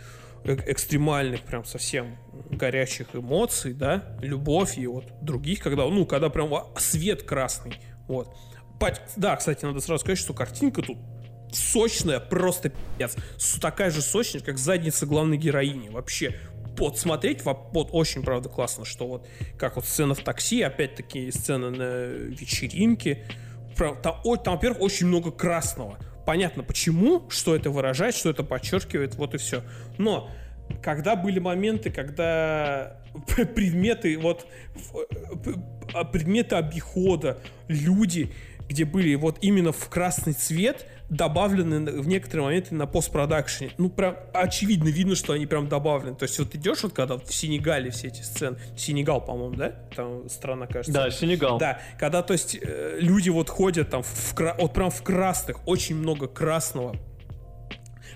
экстремальных, 0.46 1.42
прям 1.42 1.66
совсем 1.66 2.18
горячих 2.50 3.08
эмоций, 3.14 3.74
да, 3.74 4.18
любовь 4.22 4.78
и 4.78 4.88
вот 4.88 5.06
других, 5.22 5.60
когда, 5.60 5.86
ну, 5.86 6.06
когда 6.06 6.30
прям 6.30 6.52
свет 6.78 7.24
красный, 7.24 7.76
вот. 8.08 8.36
Да, 9.16 9.36
кстати, 9.38 9.64
надо 9.64 9.80
сразу 9.80 10.02
сказать, 10.02 10.20
что 10.20 10.34
картинка 10.34 10.82
тут 10.82 10.98
сочная, 11.54 12.20
просто 12.20 12.70
пиздец. 12.70 13.16
Такая 13.62 13.92
же 13.92 14.02
сочная, 14.02 14.42
как 14.42 14.58
задница 14.58 15.06
главной 15.06 15.38
героини. 15.38 15.90
Вообще, 15.90 16.36
вот 16.78 16.98
смотреть, 17.00 17.46
вот 17.46 17.90
очень, 17.92 18.24
правда, 18.24 18.50
классно, 18.50 18.84
что 18.84 19.08
вот, 19.08 19.28
как 19.58 19.76
вот 19.78 19.86
сцена 19.86 20.16
в 20.16 20.20
такси, 20.20 20.62
опять-таки 20.62 21.32
сцена 21.32 21.70
на 21.70 22.06
вечеринке, 22.06 23.26
там, 23.78 24.02
там, 24.02 24.56
во-первых, 24.56 24.82
очень 24.82 25.08
много 25.08 25.32
красного. 25.32 25.98
Понятно, 26.26 26.64
почему, 26.64 27.30
что 27.30 27.56
это 27.56 27.70
выражает, 27.70 28.16
что 28.16 28.30
это 28.30 28.44
подчеркивает, 28.44 29.16
вот 29.16 29.36
и 29.36 29.38
все. 29.38 29.64
Но 29.98 30.30
когда 30.82 31.16
были 31.16 31.40
моменты, 31.40 31.92
когда 31.92 32.98
предметы, 33.56 34.18
вот 34.18 34.48
а, 35.94 36.04
предметы 36.06 36.56
обихода, 36.56 37.40
люди, 37.68 38.34
где 38.70 38.86
были 38.86 39.16
вот 39.16 39.38
именно 39.42 39.72
в 39.72 39.90
красный 39.90 40.34
цвет, 40.34 40.86
добавлены 41.14 42.02
в 42.02 42.08
некоторые 42.08 42.46
моменты 42.46 42.76
на 42.76 42.88
постпродакшене. 42.88 43.72
Ну, 43.78 43.90
прям 43.90 44.18
очевидно 44.34 44.90
видно, 44.90 45.16
что 45.16 45.34
они 45.34 45.46
прям 45.46 45.70
добавлены. 45.70 46.16
То 46.16 46.24
есть 46.24 46.38
вот 46.40 46.54
идешь 46.56 46.84
вот 46.84 46.94
когда 46.94 47.18
в 47.18 47.34
Сенегале 47.34 47.92
все 47.92 48.08
эти 48.08 48.22
сцены, 48.22 48.58
Сенегал, 48.76 49.24
по-моему, 49.24 49.56
да? 49.56 49.70
Там 49.96 50.30
страна, 50.30 50.68
кажется. 50.68 50.92
Да, 50.92 51.12
Сенегал. 51.12 51.58
Да, 51.58 51.80
когда, 52.00 52.24
то 52.24 52.34
есть, 52.34 52.58
э, 52.60 52.98
люди 53.00 53.30
вот 53.30 53.50
ходят 53.50 53.90
там 53.90 54.04
в, 54.04 54.34
вот 54.60 54.74
прям 54.74 54.90
в 54.90 55.02
красных, 55.04 55.68
очень 55.68 55.96
много 55.96 56.28
красного, 56.28 56.96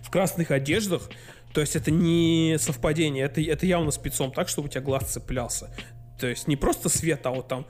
в 0.02 0.10
красных 0.10 0.52
одеждах, 0.52 1.10
то 1.54 1.62
есть 1.62 1.76
это 1.76 1.92
не 1.92 2.58
совпадение, 2.60 3.26
это, 3.26 3.42
это 3.42 3.66
явно 3.66 3.92
спецом 3.92 4.32
так, 4.32 4.50
чтобы 4.50 4.68
у 4.68 4.72
тебя 4.72 4.82
глаз 4.82 5.12
цеплялся. 5.12 5.70
То 6.20 6.28
есть 6.28 6.48
не 6.48 6.56
просто 6.56 6.90
свет, 6.90 7.26
а 7.26 7.32
вот 7.32 7.48
там 7.48 7.68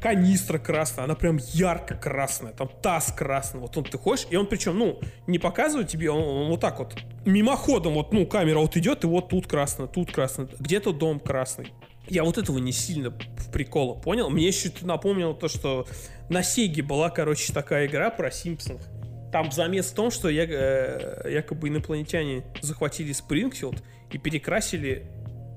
канистра 0.00 0.58
красная, 0.58 1.04
она 1.04 1.14
прям 1.14 1.38
ярко 1.52 1.94
красная, 1.94 2.52
там 2.52 2.68
таз 2.82 3.12
красный, 3.16 3.60
вот 3.60 3.76
он 3.76 3.84
ты 3.84 3.98
ходишь, 3.98 4.26
и 4.30 4.36
он 4.36 4.46
причем, 4.46 4.78
ну, 4.78 5.00
не 5.26 5.38
показывает 5.38 5.88
тебе, 5.88 6.10
он, 6.10 6.22
он 6.22 6.48
вот 6.50 6.60
так 6.60 6.78
вот, 6.78 6.96
мимоходом, 7.24 7.94
вот, 7.94 8.12
ну, 8.12 8.26
камера 8.26 8.58
вот 8.58 8.76
идет, 8.76 9.04
и 9.04 9.06
вот 9.06 9.28
тут 9.28 9.46
красно, 9.46 9.86
тут 9.86 10.12
красно, 10.12 10.48
где-то 10.58 10.92
дом 10.92 11.20
красный. 11.20 11.72
Я 12.08 12.24
вот 12.24 12.38
этого 12.38 12.58
не 12.58 12.72
сильно 12.72 13.10
в 13.10 13.52
прикола 13.52 13.94
понял. 13.94 14.30
Мне 14.30 14.46
еще 14.46 14.72
напомнило 14.80 15.34
то, 15.34 15.48
что 15.48 15.86
на 16.30 16.42
Сеге 16.42 16.82
была, 16.82 17.10
короче, 17.10 17.52
такая 17.52 17.86
игра 17.86 18.10
про 18.10 18.30
Симпсонов. 18.30 18.82
Там 19.30 19.52
замес 19.52 19.90
в 19.90 19.94
том, 19.94 20.10
что 20.10 20.30
я, 20.30 20.46
э, 20.48 21.30
якобы 21.30 21.68
инопланетяне 21.68 22.44
захватили 22.62 23.12
Спрингфилд 23.12 23.82
и 24.10 24.16
перекрасили 24.16 25.04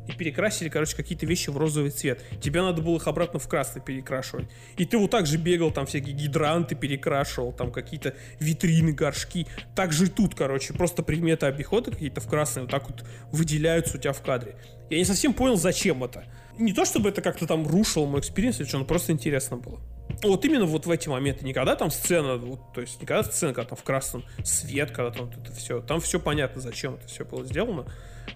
и 0.08 0.12
перекрасили, 0.14 0.70
короче, 0.70 0.95
какие-то 0.95 1.26
вещи 1.26 1.49
в 1.49 1.58
розовый 1.58 1.91
цвет. 1.91 2.24
Тебе 2.41 2.62
надо 2.62 2.82
было 2.82 2.97
их 2.97 3.08
обратно 3.08 3.39
в 3.39 3.47
красный 3.47 3.82
перекрашивать. 3.82 4.47
И 4.78 4.86
ты 4.86 4.97
вот 4.97 5.12
так 5.12 5.26
же 5.26 5.38
бегал, 5.38 5.72
там 5.72 5.86
всякие 5.86 6.16
гидранты 6.16 6.76
перекрашивал, 6.76 7.54
там 7.54 7.72
какие-то 7.72 8.16
витрины, 8.39 8.93
горшки. 8.93 9.47
Так 9.76 9.93
же 9.93 10.06
и 10.06 10.08
тут, 10.08 10.36
короче, 10.36 10.74
просто 10.74 11.04
предметы 11.04 11.45
обихода 11.45 11.91
какие-то 11.91 12.22
в 12.22 12.28
красный 12.28 12.64
вот 12.64 12.72
так 12.72 12.89
вот 12.89 13.06
выделяются 13.32 13.97
у 13.97 14.02
тебя 14.02 14.14
в 14.14 14.22
кадре. 14.22 14.56
Я 14.89 14.97
не 14.97 15.06
совсем 15.06 15.34
понял, 15.34 15.56
зачем 15.56 16.04
это. 16.04 16.26
Не 16.58 16.74
то, 16.74 16.86
чтобы 16.86 17.10
это 17.10 17.22
как-то 17.22 17.47
там 17.47 17.66
рушило 17.68 18.06
мой 18.06 18.20
experience 18.20 18.60
или 18.60 18.68
что, 18.68 18.84
просто 18.84 19.14
интересно 19.14 19.58
было. 19.58 19.80
Вот 20.24 20.43
именно 20.45 20.66
вот 20.66 20.86
в 20.86 20.91
эти 20.91 21.08
моменты, 21.08 21.45
никогда 21.45 21.76
там 21.76 21.89
сцена, 21.89 22.36
вот, 22.36 22.74
то 22.74 22.82
есть 22.82 23.02
никогда 23.02 23.24
сцена, 23.24 23.54
когда 23.54 23.70
там 23.70 23.78
в 23.78 23.84
красном 23.84 24.24
свет, 24.43 24.91
когда 24.91 25.12
там 25.12 25.30
это 25.30 25.54
все, 25.54 25.80
там 25.80 26.02
все 26.02 26.20
понятно, 26.20 26.62
зачем 26.62 26.95
это 26.95 27.08
все 27.08 27.24
было 27.24 27.45
сделано. 27.45 27.86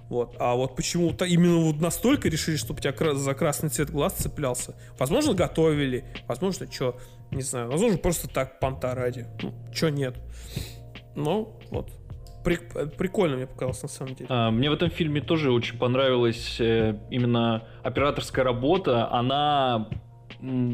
Вот. 0.10 0.36
А 0.40 0.56
вот 0.56 0.76
почему-то 0.76 1.26
именно 1.26 1.58
вот 1.58 1.82
настолько 1.82 2.30
решили, 2.30 2.58
чтобы 2.58 2.80
у 2.80 2.82
тебя 2.82 3.16
за 3.16 3.34
красный 3.34 3.70
цвет 3.70 3.90
глаз 3.90 4.14
цеплялся. 4.14 4.76
Возможно, 4.98 5.34
готовили, 5.34 6.06
возможно, 6.28 6.72
что, 6.72 6.98
не 7.32 7.42
знаю, 7.42 7.70
возможно, 7.70 7.98
просто 7.98 8.28
так 8.28 8.60
понта 8.60 8.94
ради. 8.94 9.26
Ну, 9.42 9.54
что 9.74 9.90
нет. 9.90 10.16
Ну, 11.16 11.58
вот. 11.72 11.90
прикольно 12.44 13.38
мне 13.38 13.48
показалось 13.48 13.82
на 13.82 13.90
самом 13.90 14.16
деле. 14.16 14.28
А, 14.30 14.52
мне 14.52 14.70
в 14.70 14.74
этом 14.74 14.90
фильме 14.90 15.22
тоже 15.22 15.52
очень 15.52 15.78
понравилась 15.78 16.58
э, 16.60 17.00
именно 17.10 17.68
операторская 17.84 18.46
работа. 18.46 19.12
Она 19.12 19.90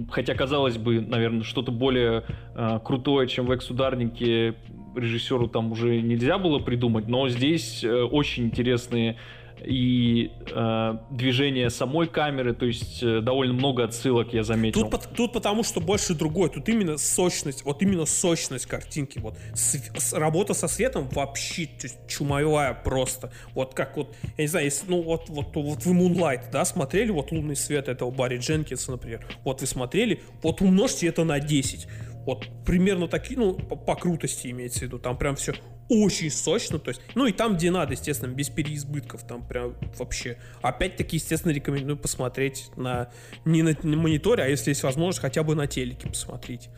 хотя 0.10 0.34
казалось 0.34 0.78
бы, 0.78 1.02
наверное, 1.02 1.44
что-то 1.44 1.72
более 1.72 2.24
э, 2.56 2.80
крутое, 2.84 3.28
чем 3.28 3.46
в 3.46 3.52
экс-ударнике, 3.52 4.56
режиссеру 4.96 5.48
там 5.48 5.72
уже 5.72 6.02
нельзя 6.02 6.38
было 6.38 6.60
придумать, 6.60 7.08
но 7.08 7.30
здесь 7.30 7.84
э, 7.84 8.04
очень 8.04 8.46
интересные 8.46 9.18
и 9.66 10.32
э, 10.54 10.98
движение 11.12 11.70
самой 11.70 12.08
камеры, 12.08 12.54
то 12.54 12.66
есть 12.66 13.02
э, 13.04 13.22
довольно 13.22 13.54
много 13.54 13.84
отсылок 13.84 14.34
я 14.34 14.44
заметил. 14.44 14.90
Тут, 14.90 15.10
тут 15.16 15.34
потому 15.34 15.64
что 15.64 15.80
больше 15.80 16.14
другое, 16.14 16.50
тут 16.50 16.68
именно 16.70 16.98
сочность, 16.98 17.64
вот 17.66 17.82
именно 17.82 18.06
сочность 18.06 18.66
картинки, 18.66 19.20
вот 19.20 19.38
с, 19.54 20.14
работа 20.14 20.54
со 20.54 20.68
светом 20.68 21.08
вообще 21.10 21.70
чумовая 22.08 22.74
просто, 22.74 23.32
вот 23.54 23.74
как 23.74 23.98
вот, 23.98 24.16
я 24.38 24.44
не 24.44 24.48
знаю, 24.48 24.66
если, 24.66 24.88
ну 24.90 25.02
вот, 25.02 25.30
вот, 25.30 25.56
вот 25.56 25.86
вы 25.86 25.94
Moonlight, 25.94 26.52
да, 26.52 26.66
смотрели 26.66 27.12
вот 27.12 27.32
лунный 27.32 27.56
свет 27.56 27.88
этого 27.88 28.12
Барри 28.12 28.38
Дженкинса, 28.38 28.92
например, 28.92 29.26
вот 29.44 29.62
вы 29.62 29.68
смотрели, 29.68 30.22
вот 30.42 30.62
умножьте 30.62 31.08
это 31.08 31.24
на 31.24 31.40
10, 31.40 31.88
вот 32.26 32.48
примерно 32.66 33.08
такие, 33.08 33.40
ну, 33.40 33.54
по, 33.54 33.76
по 33.76 33.96
крутости 33.96 34.48
имеется 34.48 34.80
в 34.80 34.82
виду. 34.84 35.00
Там 35.00 35.18
прям 35.18 35.36
все 35.36 35.54
очень 35.92 36.32
сочно, 36.32 36.80
то 36.80 36.90
есть, 36.90 37.02
ну 37.16 37.26
и 37.26 37.34
там, 37.34 37.56
где 37.56 37.70
надо, 37.70 37.94
естественно, 37.94 38.32
без 38.32 38.50
переизбытков, 38.50 39.28
там 39.28 39.46
прям 39.46 39.76
вообще. 39.98 40.38
Опять-таки, 40.62 41.18
естественно, 41.18 41.52
рекомендую 41.52 41.98
посмотреть 41.98 42.72
на 42.78 43.10
не 43.44 43.62
на, 43.62 43.76
на 43.84 43.98
мониторе, 43.98 44.44
а 44.44 44.48
если 44.48 44.70
есть 44.70 44.84
возможность, 44.84 45.20
хотя 45.20 45.44
бы 45.44 45.54
на 45.54 45.68
телеке 45.68 46.08
посмотреть. 46.08 46.70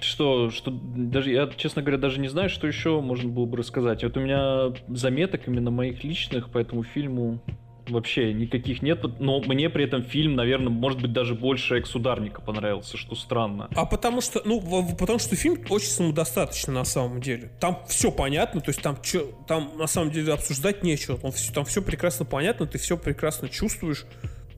Что, 0.00 0.50
что 0.50 0.70
даже 0.70 1.30
я, 1.30 1.48
честно 1.56 1.80
говоря, 1.80 1.96
даже 1.96 2.20
не 2.20 2.28
знаю, 2.28 2.50
что 2.50 2.66
еще 2.66 3.00
можно 3.00 3.30
было 3.30 3.46
бы 3.46 3.56
рассказать. 3.56 4.02
Вот 4.02 4.16
у 4.16 4.20
меня 4.20 4.74
заметок 4.88 5.46
именно 5.46 5.70
моих 5.70 6.02
личных 6.02 6.50
по 6.50 6.58
этому 6.58 6.82
фильму 6.82 7.40
вообще 7.88 8.32
никаких 8.32 8.82
нет, 8.82 9.02
но 9.20 9.40
мне 9.40 9.70
при 9.70 9.84
этом 9.84 10.02
фильм, 10.02 10.34
наверное, 10.34 10.70
может 10.70 11.00
быть 11.00 11.12
даже 11.12 11.34
больше 11.34 11.78
экс-ударника 11.78 12.40
понравился, 12.40 12.96
что 12.96 13.14
странно. 13.14 13.68
А 13.74 13.86
потому 13.86 14.20
что, 14.20 14.42
ну, 14.44 14.60
потому 14.98 15.18
что 15.18 15.36
фильм 15.36 15.64
очень 15.68 15.88
самодостаточный 15.88 16.74
на 16.74 16.84
самом 16.84 17.20
деле. 17.20 17.50
Там 17.60 17.82
все 17.88 18.10
понятно, 18.10 18.60
то 18.60 18.70
есть 18.70 18.82
там, 18.82 19.00
чё, 19.02 19.32
там 19.46 19.72
на 19.76 19.86
самом 19.86 20.10
деле 20.10 20.32
обсуждать 20.32 20.82
нечего, 20.82 21.18
там 21.18 21.32
все, 21.32 21.52
там 21.52 21.64
все 21.64 21.82
прекрасно 21.82 22.24
понятно, 22.24 22.66
ты 22.66 22.78
все 22.78 22.96
прекрасно 22.96 23.48
чувствуешь, 23.48 24.04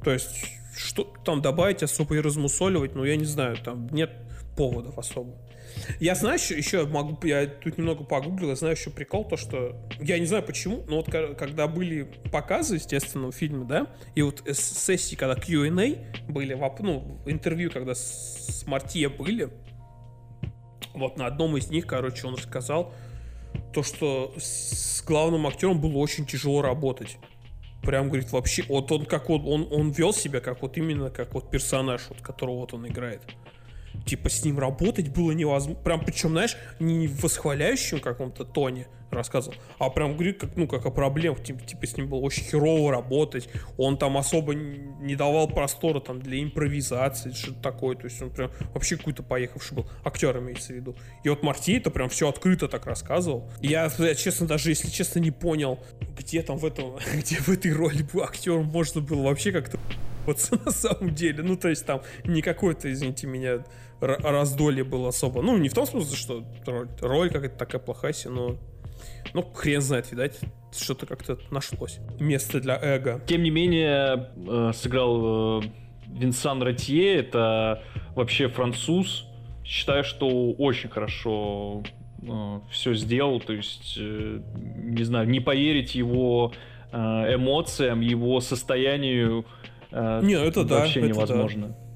то 0.03 0.11
есть 0.12 0.47
что 0.76 1.12
там 1.24 1.43
добавить, 1.43 1.83
особо 1.83 2.16
и 2.16 2.20
размусоливать, 2.20 2.95
ну, 2.95 3.05
я 3.05 3.16
не 3.16 3.24
знаю, 3.24 3.57
там 3.57 3.89
нет 3.91 4.12
поводов 4.57 4.99
особо. 4.99 5.35
Я 6.01 6.14
знаю 6.14 6.39
еще, 6.39 6.57
еще 6.57 6.87
могу, 6.87 7.18
я 7.26 7.47
тут 7.47 7.79
немного 7.79 8.05
погуглил, 8.05 8.51
я 8.51 8.57
знаю 8.57 8.74
еще 8.74 8.91
прикол, 8.91 9.24
то 9.24 9.37
что, 9.37 9.76
я 10.01 10.18
не 10.18 10.26
знаю 10.26 10.43
почему, 10.43 10.85
но 10.89 10.97
вот 10.97 11.09
когда 11.09 11.66
были 11.66 12.03
показы, 12.31 12.76
естественно, 12.76 13.31
в 13.31 13.66
да, 13.66 13.87
и 14.14 14.22
вот 14.22 14.43
сессии, 14.53 15.14
когда 15.14 15.35
Q&A 15.35 15.97
были, 16.29 16.55
ну, 16.81 17.20
интервью, 17.26 17.70
когда 17.70 17.95
с 17.95 18.64
Мартия 18.66 19.09
были, 19.09 19.51
вот 20.95 21.16
на 21.16 21.26
одном 21.26 21.57
из 21.57 21.68
них, 21.70 21.87
короче, 21.87 22.26
он 22.26 22.35
рассказал 22.35 22.93
то, 23.72 23.83
что 23.83 24.35
с 24.39 25.03
главным 25.05 25.47
актером 25.47 25.81
было 25.81 25.99
очень 25.99 26.26
тяжело 26.26 26.62
работать. 26.62 27.18
Прям, 27.83 28.09
говорит, 28.09 28.33
вообще, 28.33 28.64
вот 28.68 28.91
он 28.91 29.07
как 29.07 29.29
вот, 29.29 29.43
он, 29.45 29.68
он 29.70 29.91
вел 29.91 30.12
себя 30.12 30.41
как 30.41 30.62
вот 30.62 30.76
именно 30.76 31.11
как 31.11 31.35
вот 31.35 31.51
персонаж, 31.51 32.03
вот, 32.09 32.20
которого 32.20 32.57
вот 32.57 32.74
он 32.74 32.87
играет 32.89 33.22
типа 34.07 34.28
с 34.28 34.44
ним 34.44 34.59
работать 34.59 35.09
было 35.09 35.32
невозможно. 35.32 35.82
Прям 35.82 36.05
причем, 36.05 36.30
знаешь, 36.30 36.57
не 36.78 37.07
в 37.07 37.22
восхваляющем 37.22 38.01
каком-то 38.01 38.44
тоне 38.44 38.86
рассказывал, 39.11 39.57
а 39.78 39.90
прям 39.90 40.14
говорит, 40.14 40.40
как, 40.40 40.57
ну, 40.57 40.66
как 40.66 40.86
о 40.86 40.90
проблемах, 40.90 41.42
типа, 41.42 41.64
типа 41.64 41.86
с 41.86 41.96
ним 41.96 42.09
было 42.09 42.18
очень 42.20 42.44
херово 42.44 42.92
работать, 42.92 43.49
он 43.76 43.96
там 43.96 44.16
особо 44.16 44.55
не 44.55 45.16
давал 45.16 45.49
простора 45.49 46.01
там 46.01 46.20
для 46.20 46.42
импровизации, 46.42 47.32
что-то 47.32 47.62
такое, 47.62 47.96
то 47.96 48.05
есть 48.05 48.20
он 48.20 48.30
прям 48.30 48.51
вообще 48.74 48.96
какой-то 48.96 49.22
поехавший 49.22 49.76
был, 49.76 49.86
актер 50.05 50.38
имеется 50.38 50.72
в 50.72 50.76
виду. 50.76 50.96
И 51.24 51.28
вот 51.28 51.42
Марти 51.42 51.78
это 51.78 51.90
прям 51.90 52.09
все 52.09 52.28
открыто 52.28 52.68
так 52.68 52.86
рассказывал. 52.86 53.51
Я, 53.61 53.90
я, 53.99 54.14
честно, 54.14 54.46
даже, 54.46 54.70
если 54.70 54.88
честно, 54.88 55.20
не 55.20 55.30
понял, 55.30 55.78
где 56.16 56.42
там 56.42 56.59
в 56.59 56.66
этом, 56.66 56.96
где 57.14 57.36
в 57.36 57.49
этой 57.49 57.72
роли 57.72 58.03
был 58.12 58.22
актером 58.22 58.66
можно 58.66 59.01
было 59.01 59.22
вообще 59.22 59.53
как-то 59.53 59.78
на 60.64 60.70
самом 60.70 61.14
деле. 61.14 61.42
Ну, 61.42 61.57
то 61.57 61.68
есть 61.68 61.86
там 61.86 62.03
не 62.24 62.42
какой-то, 62.42 62.92
извините 62.92 63.26
меня, 63.26 63.64
раздолье 64.01 64.84
было 64.84 65.09
особо. 65.09 65.42
Ну, 65.42 65.57
не 65.59 65.68
в 65.68 65.74
том 65.74 65.86
смысле, 65.86 66.16
что 66.16 66.44
роль, 66.66 66.88
роль 67.01 67.30
какая-то 67.30 67.57
такая 67.57 67.80
плохая, 67.80 68.14
но 68.26 68.57
ну, 69.34 69.42
хрен 69.55 69.80
знает, 69.80 70.11
видать, 70.11 70.40
что-то 70.72 71.07
как-то 71.07 71.38
нашлось. 71.51 71.99
Место 72.18 72.61
для 72.61 72.78
эго. 72.80 73.20
Тем 73.26 73.42
не 73.42 73.51
менее, 73.51 74.30
э, 74.36 74.72
сыграл 74.74 75.62
э, 75.62 75.66
Винсан 76.07 76.62
Ратье, 76.62 77.16
это 77.16 77.82
вообще 78.14 78.49
француз. 78.49 79.26
Считаю, 79.64 80.05
что 80.05 80.53
очень 80.53 80.88
хорошо 80.88 81.82
э, 82.22 82.61
все 82.70 82.94
сделал, 82.94 83.40
то 83.40 83.53
есть, 83.53 83.99
не 83.99 85.05
знаю, 85.05 85.28
не 85.28 85.40
поверить 85.40 85.94
его 85.94 86.53
эмоциям, 86.90 88.01
его 88.01 88.40
состоянию 88.40 89.44
не, 89.92 90.32
это 90.32 90.64
вообще 90.64 91.03
да, 91.03 91.09
невозможно. 91.09 91.64
Это 91.66 91.74
да. 91.74 91.88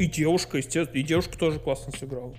И 0.00 0.06
девушка, 0.06 0.56
естественно, 0.56 0.98
и 0.98 1.02
девушка 1.02 1.36
тоже 1.36 1.58
классно 1.58 1.92
сыграла. 1.92 2.34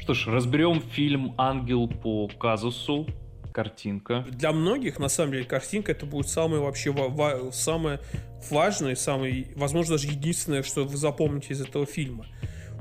Что 0.00 0.14
ж, 0.14 0.26
разберем 0.26 0.82
фильм 0.82 1.32
«Ангел 1.38 1.86
по 1.86 2.26
казусу». 2.26 3.06
Картинка. 3.54 4.24
Для 4.30 4.50
многих, 4.50 4.98
на 4.98 5.08
самом 5.08 5.30
деле, 5.30 5.44
картинка 5.44 5.92
это 5.92 6.06
будет 6.06 6.28
самое 6.28 6.60
вообще 6.60 6.90
ва- 6.90 7.52
самое 7.52 8.00
важное, 8.50 8.96
самое, 8.96 9.46
возможно, 9.54 9.94
даже 9.94 10.08
единственное, 10.08 10.64
что 10.64 10.82
вы 10.84 10.96
запомните 10.96 11.52
из 11.52 11.60
этого 11.60 11.86
фильма. 11.86 12.26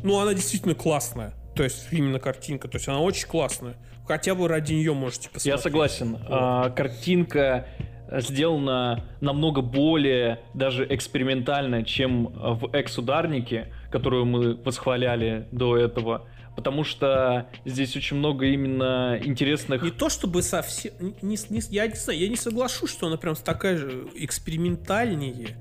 Ну, 0.02 0.18
она 0.18 0.34
действительно 0.34 0.74
классная. 0.74 1.36
То 1.56 1.64
есть 1.64 1.90
именно 1.92 2.18
картинка. 2.18 2.68
То 2.68 2.78
есть 2.78 2.88
она 2.88 3.02
очень 3.02 3.28
классная. 3.28 3.76
Хотя 4.12 4.36
бы 4.36 4.50
ради 4.50 4.74
нее 4.74 4.94
можете 4.94 5.30
посмотреть. 5.30 5.46
Я 5.46 5.58
согласен. 5.58 6.18
Вот. 6.18 6.28
А, 6.28 6.70
картинка 6.72 7.66
сделана 8.12 9.06
намного 9.22 9.62
более 9.62 10.42
даже 10.54 10.86
экспериментально, 10.90 11.86
чем 11.86 12.26
в 12.26 12.76
экс-ударнике, 12.76 13.74
которую 13.90 14.26
мы 14.26 14.56
восхваляли 14.56 15.48
до 15.54 15.78
этого. 15.78 16.28
Потому 16.58 16.84
что 16.84 17.48
здесь 17.64 17.96
очень 17.96 18.18
много 18.18 18.48
именно 18.48 19.18
интересных... 19.24 19.82
Не 19.82 19.92
то 19.92 20.10
чтобы 20.10 20.42
совсем... 20.42 20.92
Не, 21.22 21.38
не, 21.50 21.62
я 21.70 21.88
не 21.88 21.96
знаю, 21.96 22.20
я 22.20 22.28
не 22.28 22.36
соглашусь, 22.36 22.92
что 22.92 23.08
она 23.08 23.16
прям 23.16 23.36
такая 23.36 23.78
же 23.78 24.10
экспериментальнее. 24.16 25.56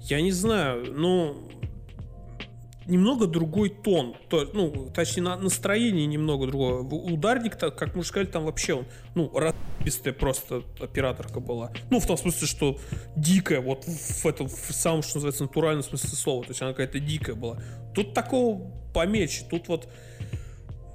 Я 0.00 0.20
не 0.20 0.32
знаю, 0.32 0.92
но 0.92 1.36
немного 2.86 3.26
другой 3.26 3.70
тон, 3.70 4.16
то, 4.28 4.48
ну, 4.52 4.90
точнее, 4.94 5.22
настроение 5.22 6.06
немного 6.06 6.46
другое. 6.46 6.82
Ударник, 6.82 7.56
как 7.58 7.94
мы 7.94 8.04
сказали, 8.04 8.26
там 8.26 8.44
вообще 8.44 8.74
он, 8.74 8.86
ну, 9.14 9.32
разбистая 9.34 10.12
просто 10.12 10.62
операторка 10.80 11.40
была. 11.40 11.72
Ну, 11.90 12.00
в 12.00 12.06
том 12.06 12.16
смысле, 12.16 12.46
что 12.46 12.78
дикая, 13.16 13.60
вот 13.60 13.84
в 13.84 14.26
этом, 14.26 14.48
в 14.48 14.72
самом, 14.72 15.02
что 15.02 15.16
называется, 15.16 15.44
натуральном 15.44 15.82
смысле 15.82 16.10
слова, 16.10 16.44
то 16.44 16.50
есть 16.50 16.62
она 16.62 16.72
какая-то 16.72 17.00
дикая 17.00 17.34
была. 17.34 17.58
Тут 17.94 18.14
такого 18.14 18.70
помельче, 18.92 19.44
тут 19.48 19.68
вот 19.68 19.88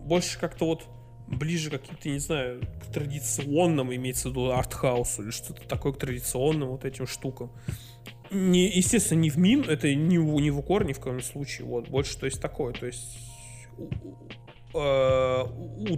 больше 0.01 0.39
как-то 0.39 0.65
вот 0.65 0.83
ближе 1.27 1.69
каким-то, 1.69 2.09
не 2.09 2.19
знаю, 2.19 2.61
к 2.81 2.93
традиционным, 2.93 3.93
имеется 3.93 4.29
в 4.29 4.31
виду 4.31 4.51
артхаусу 4.51 5.23
или 5.23 5.31
что-то 5.31 5.61
такое 5.67 5.93
к 5.93 5.97
традиционным 5.97 6.69
вот 6.69 6.85
этим 6.85 7.05
штукам 7.05 7.51
не, 8.31 8.67
естественно, 8.67 9.19
не 9.19 9.29
в 9.29 9.37
мин, 9.37 9.65
это 9.67 9.93
не, 9.93 10.17
в, 10.17 10.39
не 10.39 10.51
в 10.51 10.59
укор 10.59 10.85
ни 10.85 10.93
в 10.93 10.99
коем 10.99 11.21
случае. 11.21 11.67
Вот, 11.67 11.89
больше, 11.89 12.17
то 12.17 12.25
есть, 12.25 12.41
такое. 12.41 12.73
То 12.73 12.85
есть, 12.85 13.17
э, 14.73 15.43
у 15.43 15.95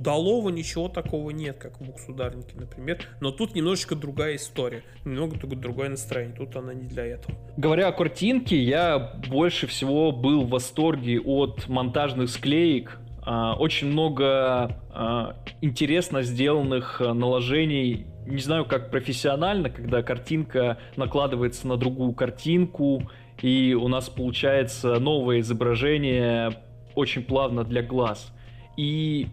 ничего 0.49 0.87
такого 0.87 1.31
нет, 1.31 1.57
как 1.57 1.79
в 1.79 1.85
Буксударнике, 1.85 2.55
например. 2.55 2.99
Но 3.19 3.31
тут 3.31 3.55
немножечко 3.55 3.95
другая 3.95 4.35
история, 4.35 4.83
немного 5.05 5.37
другое 5.55 5.89
настроение. 5.89 6.35
Тут 6.35 6.55
она 6.55 6.73
не 6.73 6.87
для 6.87 7.05
этого. 7.05 7.37
Говоря 7.57 7.87
о 7.87 7.91
картинке, 7.91 8.61
я 8.61 8.99
больше 9.29 9.67
всего 9.67 10.11
был 10.11 10.45
в 10.45 10.49
восторге 10.49 11.19
от 11.19 11.67
монтажных 11.67 12.29
склеек. 12.29 12.99
А, 13.23 13.55
очень 13.55 13.87
много 13.87 14.81
а, 14.89 15.43
интересно 15.61 16.23
сделанных 16.23 16.99
наложений 16.99 18.07
не 18.25 18.41
знаю, 18.41 18.65
как 18.65 18.91
профессионально, 18.91 19.69
когда 19.69 20.03
картинка 20.03 20.77
накладывается 20.95 21.67
на 21.67 21.77
другую 21.77 22.13
картинку, 22.13 23.09
и 23.41 23.73
у 23.73 23.87
нас 23.87 24.09
получается 24.09 24.99
новое 24.99 25.39
изображение 25.39 26.51
очень 26.95 27.23
плавно 27.23 27.63
для 27.63 27.81
глаз. 27.81 28.33
И 28.77 29.27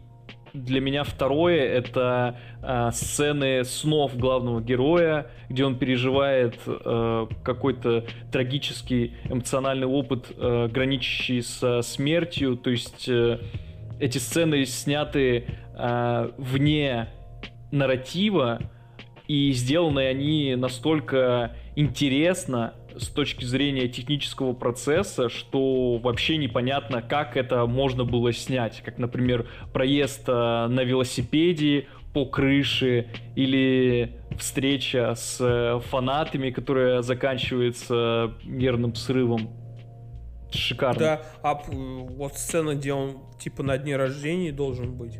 для 0.55 0.81
меня 0.81 1.05
второе 1.05 1.61
это 1.61 2.39
э, 2.63 2.91
сцены 2.93 3.65
снов 3.65 4.17
главного 4.17 4.61
героя, 4.61 5.31
где 5.49 5.65
он 5.65 5.79
переживает 5.79 6.59
э, 6.67 7.27
какой-то 7.45 8.07
трагический 8.33 9.15
эмоциональный 9.29 9.87
опыт, 9.87 10.33
э, 10.37 10.69
граничащий 10.69 11.43
со 11.43 11.83
смертью. 11.83 12.57
То 12.57 12.71
есть 12.71 13.09
э, 13.09 13.41
эти 14.01 14.19
сцены 14.19 14.65
сняты 14.65 15.47
э, 15.77 16.31
вне 16.39 17.09
нарратива, 17.71 18.61
и 19.29 19.53
сделаны 19.53 20.07
они 20.09 20.57
настолько 20.57 21.55
интересно 21.77 22.75
с 22.97 23.09
точки 23.09 23.45
зрения 23.45 23.87
технического 23.87 24.55
процесса, 24.55 25.29
что 25.29 25.99
вообще 25.99 26.39
непонятно, 26.39 27.03
как 27.03 27.37
это 27.37 27.67
можно 27.67 28.05
было 28.05 28.33
снять. 28.33 28.83
Как, 28.85 28.99
например, 28.99 29.47
проезд 29.73 30.25
э, 30.27 30.33
на 30.33 30.83
велосипеде 30.83 31.87
по 32.13 32.25
крыше 32.25 33.07
или 33.37 34.17
встреча 34.39 35.15
с 35.15 35.37
э, 35.41 35.79
фанатами, 35.91 36.51
которая 36.51 37.03
заканчивается 37.03 38.33
нервным 38.45 38.95
срывом. 38.95 39.51
Шикарно. 40.51 40.99
Да, 40.99 41.23
а 41.43 41.63
вот 41.69 42.35
сцена, 42.39 42.75
где 42.75 42.95
он 42.95 43.19
типа 43.39 43.63
на 43.63 43.77
дне 43.77 43.97
рождения 43.97 44.51
должен 44.51 44.97
быть 44.97 45.19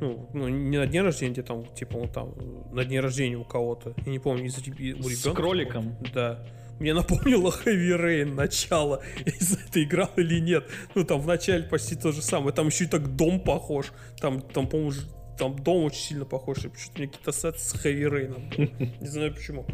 ну, 0.00 0.28
ну, 0.34 0.48
не 0.48 0.78
на 0.78 0.86
дне 0.86 1.02
рождения, 1.02 1.32
где 1.32 1.42
там, 1.42 1.66
типа, 1.74 1.96
он 1.96 2.08
там, 2.08 2.34
на 2.72 2.84
дне 2.84 3.00
рождения 3.00 3.36
у 3.36 3.44
кого-то. 3.44 3.94
Я 4.04 4.12
не 4.12 4.18
помню, 4.18 4.46
из-за 4.46 4.60
у 4.60 4.64
ребенка. 4.64 5.30
С 5.30 5.32
кроликом? 5.32 5.96
Да. 6.12 6.44
Мне 6.78 6.92
напомнило 6.92 7.50
Heavy 7.64 7.98
Rain 7.98 8.34
начало. 8.34 9.02
Из 9.24 9.52
это 9.52 9.82
играл 9.82 10.10
или 10.16 10.40
нет. 10.40 10.64
Ну, 10.94 11.04
там 11.04 11.20
в 11.20 11.26
начале 11.26 11.64
почти 11.64 11.96
то 11.96 12.12
же 12.12 12.20
самое. 12.20 12.52
Там 12.52 12.66
еще 12.66 12.84
и 12.84 12.86
так 12.88 13.16
дом 13.16 13.40
похож. 13.40 13.92
Там, 14.20 14.42
там 14.42 14.68
по-моему, 14.68 14.92
там 15.38 15.56
дом 15.58 15.84
очень 15.84 16.00
сильно 16.00 16.24
похож. 16.26 16.64
И 16.64 16.68
почему-то 16.68 16.98
мне 16.98 17.08
какие-то 17.08 17.32
сеты 17.32 17.58
с 17.58 17.74
Heavy 17.74 18.10
Rain. 18.10 18.98
Не 19.00 19.06
знаю 19.06 19.34
почему. 19.34 19.66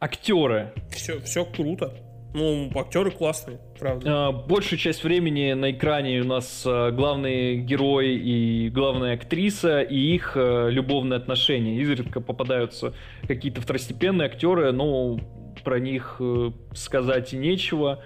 Актеры. 0.00 0.72
Все, 0.90 1.20
все 1.20 1.44
круто. 1.44 1.94
Ну, 2.34 2.70
актеры 2.74 3.10
классные, 3.10 3.58
правда. 3.78 4.28
А, 4.28 4.32
большую 4.32 4.78
часть 4.78 5.04
времени 5.04 5.52
на 5.52 5.72
экране 5.72 6.20
у 6.20 6.24
нас 6.24 6.64
а, 6.66 6.90
главный 6.90 7.56
герой 7.56 8.14
и 8.16 8.70
главная 8.70 9.14
актриса 9.14 9.82
и 9.82 9.98
их 9.98 10.32
а, 10.36 10.68
любовные 10.68 11.18
отношения. 11.18 11.76
Изредка 11.80 12.20
попадаются 12.20 12.94
какие-то 13.28 13.60
второстепенные 13.60 14.26
актеры, 14.26 14.72
но 14.72 15.18
про 15.62 15.78
них 15.78 16.16
э, 16.18 16.50
сказать 16.74 17.34
и 17.34 17.36
нечего. 17.36 18.02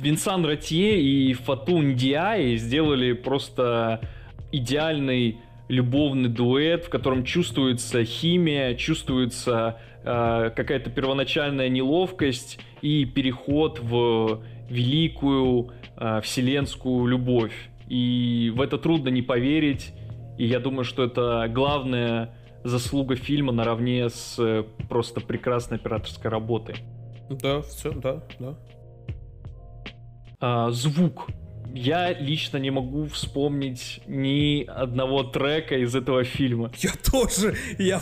Винсан 0.00 0.44
Ратье 0.44 1.00
и 1.00 1.32
Фатун 1.34 1.94
Диай 1.94 2.56
сделали 2.56 3.12
просто 3.12 4.00
идеальный 4.50 5.38
любовный 5.68 6.28
дуэт, 6.28 6.84
в 6.84 6.88
котором 6.88 7.24
чувствуется 7.24 8.04
химия, 8.04 8.74
чувствуется 8.74 9.78
какая-то 10.06 10.90
первоначальная 10.90 11.68
неловкость 11.68 12.58
и 12.80 13.04
переход 13.04 13.80
в 13.80 14.42
великую 14.68 15.72
э, 15.96 16.20
вселенскую 16.22 17.06
любовь. 17.06 17.54
И 17.88 18.52
в 18.54 18.60
это 18.60 18.78
трудно 18.78 19.08
не 19.08 19.22
поверить. 19.22 19.92
И 20.38 20.46
я 20.46 20.60
думаю, 20.60 20.84
что 20.84 21.04
это 21.04 21.46
главная 21.48 22.34
заслуга 22.64 23.16
фильма 23.16 23.52
наравне 23.52 24.08
с 24.08 24.36
э, 24.38 24.64
просто 24.88 25.20
прекрасной 25.20 25.78
операторской 25.78 26.30
работой. 26.30 26.76
Да, 27.30 27.62
все, 27.62 27.92
да, 27.92 28.22
да. 28.38 28.58
А, 30.40 30.70
звук. 30.70 31.28
Я 31.74 32.12
лично 32.12 32.56
не 32.56 32.70
могу 32.70 33.06
вспомнить 33.06 34.00
ни 34.06 34.64
одного 34.64 35.24
трека 35.24 35.76
из 35.76 35.94
этого 35.94 36.24
фильма. 36.24 36.70
Я 36.78 36.92
тоже. 37.10 37.54
Я... 37.78 38.00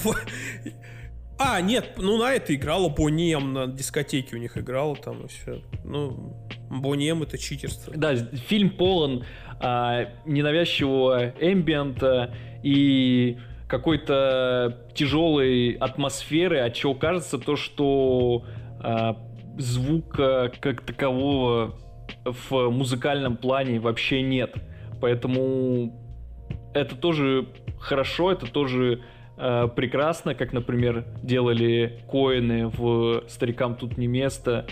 А, 1.39 1.61
нет, 1.61 1.95
ну 1.97 2.17
на 2.17 2.33
это 2.33 2.55
играла 2.55 2.89
Бонем, 2.89 3.53
на 3.53 3.67
дискотеке 3.67 4.37
у 4.37 4.39
них 4.39 4.57
играла 4.57 4.95
там 4.95 5.25
и 5.25 5.29
все. 5.29 5.63
Ну, 5.85 6.37
Бонем 6.71 7.23
это 7.23 7.39
читерство. 7.39 7.93
Да, 7.97 8.15
фильм 8.15 8.71
полон 8.71 9.25
а, 9.61 10.11
ненавязчивого 10.27 11.35
эмбиента 11.41 12.35
и 12.63 13.39
какой-то 13.69 14.87
тяжелой 14.95 15.73
атмосферы, 15.73 16.61
от 16.61 16.75
чего 16.75 16.95
кажется 16.95 17.39
то, 17.39 17.57
что 17.57 18.45
а, 18.81 19.17
звука 19.59 20.53
как 20.61 20.83
такового 20.83 21.75
в 22.25 22.71
музыкальном 22.71 23.37
плане 23.37 23.81
вообще 23.81 24.23
нет. 24.23 24.55
Поэтому 25.01 26.01
это 26.75 26.97
тоже 26.97 27.49
хорошо, 27.79 28.33
это 28.33 28.47
тоже 28.47 29.03
э, 29.37 29.69
прекрасно, 29.75 30.35
как, 30.35 30.53
например, 30.53 31.05
делали 31.23 32.01
Коины 32.11 32.69
в 32.69 33.25
«Старикам 33.29 33.77
тут 33.77 33.97
не 33.97 34.07
место». 34.07 34.67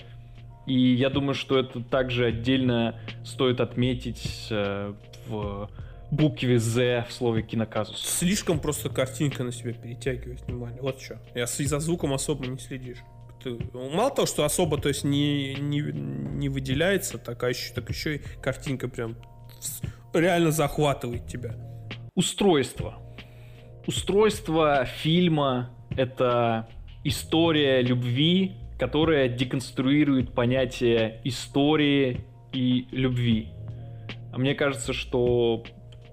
И 0.66 0.78
я 0.94 1.10
думаю, 1.10 1.34
что 1.34 1.58
это 1.58 1.80
также 1.80 2.26
отдельно 2.26 2.94
стоит 3.24 3.60
отметить 3.60 4.46
э, 4.50 4.94
в 5.26 5.68
букве 6.12 6.58
Z 6.58 7.06
в 7.08 7.12
слове 7.12 7.42
киноказус. 7.42 8.00
Слишком 8.00 8.60
просто 8.60 8.90
картинка 8.90 9.42
на 9.44 9.50
себя 9.50 9.72
перетягивает 9.72 10.42
внимание. 10.42 10.80
Вот 10.80 11.00
что. 11.00 11.18
Я 11.34 11.46
за 11.46 11.80
звуком 11.80 12.12
особо 12.12 12.46
не 12.46 12.58
следишь. 12.58 12.98
Ты, 13.42 13.58
мало 13.72 14.10
того, 14.10 14.26
что 14.26 14.44
особо 14.44 14.78
то 14.78 14.88
есть 14.88 15.04
не, 15.04 15.54
не, 15.54 15.80
не 15.80 16.48
выделяется, 16.48 17.18
так, 17.18 17.42
а 17.42 17.48
еще, 17.48 17.72
так 17.74 17.88
еще 17.88 18.16
и 18.16 18.22
картинка 18.40 18.88
прям 18.88 19.16
реально 20.12 20.50
захватывает 20.52 21.26
тебя. 21.26 21.56
Устройство 22.14 22.98
устройство 23.86 24.84
фильма— 24.84 25.70
это 25.96 26.68
история 27.04 27.82
любви, 27.82 28.52
которая 28.78 29.28
деконструирует 29.28 30.32
понятие 30.32 31.20
истории 31.24 32.24
и 32.52 32.86
любви. 32.90 33.48
А 34.32 34.38
мне 34.38 34.54
кажется, 34.54 34.92
что 34.92 35.64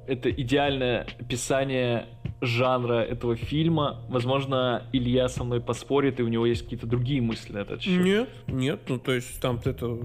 это 0.08 0.30
идеальное 0.32 1.08
описание 1.20 2.08
жанра 2.42 3.02
этого 3.02 3.36
фильма. 3.36 4.06
Возможно, 4.10 4.84
Илья 4.92 5.30
со 5.30 5.44
мной 5.44 5.62
поспорит, 5.62 6.20
и 6.20 6.24
у 6.24 6.28
него 6.28 6.46
есть 6.46 6.64
какие-то 6.64 6.88
другие 6.88 7.22
мысли 7.22 7.54
на 7.54 7.60
этот 7.60 7.82
счет. 7.82 8.04
Нет, 8.04 8.30
нет, 8.48 8.82
ну 8.88 8.98
то 8.98 9.14
есть 9.14 9.40
там 9.40 9.60
это... 9.64 9.98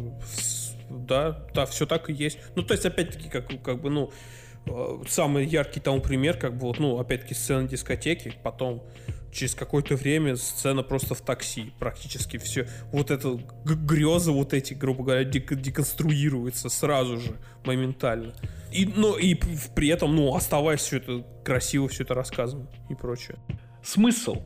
Да, 0.91 1.41
да, 1.55 1.67
все 1.67 1.87
так 1.87 2.11
и 2.11 2.13
есть. 2.13 2.39
Ну, 2.55 2.63
то 2.63 2.75
есть, 2.75 2.85
опять-таки, 2.85 3.29
как, 3.29 3.49
как 3.63 3.81
бы, 3.81 3.91
ну, 3.91 4.13
самый 5.09 5.47
яркий 5.47 5.81
тому 5.81 6.01
пример, 6.01 6.37
как 6.37 6.57
бы 6.57 6.67
вот, 6.67 6.79
ну, 6.79 6.99
опять-таки, 6.99 7.35
сцена 7.35 7.69
дискотеки, 7.69 8.33
потом 8.43 8.83
через 9.35 9.55
какое-то 9.55 9.97
время 9.97 10.37
сцена 10.37 10.83
просто 10.83 11.15
в 11.15 11.21
такси, 11.21 11.73
практически 11.79 12.37
все, 12.39 12.69
вот 12.93 13.11
это 13.11 13.39
грезы 13.65 14.31
вот 14.31 14.55
эти, 14.55 14.75
грубо 14.75 15.05
говоря, 15.05 15.25
дек 15.25 15.53
деконструируются 15.55 16.69
сразу 16.69 17.19
же, 17.19 17.37
моментально. 17.65 18.35
И, 18.73 18.87
но 18.87 19.19
и 19.19 19.35
при 19.75 19.89
этом, 19.89 20.15
ну, 20.15 20.35
оставаясь 20.35 20.81
все 20.81 20.99
это 20.99 21.25
красиво, 21.45 21.89
все 21.89 22.05
это 22.05 22.15
рассказано 22.15 22.69
и 22.89 22.95
прочее. 22.95 23.37
Смысл. 23.83 24.43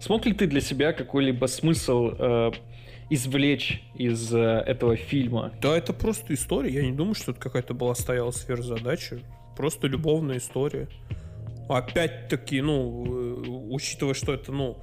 Смог 0.00 0.26
ли 0.26 0.34
ты 0.34 0.46
для 0.46 0.60
себя 0.60 0.92
какой-либо 0.92 1.46
смысл 1.46 2.10
э, 2.18 2.52
извлечь 3.10 3.82
из 3.94 4.32
э, 4.34 4.38
этого 4.38 4.96
фильма. 4.96 5.52
Да, 5.60 5.76
это 5.76 5.92
просто 5.92 6.34
история. 6.34 6.72
Я 6.72 6.82
не 6.82 6.92
думаю, 6.92 7.14
что 7.14 7.32
это 7.32 7.40
какая-то 7.40 7.74
была 7.74 7.94
стояла 7.94 8.30
сверхзадача. 8.30 9.20
Просто 9.56 9.86
любовная 9.86 10.38
история. 10.38 10.88
Опять-таки, 11.68 12.60
ну, 12.60 13.04
э, 13.06 13.48
учитывая, 13.70 14.14
что 14.14 14.34
это, 14.34 14.52
ну, 14.52 14.78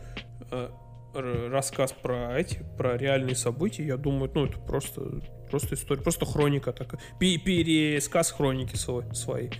э, 0.51 0.69
рассказ 1.13 1.93
про 1.93 2.39
эти, 2.39 2.63
про 2.77 2.97
реальные 2.97 3.35
события, 3.35 3.85
я 3.85 3.97
думаю, 3.97 4.31
ну, 4.33 4.45
это 4.45 4.57
просто, 4.59 5.21
просто 5.49 5.75
история, 5.75 6.01
просто 6.01 6.25
хроника 6.25 6.71
такая. 6.71 7.01
Пересказ 7.19 8.31
хроники 8.31 8.75
своей. 8.75 9.51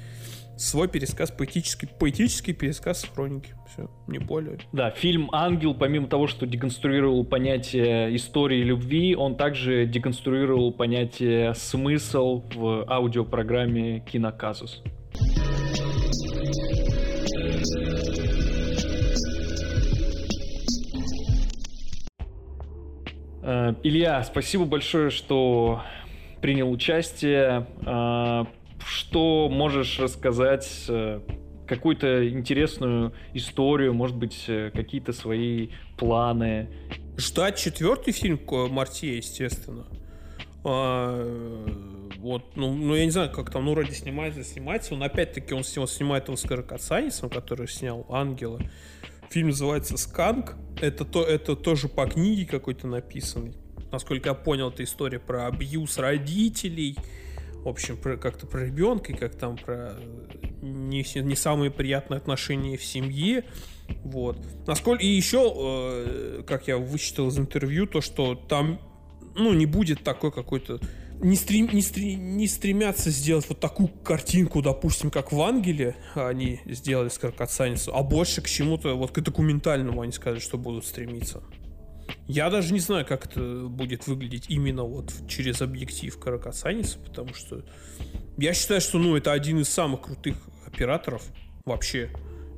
Свой 0.58 0.88
пересказ, 0.88 1.32
поэтический, 1.32 1.88
поэтический 1.88 2.54
пересказ 2.54 3.06
хроники. 3.14 3.54
Все, 3.72 3.89
не 4.08 4.20
более. 4.20 4.60
Да, 4.74 4.91
фильм 4.91 5.30
«Ангел», 5.32 5.74
помимо 5.74 6.08
того, 6.08 6.28
что 6.28 6.45
деконструировал 6.45 7.26
понятие 7.26 8.16
истории 8.16 8.64
любви, 8.64 9.16
он 9.16 9.38
также 9.38 9.86
деконструировал 9.86 10.74
понятие 10.74 11.54
«смысл» 11.56 12.43
в 12.54 12.86
аудиопрограмме 12.89 14.02
«Киноказус». 14.02 14.84
Э, 23.43 23.74
Илья, 23.84 24.24
спасибо 24.24 24.66
большое, 24.66 25.10
что 25.10 25.82
принял 26.41 26.72
участие. 26.72 27.68
Э, 28.82 28.86
что 28.86 29.49
можешь 29.49 29.99
рассказать? 29.99 30.86
Э, 30.88 31.21
какую-то 31.67 32.27
интересную 32.27 33.13
историю, 33.34 33.93
может 33.93 34.17
быть, 34.17 34.45
какие-то 34.73 35.13
свои 35.13 35.69
планы? 35.97 36.69
Ждать 37.17 37.57
четвертый 37.57 38.11
фильм 38.11 38.39
Мартье, 38.71 39.17
естественно. 39.17 39.86
А, 40.63 41.25
вот, 42.17 42.55
ну, 42.55 42.73
ну, 42.73 42.95
я 42.95 43.05
не 43.05 43.11
знаю, 43.11 43.32
как 43.32 43.51
там, 43.51 43.65
ну, 43.65 43.71
вроде 43.71 43.93
снимается, 43.93 44.43
снимается. 44.43 44.93
Он 44.93 45.03
опять-таки, 45.03 45.53
он 45.53 45.63
снимает 45.63 46.27
его 46.27 46.36
с 46.36 46.43
Каракацанисом, 46.43 47.29
который 47.29 47.67
снял 47.67 48.05
«Ангела». 48.09 48.59
Фильм 49.29 49.47
называется 49.47 49.97
«Сканк». 49.97 50.55
Это, 50.82 51.05
то, 51.05 51.23
это 51.23 51.55
тоже 51.55 51.88
по 51.88 52.05
книге 52.05 52.45
какой-то 52.45 52.86
написанный. 52.88 53.53
Насколько 53.91 54.29
я 54.29 54.36
понял, 54.36 54.69
это 54.69 54.84
история 54.84 55.19
про 55.19 55.47
абьюз 55.47 55.97
родителей. 55.97 56.97
В 57.64 57.68
общем, 57.68 57.97
как-то 57.97 58.47
про 58.47 58.66
ребенка 58.66 59.12
и 59.12 59.16
как 59.16 59.36
там 59.36 59.57
про 59.57 59.95
не, 60.62 61.05
не 61.22 61.36
самые 61.36 61.70
приятные 61.70 62.18
отношения 62.18 62.78
в 62.78 62.84
семье. 62.84 63.45
Вот. 64.03 64.38
Насколько... 64.68 65.03
И 65.03 65.07
еще, 65.07 65.53
э, 65.55 66.43
как 66.47 66.68
я 66.68 66.78
вычитал 66.78 67.28
из 67.28 67.38
интервью, 67.38 67.86
то, 67.86 68.01
что 68.01 68.36
там 68.36 68.80
ну, 69.36 69.53
не 69.53 69.66
будет 69.66 70.03
такой 70.03 70.32
какой-то 70.32 70.80
не, 71.22 71.36
стрем, 71.36 71.70
не, 71.72 71.82
стрем, 71.82 72.38
не 72.38 72.47
стремятся 72.47 73.12
сделать 73.12 73.47
вот 73.47 73.59
такую 73.59 73.89
картинку, 73.89 74.62
допустим, 74.62 75.12
как 75.12 75.32
в 75.32 75.41
Ангеле 75.41 75.95
они 76.16 76.62
сделали 76.66 77.09
с 77.09 77.18
Каркацанисом, 77.18 77.95
а 77.95 78.01
больше 78.01 78.41
к 78.41 78.47
чему-то, 78.47 78.95
вот 78.95 79.12
к 79.12 79.20
документальному 79.20 80.01
они 80.01 80.12
сказали, 80.12 80.39
что 80.39 80.57
будут 80.57 80.86
стремиться. 80.86 81.43
Я 82.28 82.49
даже 82.49 82.74
не 82.74 82.80
знаю, 82.80 83.05
как 83.05 83.26
это 83.26 83.65
будет 83.67 84.07
выглядеть 84.07 84.45
именно 84.49 84.84
вот 84.84 85.11
через 85.28 85.61
объектив 85.61 86.17
Каракасаниса, 86.17 86.99
потому 86.99 87.34
что 87.34 87.63
я 88.38 88.53
считаю, 88.53 88.82
что 88.82 88.99
ну, 88.99 89.15
это 89.15 89.32
один 89.32 89.59
из 89.59 89.69
самых 89.69 90.01
крутых 90.01 90.38
операторов 90.65 91.24
вообще 91.65 92.09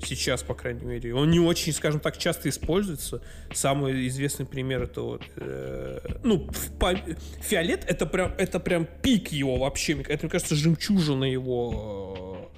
сейчас, 0.05 0.43
по 0.43 0.53
крайней 0.53 0.85
мере. 0.85 1.15
Он 1.15 1.29
не 1.29 1.39
очень, 1.39 1.73
скажем 1.73 1.99
так, 1.99 2.17
часто 2.17 2.49
используется. 2.49 3.21
Самый 3.53 4.07
известный 4.07 4.45
пример 4.45 4.83
это 4.83 5.01
вот, 5.01 5.23
э, 5.35 5.99
ну, 6.23 6.49
по, 6.79 6.95
фиолет 7.41 7.85
это 7.87 8.05
прям, 8.05 8.33
это 8.37 8.59
прям 8.59 8.87
пик 9.01 9.29
его 9.29 9.57
вообще. 9.57 10.01
Это, 10.01 10.25
мне 10.25 10.29
кажется, 10.29 10.55
жемчужина 10.55 11.25
его 11.25 12.49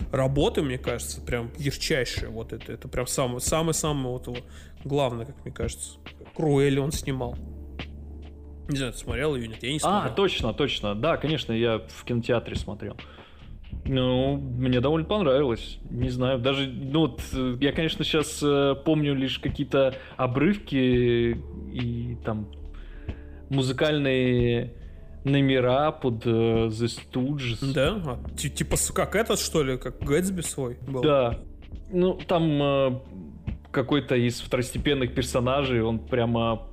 э, 0.00 0.16
работы, 0.16 0.62
мне 0.62 0.78
кажется, 0.78 1.20
прям 1.20 1.50
ярчайшая. 1.58 2.30
Вот 2.30 2.52
это, 2.52 2.72
это 2.72 2.88
прям 2.88 3.06
самое, 3.06 3.40
самое, 3.40 3.74
самое 3.74 4.08
вот 4.08 4.26
его 4.26 4.38
главное, 4.84 5.26
как 5.26 5.44
мне 5.44 5.52
кажется. 5.52 5.98
Круэлли 6.34 6.78
он 6.78 6.92
снимал. 6.92 7.36
Не 8.68 8.76
знаю, 8.76 8.92
ты 8.92 8.98
смотрел 8.98 9.36
ее, 9.36 9.48
нет? 9.48 9.62
Я 9.62 9.70
не 9.70 9.78
а, 9.78 9.80
смотрел. 9.80 10.12
А, 10.12 10.14
точно, 10.14 10.54
точно. 10.54 10.94
Да, 10.94 11.16
конечно, 11.16 11.52
я 11.52 11.78
в 11.78 12.04
кинотеатре 12.04 12.56
смотрел. 12.56 12.96
Ну, 13.84 14.36
мне 14.36 14.80
довольно 14.80 15.06
понравилось. 15.06 15.78
Не 15.90 16.10
знаю, 16.10 16.38
даже, 16.38 16.68
ну 16.68 17.00
вот, 17.00 17.20
я, 17.60 17.72
конечно, 17.72 18.04
сейчас 18.04 18.40
э, 18.42 18.76
помню 18.84 19.14
лишь 19.14 19.38
какие-то 19.38 19.96
обрывки 20.16 21.36
и 21.72 22.16
там 22.24 22.48
музыкальные 23.50 24.74
номера 25.24 25.90
под 25.90 26.26
э, 26.26 26.30
The 26.68 26.68
Stooges. 26.86 27.72
Да? 27.72 28.00
А, 28.04 28.38
типа 28.38 28.76
как 28.94 29.16
этот, 29.16 29.38
что 29.38 29.62
ли, 29.62 29.78
как 29.78 30.00
Гэтсби 30.00 30.42
свой 30.42 30.78
был? 30.86 31.02
Да. 31.02 31.40
Ну, 31.90 32.14
там 32.14 32.62
э, 32.62 33.00
какой-то 33.72 34.14
из 34.14 34.40
второстепенных 34.40 35.14
персонажей, 35.14 35.82
он 35.82 35.98
прямо 35.98 36.68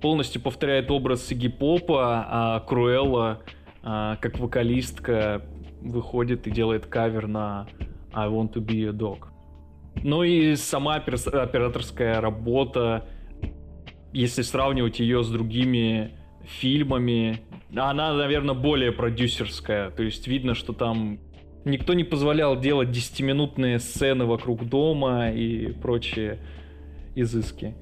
полностью 0.00 0.40
повторяет 0.40 0.90
образ 0.90 1.32
Игги 1.32 1.48
Попа, 1.48 2.26
а 2.28 2.60
Круэлла 2.60 3.42
э, 3.82 4.16
как 4.20 4.38
вокалистка 4.38 5.42
выходит 5.80 6.46
и 6.46 6.50
делает 6.50 6.86
кавер 6.86 7.26
на 7.26 7.66
I 8.12 8.28
Want 8.28 8.52
to 8.52 8.64
Be 8.64 8.88
a 8.88 8.92
Dog. 8.92 9.28
Ну 10.02 10.22
и 10.22 10.54
сама 10.56 10.96
операторская 10.96 12.20
работа, 12.20 13.08
если 14.12 14.42
сравнивать 14.42 15.00
ее 15.00 15.24
с 15.24 15.28
другими 15.28 16.12
фильмами, 16.44 17.40
она, 17.74 18.12
наверное, 18.12 18.54
более 18.54 18.92
продюсерская. 18.92 19.90
То 19.90 20.02
есть 20.02 20.28
видно, 20.28 20.54
что 20.54 20.72
там 20.72 21.18
никто 21.66 21.94
не 21.94 22.04
позволял 22.04 22.58
делать 22.58 22.88
10-минутные 22.88 23.78
сцены 23.78 24.24
вокруг 24.24 24.68
дома 24.68 25.30
и 25.30 25.72
прочие 25.72 26.38
изыски. 27.14 27.74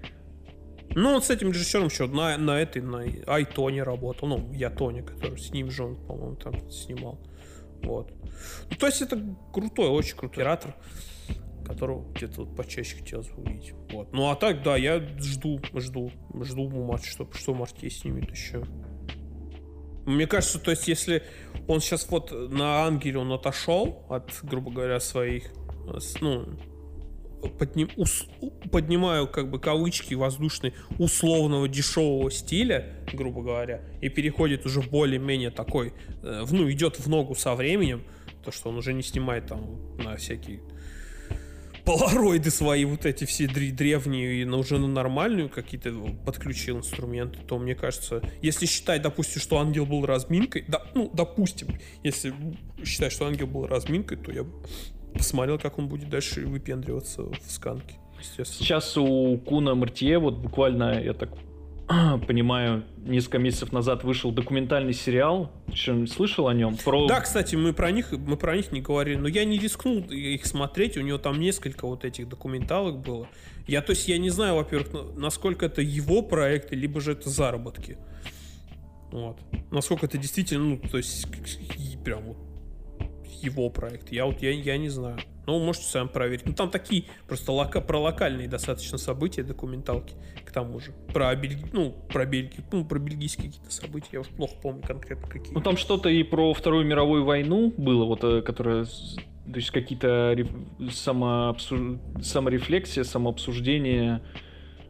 Ну, 0.91 1.11
он 1.11 1.23
с 1.23 1.31
этим 1.31 1.51
режиссером 1.51 1.87
еще 1.87 2.07
на, 2.07 2.37
на 2.39 2.61
этой, 2.61 2.81
на 2.81 3.05
Айтоне 3.27 3.83
работал. 3.83 4.29
Ну, 4.29 4.53
я 4.53 4.71
Тони, 4.71 5.01
который 5.01 5.39
с 5.39 5.51
ним 5.51 5.71
же 5.71 5.85
он, 5.85 5.97
по-моему, 5.97 6.37
там 6.37 6.71
снимал. 6.71 7.19
Вот. 7.83 8.13
Ну, 8.71 8.77
то 8.77 8.87
есть 8.87 9.03
это 9.03 9.21
крутой, 9.53 9.89
очень 9.89 10.17
крутой 10.17 10.45
оператор, 10.45 10.75
которого 11.67 12.11
где-то 12.13 12.45
вот 12.45 12.57
почаще 12.57 12.97
хотелось 12.97 13.29
бы 13.29 13.43
увидеть. 13.43 13.75
Вот. 13.91 14.13
Ну 14.13 14.31
а 14.31 14.37
так, 14.37 14.63
да, 14.63 14.77
я 14.77 15.01
жду, 15.19 15.61
жду, 15.75 16.11
жду 16.43 16.99
что, 17.03 17.29
что 17.33 17.55
Мартей 17.55 17.91
снимет 17.91 18.31
еще. 18.31 18.65
Мне 20.07 20.27
кажется, 20.27 20.59
то 20.59 20.71
есть, 20.71 20.87
если 20.89 21.23
он 21.67 21.81
сейчас 21.81 22.09
вот 22.11 22.31
на 22.33 22.85
Ангеле 22.85 23.19
он 23.19 23.33
отошел 23.33 24.05
от, 24.09 24.39
грубо 24.43 24.71
говоря, 24.71 25.01
своих, 25.01 25.51
ну, 26.21 26.47
подним, 27.49 27.89
ус, 27.97 28.27
поднимаю 28.71 29.27
как 29.27 29.51
бы 29.51 29.59
кавычки 29.59 30.15
воздушные 30.15 30.75
условного 30.99 31.69
дешевого 31.69 32.31
стиля, 32.31 33.07
грубо 33.13 33.43
говоря, 33.43 33.83
и 34.01 34.09
переходит 34.09 34.67
уже 34.67 34.83
более-менее 34.83 35.51
такой, 35.51 35.95
э, 36.23 36.45
ну, 36.51 36.71
идет 36.71 36.99
в 36.99 37.09
ногу 37.09 37.35
со 37.35 37.55
временем, 37.55 38.05
то, 38.45 38.53
что 38.53 38.69
он 38.69 38.77
уже 38.77 38.93
не 38.93 39.03
снимает 39.03 39.47
там 39.47 39.97
на 39.97 40.17
всякие 40.17 40.61
полароиды 41.85 42.51
свои 42.51 42.85
вот 42.85 43.05
эти 43.07 43.25
все 43.25 43.47
древние 43.47 44.43
и 44.43 44.45
на 44.45 44.57
уже 44.57 44.79
на 44.79 44.89
нормальную 44.89 45.49
какие-то 45.49 45.93
подключил 46.25 46.79
инструменты, 46.79 47.39
то 47.47 47.59
мне 47.59 47.75
кажется, 47.75 48.23
если 48.43 48.67
считать, 48.67 49.03
допустим, 49.03 49.41
что 49.41 49.59
ангел 49.59 49.87
был 49.87 50.07
разминкой, 50.07 50.65
да, 50.67 50.83
ну, 50.95 51.11
допустим, 51.13 51.69
если 52.03 52.35
считать, 52.85 53.13
что 53.13 53.27
ангел 53.27 53.47
был 53.47 53.67
разминкой, 53.67 54.17
то 54.17 54.33
я 54.33 54.47
посмотрел, 55.13 55.59
как 55.59 55.79
он 55.79 55.89
будет 55.89 56.09
дальше 56.09 56.47
выпендриваться 56.47 57.23
в 57.23 57.39
сканке. 57.49 57.97
Сейчас 58.21 58.97
у 58.97 59.37
Куна 59.39 59.75
Мартье, 59.75 60.19
вот 60.19 60.39
буквально, 60.39 61.03
я 61.03 61.13
так 61.13 61.31
понимаю, 62.27 62.85
несколько 62.97 63.39
месяцев 63.39 63.73
назад 63.73 64.05
вышел 64.05 64.33
документальный 64.33 64.93
сериал. 64.93 65.51
Что, 65.73 66.07
слышал 66.07 66.49
о 66.49 66.55
нем? 66.55 66.77
Про... 66.77 67.07
Да, 67.07 67.21
кстати, 67.21 67.57
мы 67.57 67.73
про 67.73 67.91
них 67.91 68.13
мы 68.13 68.37
про 68.37 68.57
них 68.57 68.73
не 68.73 68.81
говорили, 68.81 69.17
но 69.17 69.29
я 69.29 69.45
не 69.45 69.59
рискнул 69.59 69.99
их 70.01 70.47
смотреть. 70.47 70.97
У 70.97 71.03
него 71.03 71.19
там 71.19 71.39
несколько 71.39 71.87
вот 71.87 72.05
этих 72.05 72.29
документалок 72.29 72.99
было. 72.99 73.29
Я, 73.67 73.83
то 73.83 73.91
есть, 73.91 74.09
я 74.09 74.19
не 74.19 74.31
знаю, 74.31 74.57
во-первых, 74.57 75.17
насколько 75.17 75.67
это 75.67 75.83
его 75.83 76.23
проекты, 76.23 76.75
либо 76.75 77.01
же 77.01 77.13
это 77.13 77.29
заработки. 77.29 77.99
Вот. 79.11 79.39
Насколько 79.71 80.07
это 80.07 80.19
действительно, 80.19 80.65
ну, 80.65 80.79
то 80.79 80.97
есть, 80.97 81.27
прям 82.05 82.23
вот 82.25 82.37
его 83.43 83.71
проект. 83.71 84.13
Я 84.13 84.27
вот 84.27 84.43
я, 84.43 84.51
я 84.51 84.77
не 84.79 84.89
знаю. 84.89 85.19
Ну, 85.47 85.59
можете 85.59 85.87
сами 85.87 86.09
проверить. 86.09 86.47
Ну, 86.47 86.55
там 86.55 86.71
такие 86.71 87.05
просто 87.27 87.53
лока, 87.53 87.81
про 87.81 88.01
локальные 88.01 88.49
достаточно 88.49 88.97
события, 88.97 89.43
документалки, 89.43 90.15
к 90.45 90.51
тому 90.51 90.81
же. 90.81 90.93
Про, 91.13 91.35
Бель... 91.37 91.59
ну, 91.73 91.95
про 92.09 92.25
Бельгию, 92.25 92.65
ну, 92.73 92.85
про 92.85 92.99
бельгийские 92.99 93.49
какие-то 93.49 93.71
события, 93.71 94.09
я 94.13 94.21
уж 94.21 94.29
плохо 94.29 94.55
помню 94.63 94.83
конкретно 94.83 95.29
какие. 95.29 95.53
Ну, 95.53 95.61
там 95.61 95.77
что-то 95.77 96.09
и 96.09 96.23
про 96.23 96.55
Вторую 96.55 96.87
мировую 96.87 97.25
войну 97.25 97.75
было, 97.77 98.05
вот, 98.05 98.25
э, 98.25 98.41
которая, 98.41 98.85
то 98.85 99.57
есть 99.57 99.71
какие-то 99.71 100.33
реф... 100.33 100.49
самообсуж... 100.91 101.99
саморефлексия, 102.23 103.05
самообсуждение. 103.05 104.23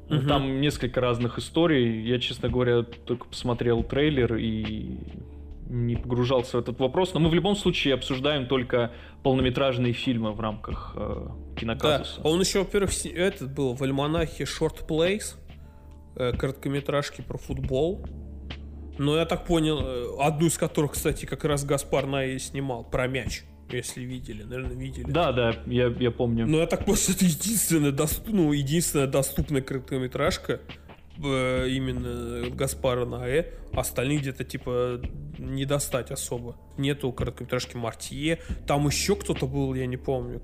Угу. 0.08 0.28
Там 0.28 0.60
несколько 0.60 1.00
разных 1.00 1.38
историй. 1.38 2.02
Я, 2.02 2.20
честно 2.20 2.48
говоря, 2.48 2.82
только 2.82 3.26
посмотрел 3.26 3.82
трейлер 3.82 4.36
и 4.36 4.98
не 5.68 5.96
погружался 5.96 6.58
в 6.58 6.60
этот 6.60 6.78
вопрос, 6.78 7.14
но 7.14 7.20
мы 7.20 7.30
в 7.30 7.34
любом 7.34 7.56
случае 7.56 7.94
обсуждаем 7.94 8.46
только 8.46 8.92
полнометражные 9.22 9.92
фильмы 9.92 10.32
в 10.32 10.40
рамках 10.40 10.92
э, 10.96 11.28
киноказуса. 11.56 12.20
Да, 12.20 12.28
он 12.28 12.40
еще, 12.40 12.60
во-первых, 12.60 12.92
этот 13.06 13.52
был 13.54 13.74
в 13.74 13.82
альманахе 13.82 14.44
Short 14.44 14.86
Plays, 14.86 15.36
э, 16.16 16.32
короткометражки 16.32 17.22
про 17.22 17.38
футбол. 17.38 18.04
Но 18.98 19.16
я 19.16 19.26
так 19.26 19.44
понял, 19.44 19.80
э, 19.80 20.06
одну 20.20 20.46
из 20.46 20.56
которых, 20.58 20.92
кстати, 20.92 21.26
как 21.26 21.44
раз 21.44 21.64
Гаспар 21.64 22.06
Наи 22.06 22.38
снимал, 22.38 22.84
про 22.84 23.08
мяч. 23.08 23.42
если 23.70 24.02
видели, 24.02 24.42
наверное, 24.42 24.76
видели. 24.76 25.10
Да, 25.10 25.32
да, 25.32 25.54
я, 25.66 25.86
я 25.88 26.10
помню. 26.10 26.46
Ну, 26.46 26.58
я 26.58 26.66
так 26.66 26.84
просто 26.84 27.12
это 27.12 27.24
единственная, 27.24 27.90
доступ, 27.90 28.28
ну, 28.28 28.52
единственная 28.52 29.06
доступная 29.06 29.62
короткометражка 29.62 30.60
именно 31.18 32.50
Гаспара 32.50 33.04
Наэ. 33.04 33.46
Остальные 33.72 34.18
где-то, 34.18 34.44
типа, 34.44 35.00
не 35.38 35.64
достать 35.64 36.10
особо. 36.10 36.56
Нету 36.76 37.12
короткометражки 37.12 37.76
Мартье. 37.76 38.40
Там 38.66 38.86
еще 38.86 39.16
кто-то 39.16 39.46
был, 39.46 39.74
я 39.74 39.86
не 39.86 39.96
помню. 39.96 40.42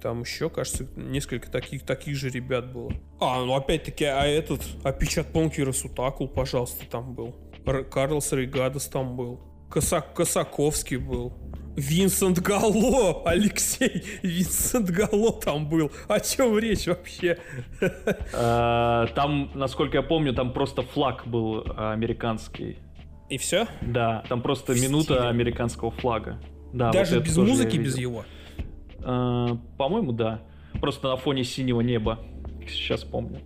Там 0.00 0.22
еще, 0.22 0.50
кажется, 0.50 0.86
несколько 0.96 1.50
таких, 1.50 1.86
таких 1.86 2.16
же 2.16 2.28
ребят 2.28 2.72
было. 2.72 2.92
А, 3.20 3.44
ну 3.44 3.54
опять-таки, 3.54 4.04
а 4.04 4.26
этот, 4.26 4.60
а 4.82 4.92
Печат 4.92 5.32
пожалуйста, 6.26 6.84
там 6.90 7.14
был. 7.14 7.36
Р- 7.64 7.84
Карлос 7.84 8.32
Рейгадос 8.32 8.86
там 8.86 9.16
был. 9.16 9.40
Косак, 9.70 10.12
Косаковский 10.14 10.96
был. 10.96 11.32
Винсент 11.76 12.38
Гало, 12.40 13.22
Алексей, 13.24 14.04
Винсент 14.22 14.90
Гало 14.90 15.32
там 15.40 15.68
был. 15.68 15.90
О 16.08 16.20
чем 16.20 16.58
речь 16.58 16.86
вообще? 16.86 17.38
А, 18.34 19.06
там, 19.14 19.50
насколько 19.54 19.96
я 19.96 20.02
помню, 20.02 20.34
там 20.34 20.52
просто 20.52 20.82
флаг 20.82 21.26
был 21.26 21.64
американский. 21.76 22.78
И 23.30 23.38
все? 23.38 23.66
Да, 23.80 24.22
там 24.28 24.42
просто 24.42 24.74
минута 24.74 25.28
американского 25.30 25.90
флага. 25.90 26.38
Да, 26.72 26.90
Даже 26.92 27.20
без 27.20 27.36
музыки, 27.36 27.76
без 27.78 27.96
его. 27.96 28.24
А, 29.02 29.56
По-моему, 29.78 30.12
да. 30.12 30.42
Просто 30.80 31.08
на 31.08 31.16
фоне 31.16 31.44
синего 31.44 31.80
неба. 31.80 32.18
Сейчас 32.68 33.04
помню. 33.04 33.40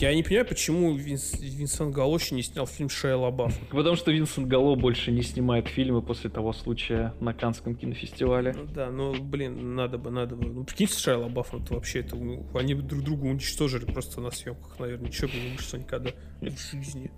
Я 0.00 0.12
не 0.14 0.22
понимаю, 0.24 0.46
почему 0.46 0.96
Винс- 0.96 1.38
Винсент 1.40 1.94
Гало 1.94 2.18
еще 2.18 2.34
не 2.34 2.42
снял 2.42 2.66
фильм 2.66 2.88
Шея 2.88 3.16
Лабаф. 3.16 3.56
Потому 3.70 3.94
что 3.94 4.10
Винсент 4.10 4.48
Гало 4.48 4.74
больше 4.74 5.12
не 5.12 5.22
снимает 5.22 5.68
фильмы 5.68 6.02
после 6.02 6.30
того 6.30 6.52
случая 6.52 7.14
на 7.20 7.32
Канском 7.32 7.76
кинофестивале. 7.76 8.54
Ну 8.54 8.66
да, 8.66 8.90
ну 8.90 9.14
блин, 9.14 9.76
надо 9.76 9.98
бы, 9.98 10.10
надо 10.10 10.34
бы. 10.34 10.46
Ну 10.46 10.64
прикиньте, 10.64 10.98
Шея 10.98 11.18
Лабафом, 11.18 11.62
это 11.62 11.74
вообще 11.74 12.00
это, 12.00 12.16
ну, 12.16 12.44
они 12.54 12.74
бы 12.74 12.82
друг 12.82 13.02
друга 13.02 13.26
уничтожили 13.26 13.84
просто 13.84 14.20
на 14.20 14.30
съемках, 14.32 14.78
наверное. 14.80 15.06
Ничего 15.08 15.28
бы 15.28 15.34
не 15.34 15.56
вышло 15.56 15.76
никогда 15.76 16.10
в 16.40 16.70
жизни. 16.72 17.10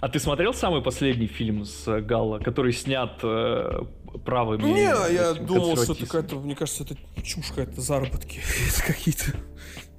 А 0.00 0.08
ты 0.08 0.18
смотрел 0.18 0.54
самый 0.54 0.82
последний 0.82 1.26
фильм 1.26 1.64
с 1.64 1.86
э, 1.86 2.00
Галло, 2.00 2.38
который 2.38 2.72
снят 2.72 3.18
э, 3.22 3.82
правыми? 4.24 4.62
Не, 4.62 5.14
я 5.14 5.34
думал, 5.34 5.76
что 5.76 5.92
это 5.92 6.06
какая-то, 6.06 6.36
мне 6.36 6.56
кажется, 6.56 6.84
это 6.84 6.96
чушь 7.22 7.48
какая-то, 7.48 7.80
заработки 7.82 8.40
это 8.68 8.82
какие-то. 8.86 9.36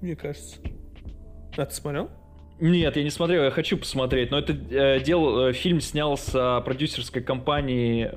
Мне 0.02 0.16
кажется. 0.16 0.58
А 1.58 1.66
ты 1.66 1.74
смотрел? 1.74 2.10
Нет, 2.60 2.96
я 2.96 3.04
не 3.04 3.10
смотрел, 3.10 3.44
я 3.44 3.52
хочу 3.52 3.78
посмотреть. 3.78 4.30
Но 4.32 4.38
это 4.40 4.54
э, 4.54 5.00
дел, 5.04 5.48
э, 5.48 5.54
фильм 5.54 5.82
снялся 5.82 6.62
продюсерской 6.62 7.22
компании, 7.24 8.12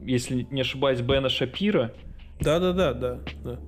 если 0.00 0.46
не 0.50 0.60
ошибаюсь, 0.60 1.00
Бена 1.00 1.28
Шапира. 1.28 1.92
Да, 2.40 2.60
да, 2.60 2.72
да, 2.72 2.94
да, 2.94 3.18
да. 3.44 3.58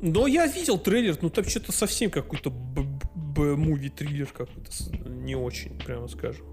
Но 0.00 0.28
я 0.28 0.46
видел 0.46 0.78
трейлер, 0.78 1.16
ну 1.20 1.28
там 1.28 1.44
что-то 1.44 1.72
совсем 1.72 2.10
какой-то 2.10 2.50
муви 2.50 3.88
триллер 3.88 4.26
какой-то 4.28 4.70
с- 4.70 4.90
не 5.06 5.34
очень, 5.34 5.76
прямо 5.80 6.06
скажем. 6.06 6.46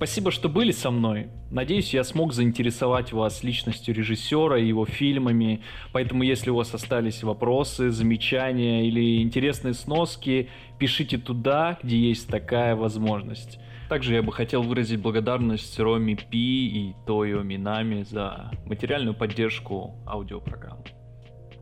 Спасибо, 0.00 0.30
что 0.30 0.48
были 0.48 0.72
со 0.72 0.90
мной. 0.90 1.28
Надеюсь, 1.50 1.92
я 1.92 2.04
смог 2.04 2.32
заинтересовать 2.32 3.12
вас 3.12 3.44
личностью 3.44 3.94
режиссера 3.94 4.58
и 4.58 4.66
его 4.66 4.86
фильмами. 4.86 5.60
Поэтому, 5.92 6.22
если 6.22 6.48
у 6.48 6.54
вас 6.54 6.72
остались 6.72 7.22
вопросы, 7.22 7.90
замечания 7.90 8.88
или 8.88 9.20
интересные 9.20 9.74
сноски, 9.74 10.48
пишите 10.78 11.18
туда, 11.18 11.78
где 11.82 11.98
есть 11.98 12.28
такая 12.28 12.76
возможность. 12.76 13.58
Также 13.90 14.14
я 14.14 14.22
бы 14.22 14.32
хотел 14.32 14.62
выразить 14.62 15.02
благодарность 15.02 15.78
Роме 15.78 16.16
Пи 16.16 16.68
и 16.68 16.94
Тойо 17.06 17.42
Минами 17.42 18.02
за 18.02 18.52
материальную 18.64 19.14
поддержку 19.14 19.96
аудиопрограммы. 20.06 20.84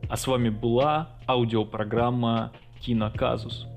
А 0.09 0.15
с 0.15 0.25
вами 0.27 0.47
была 0.47 1.09
аудиопрограмма 1.27 2.53
Киноказус. 2.79 3.67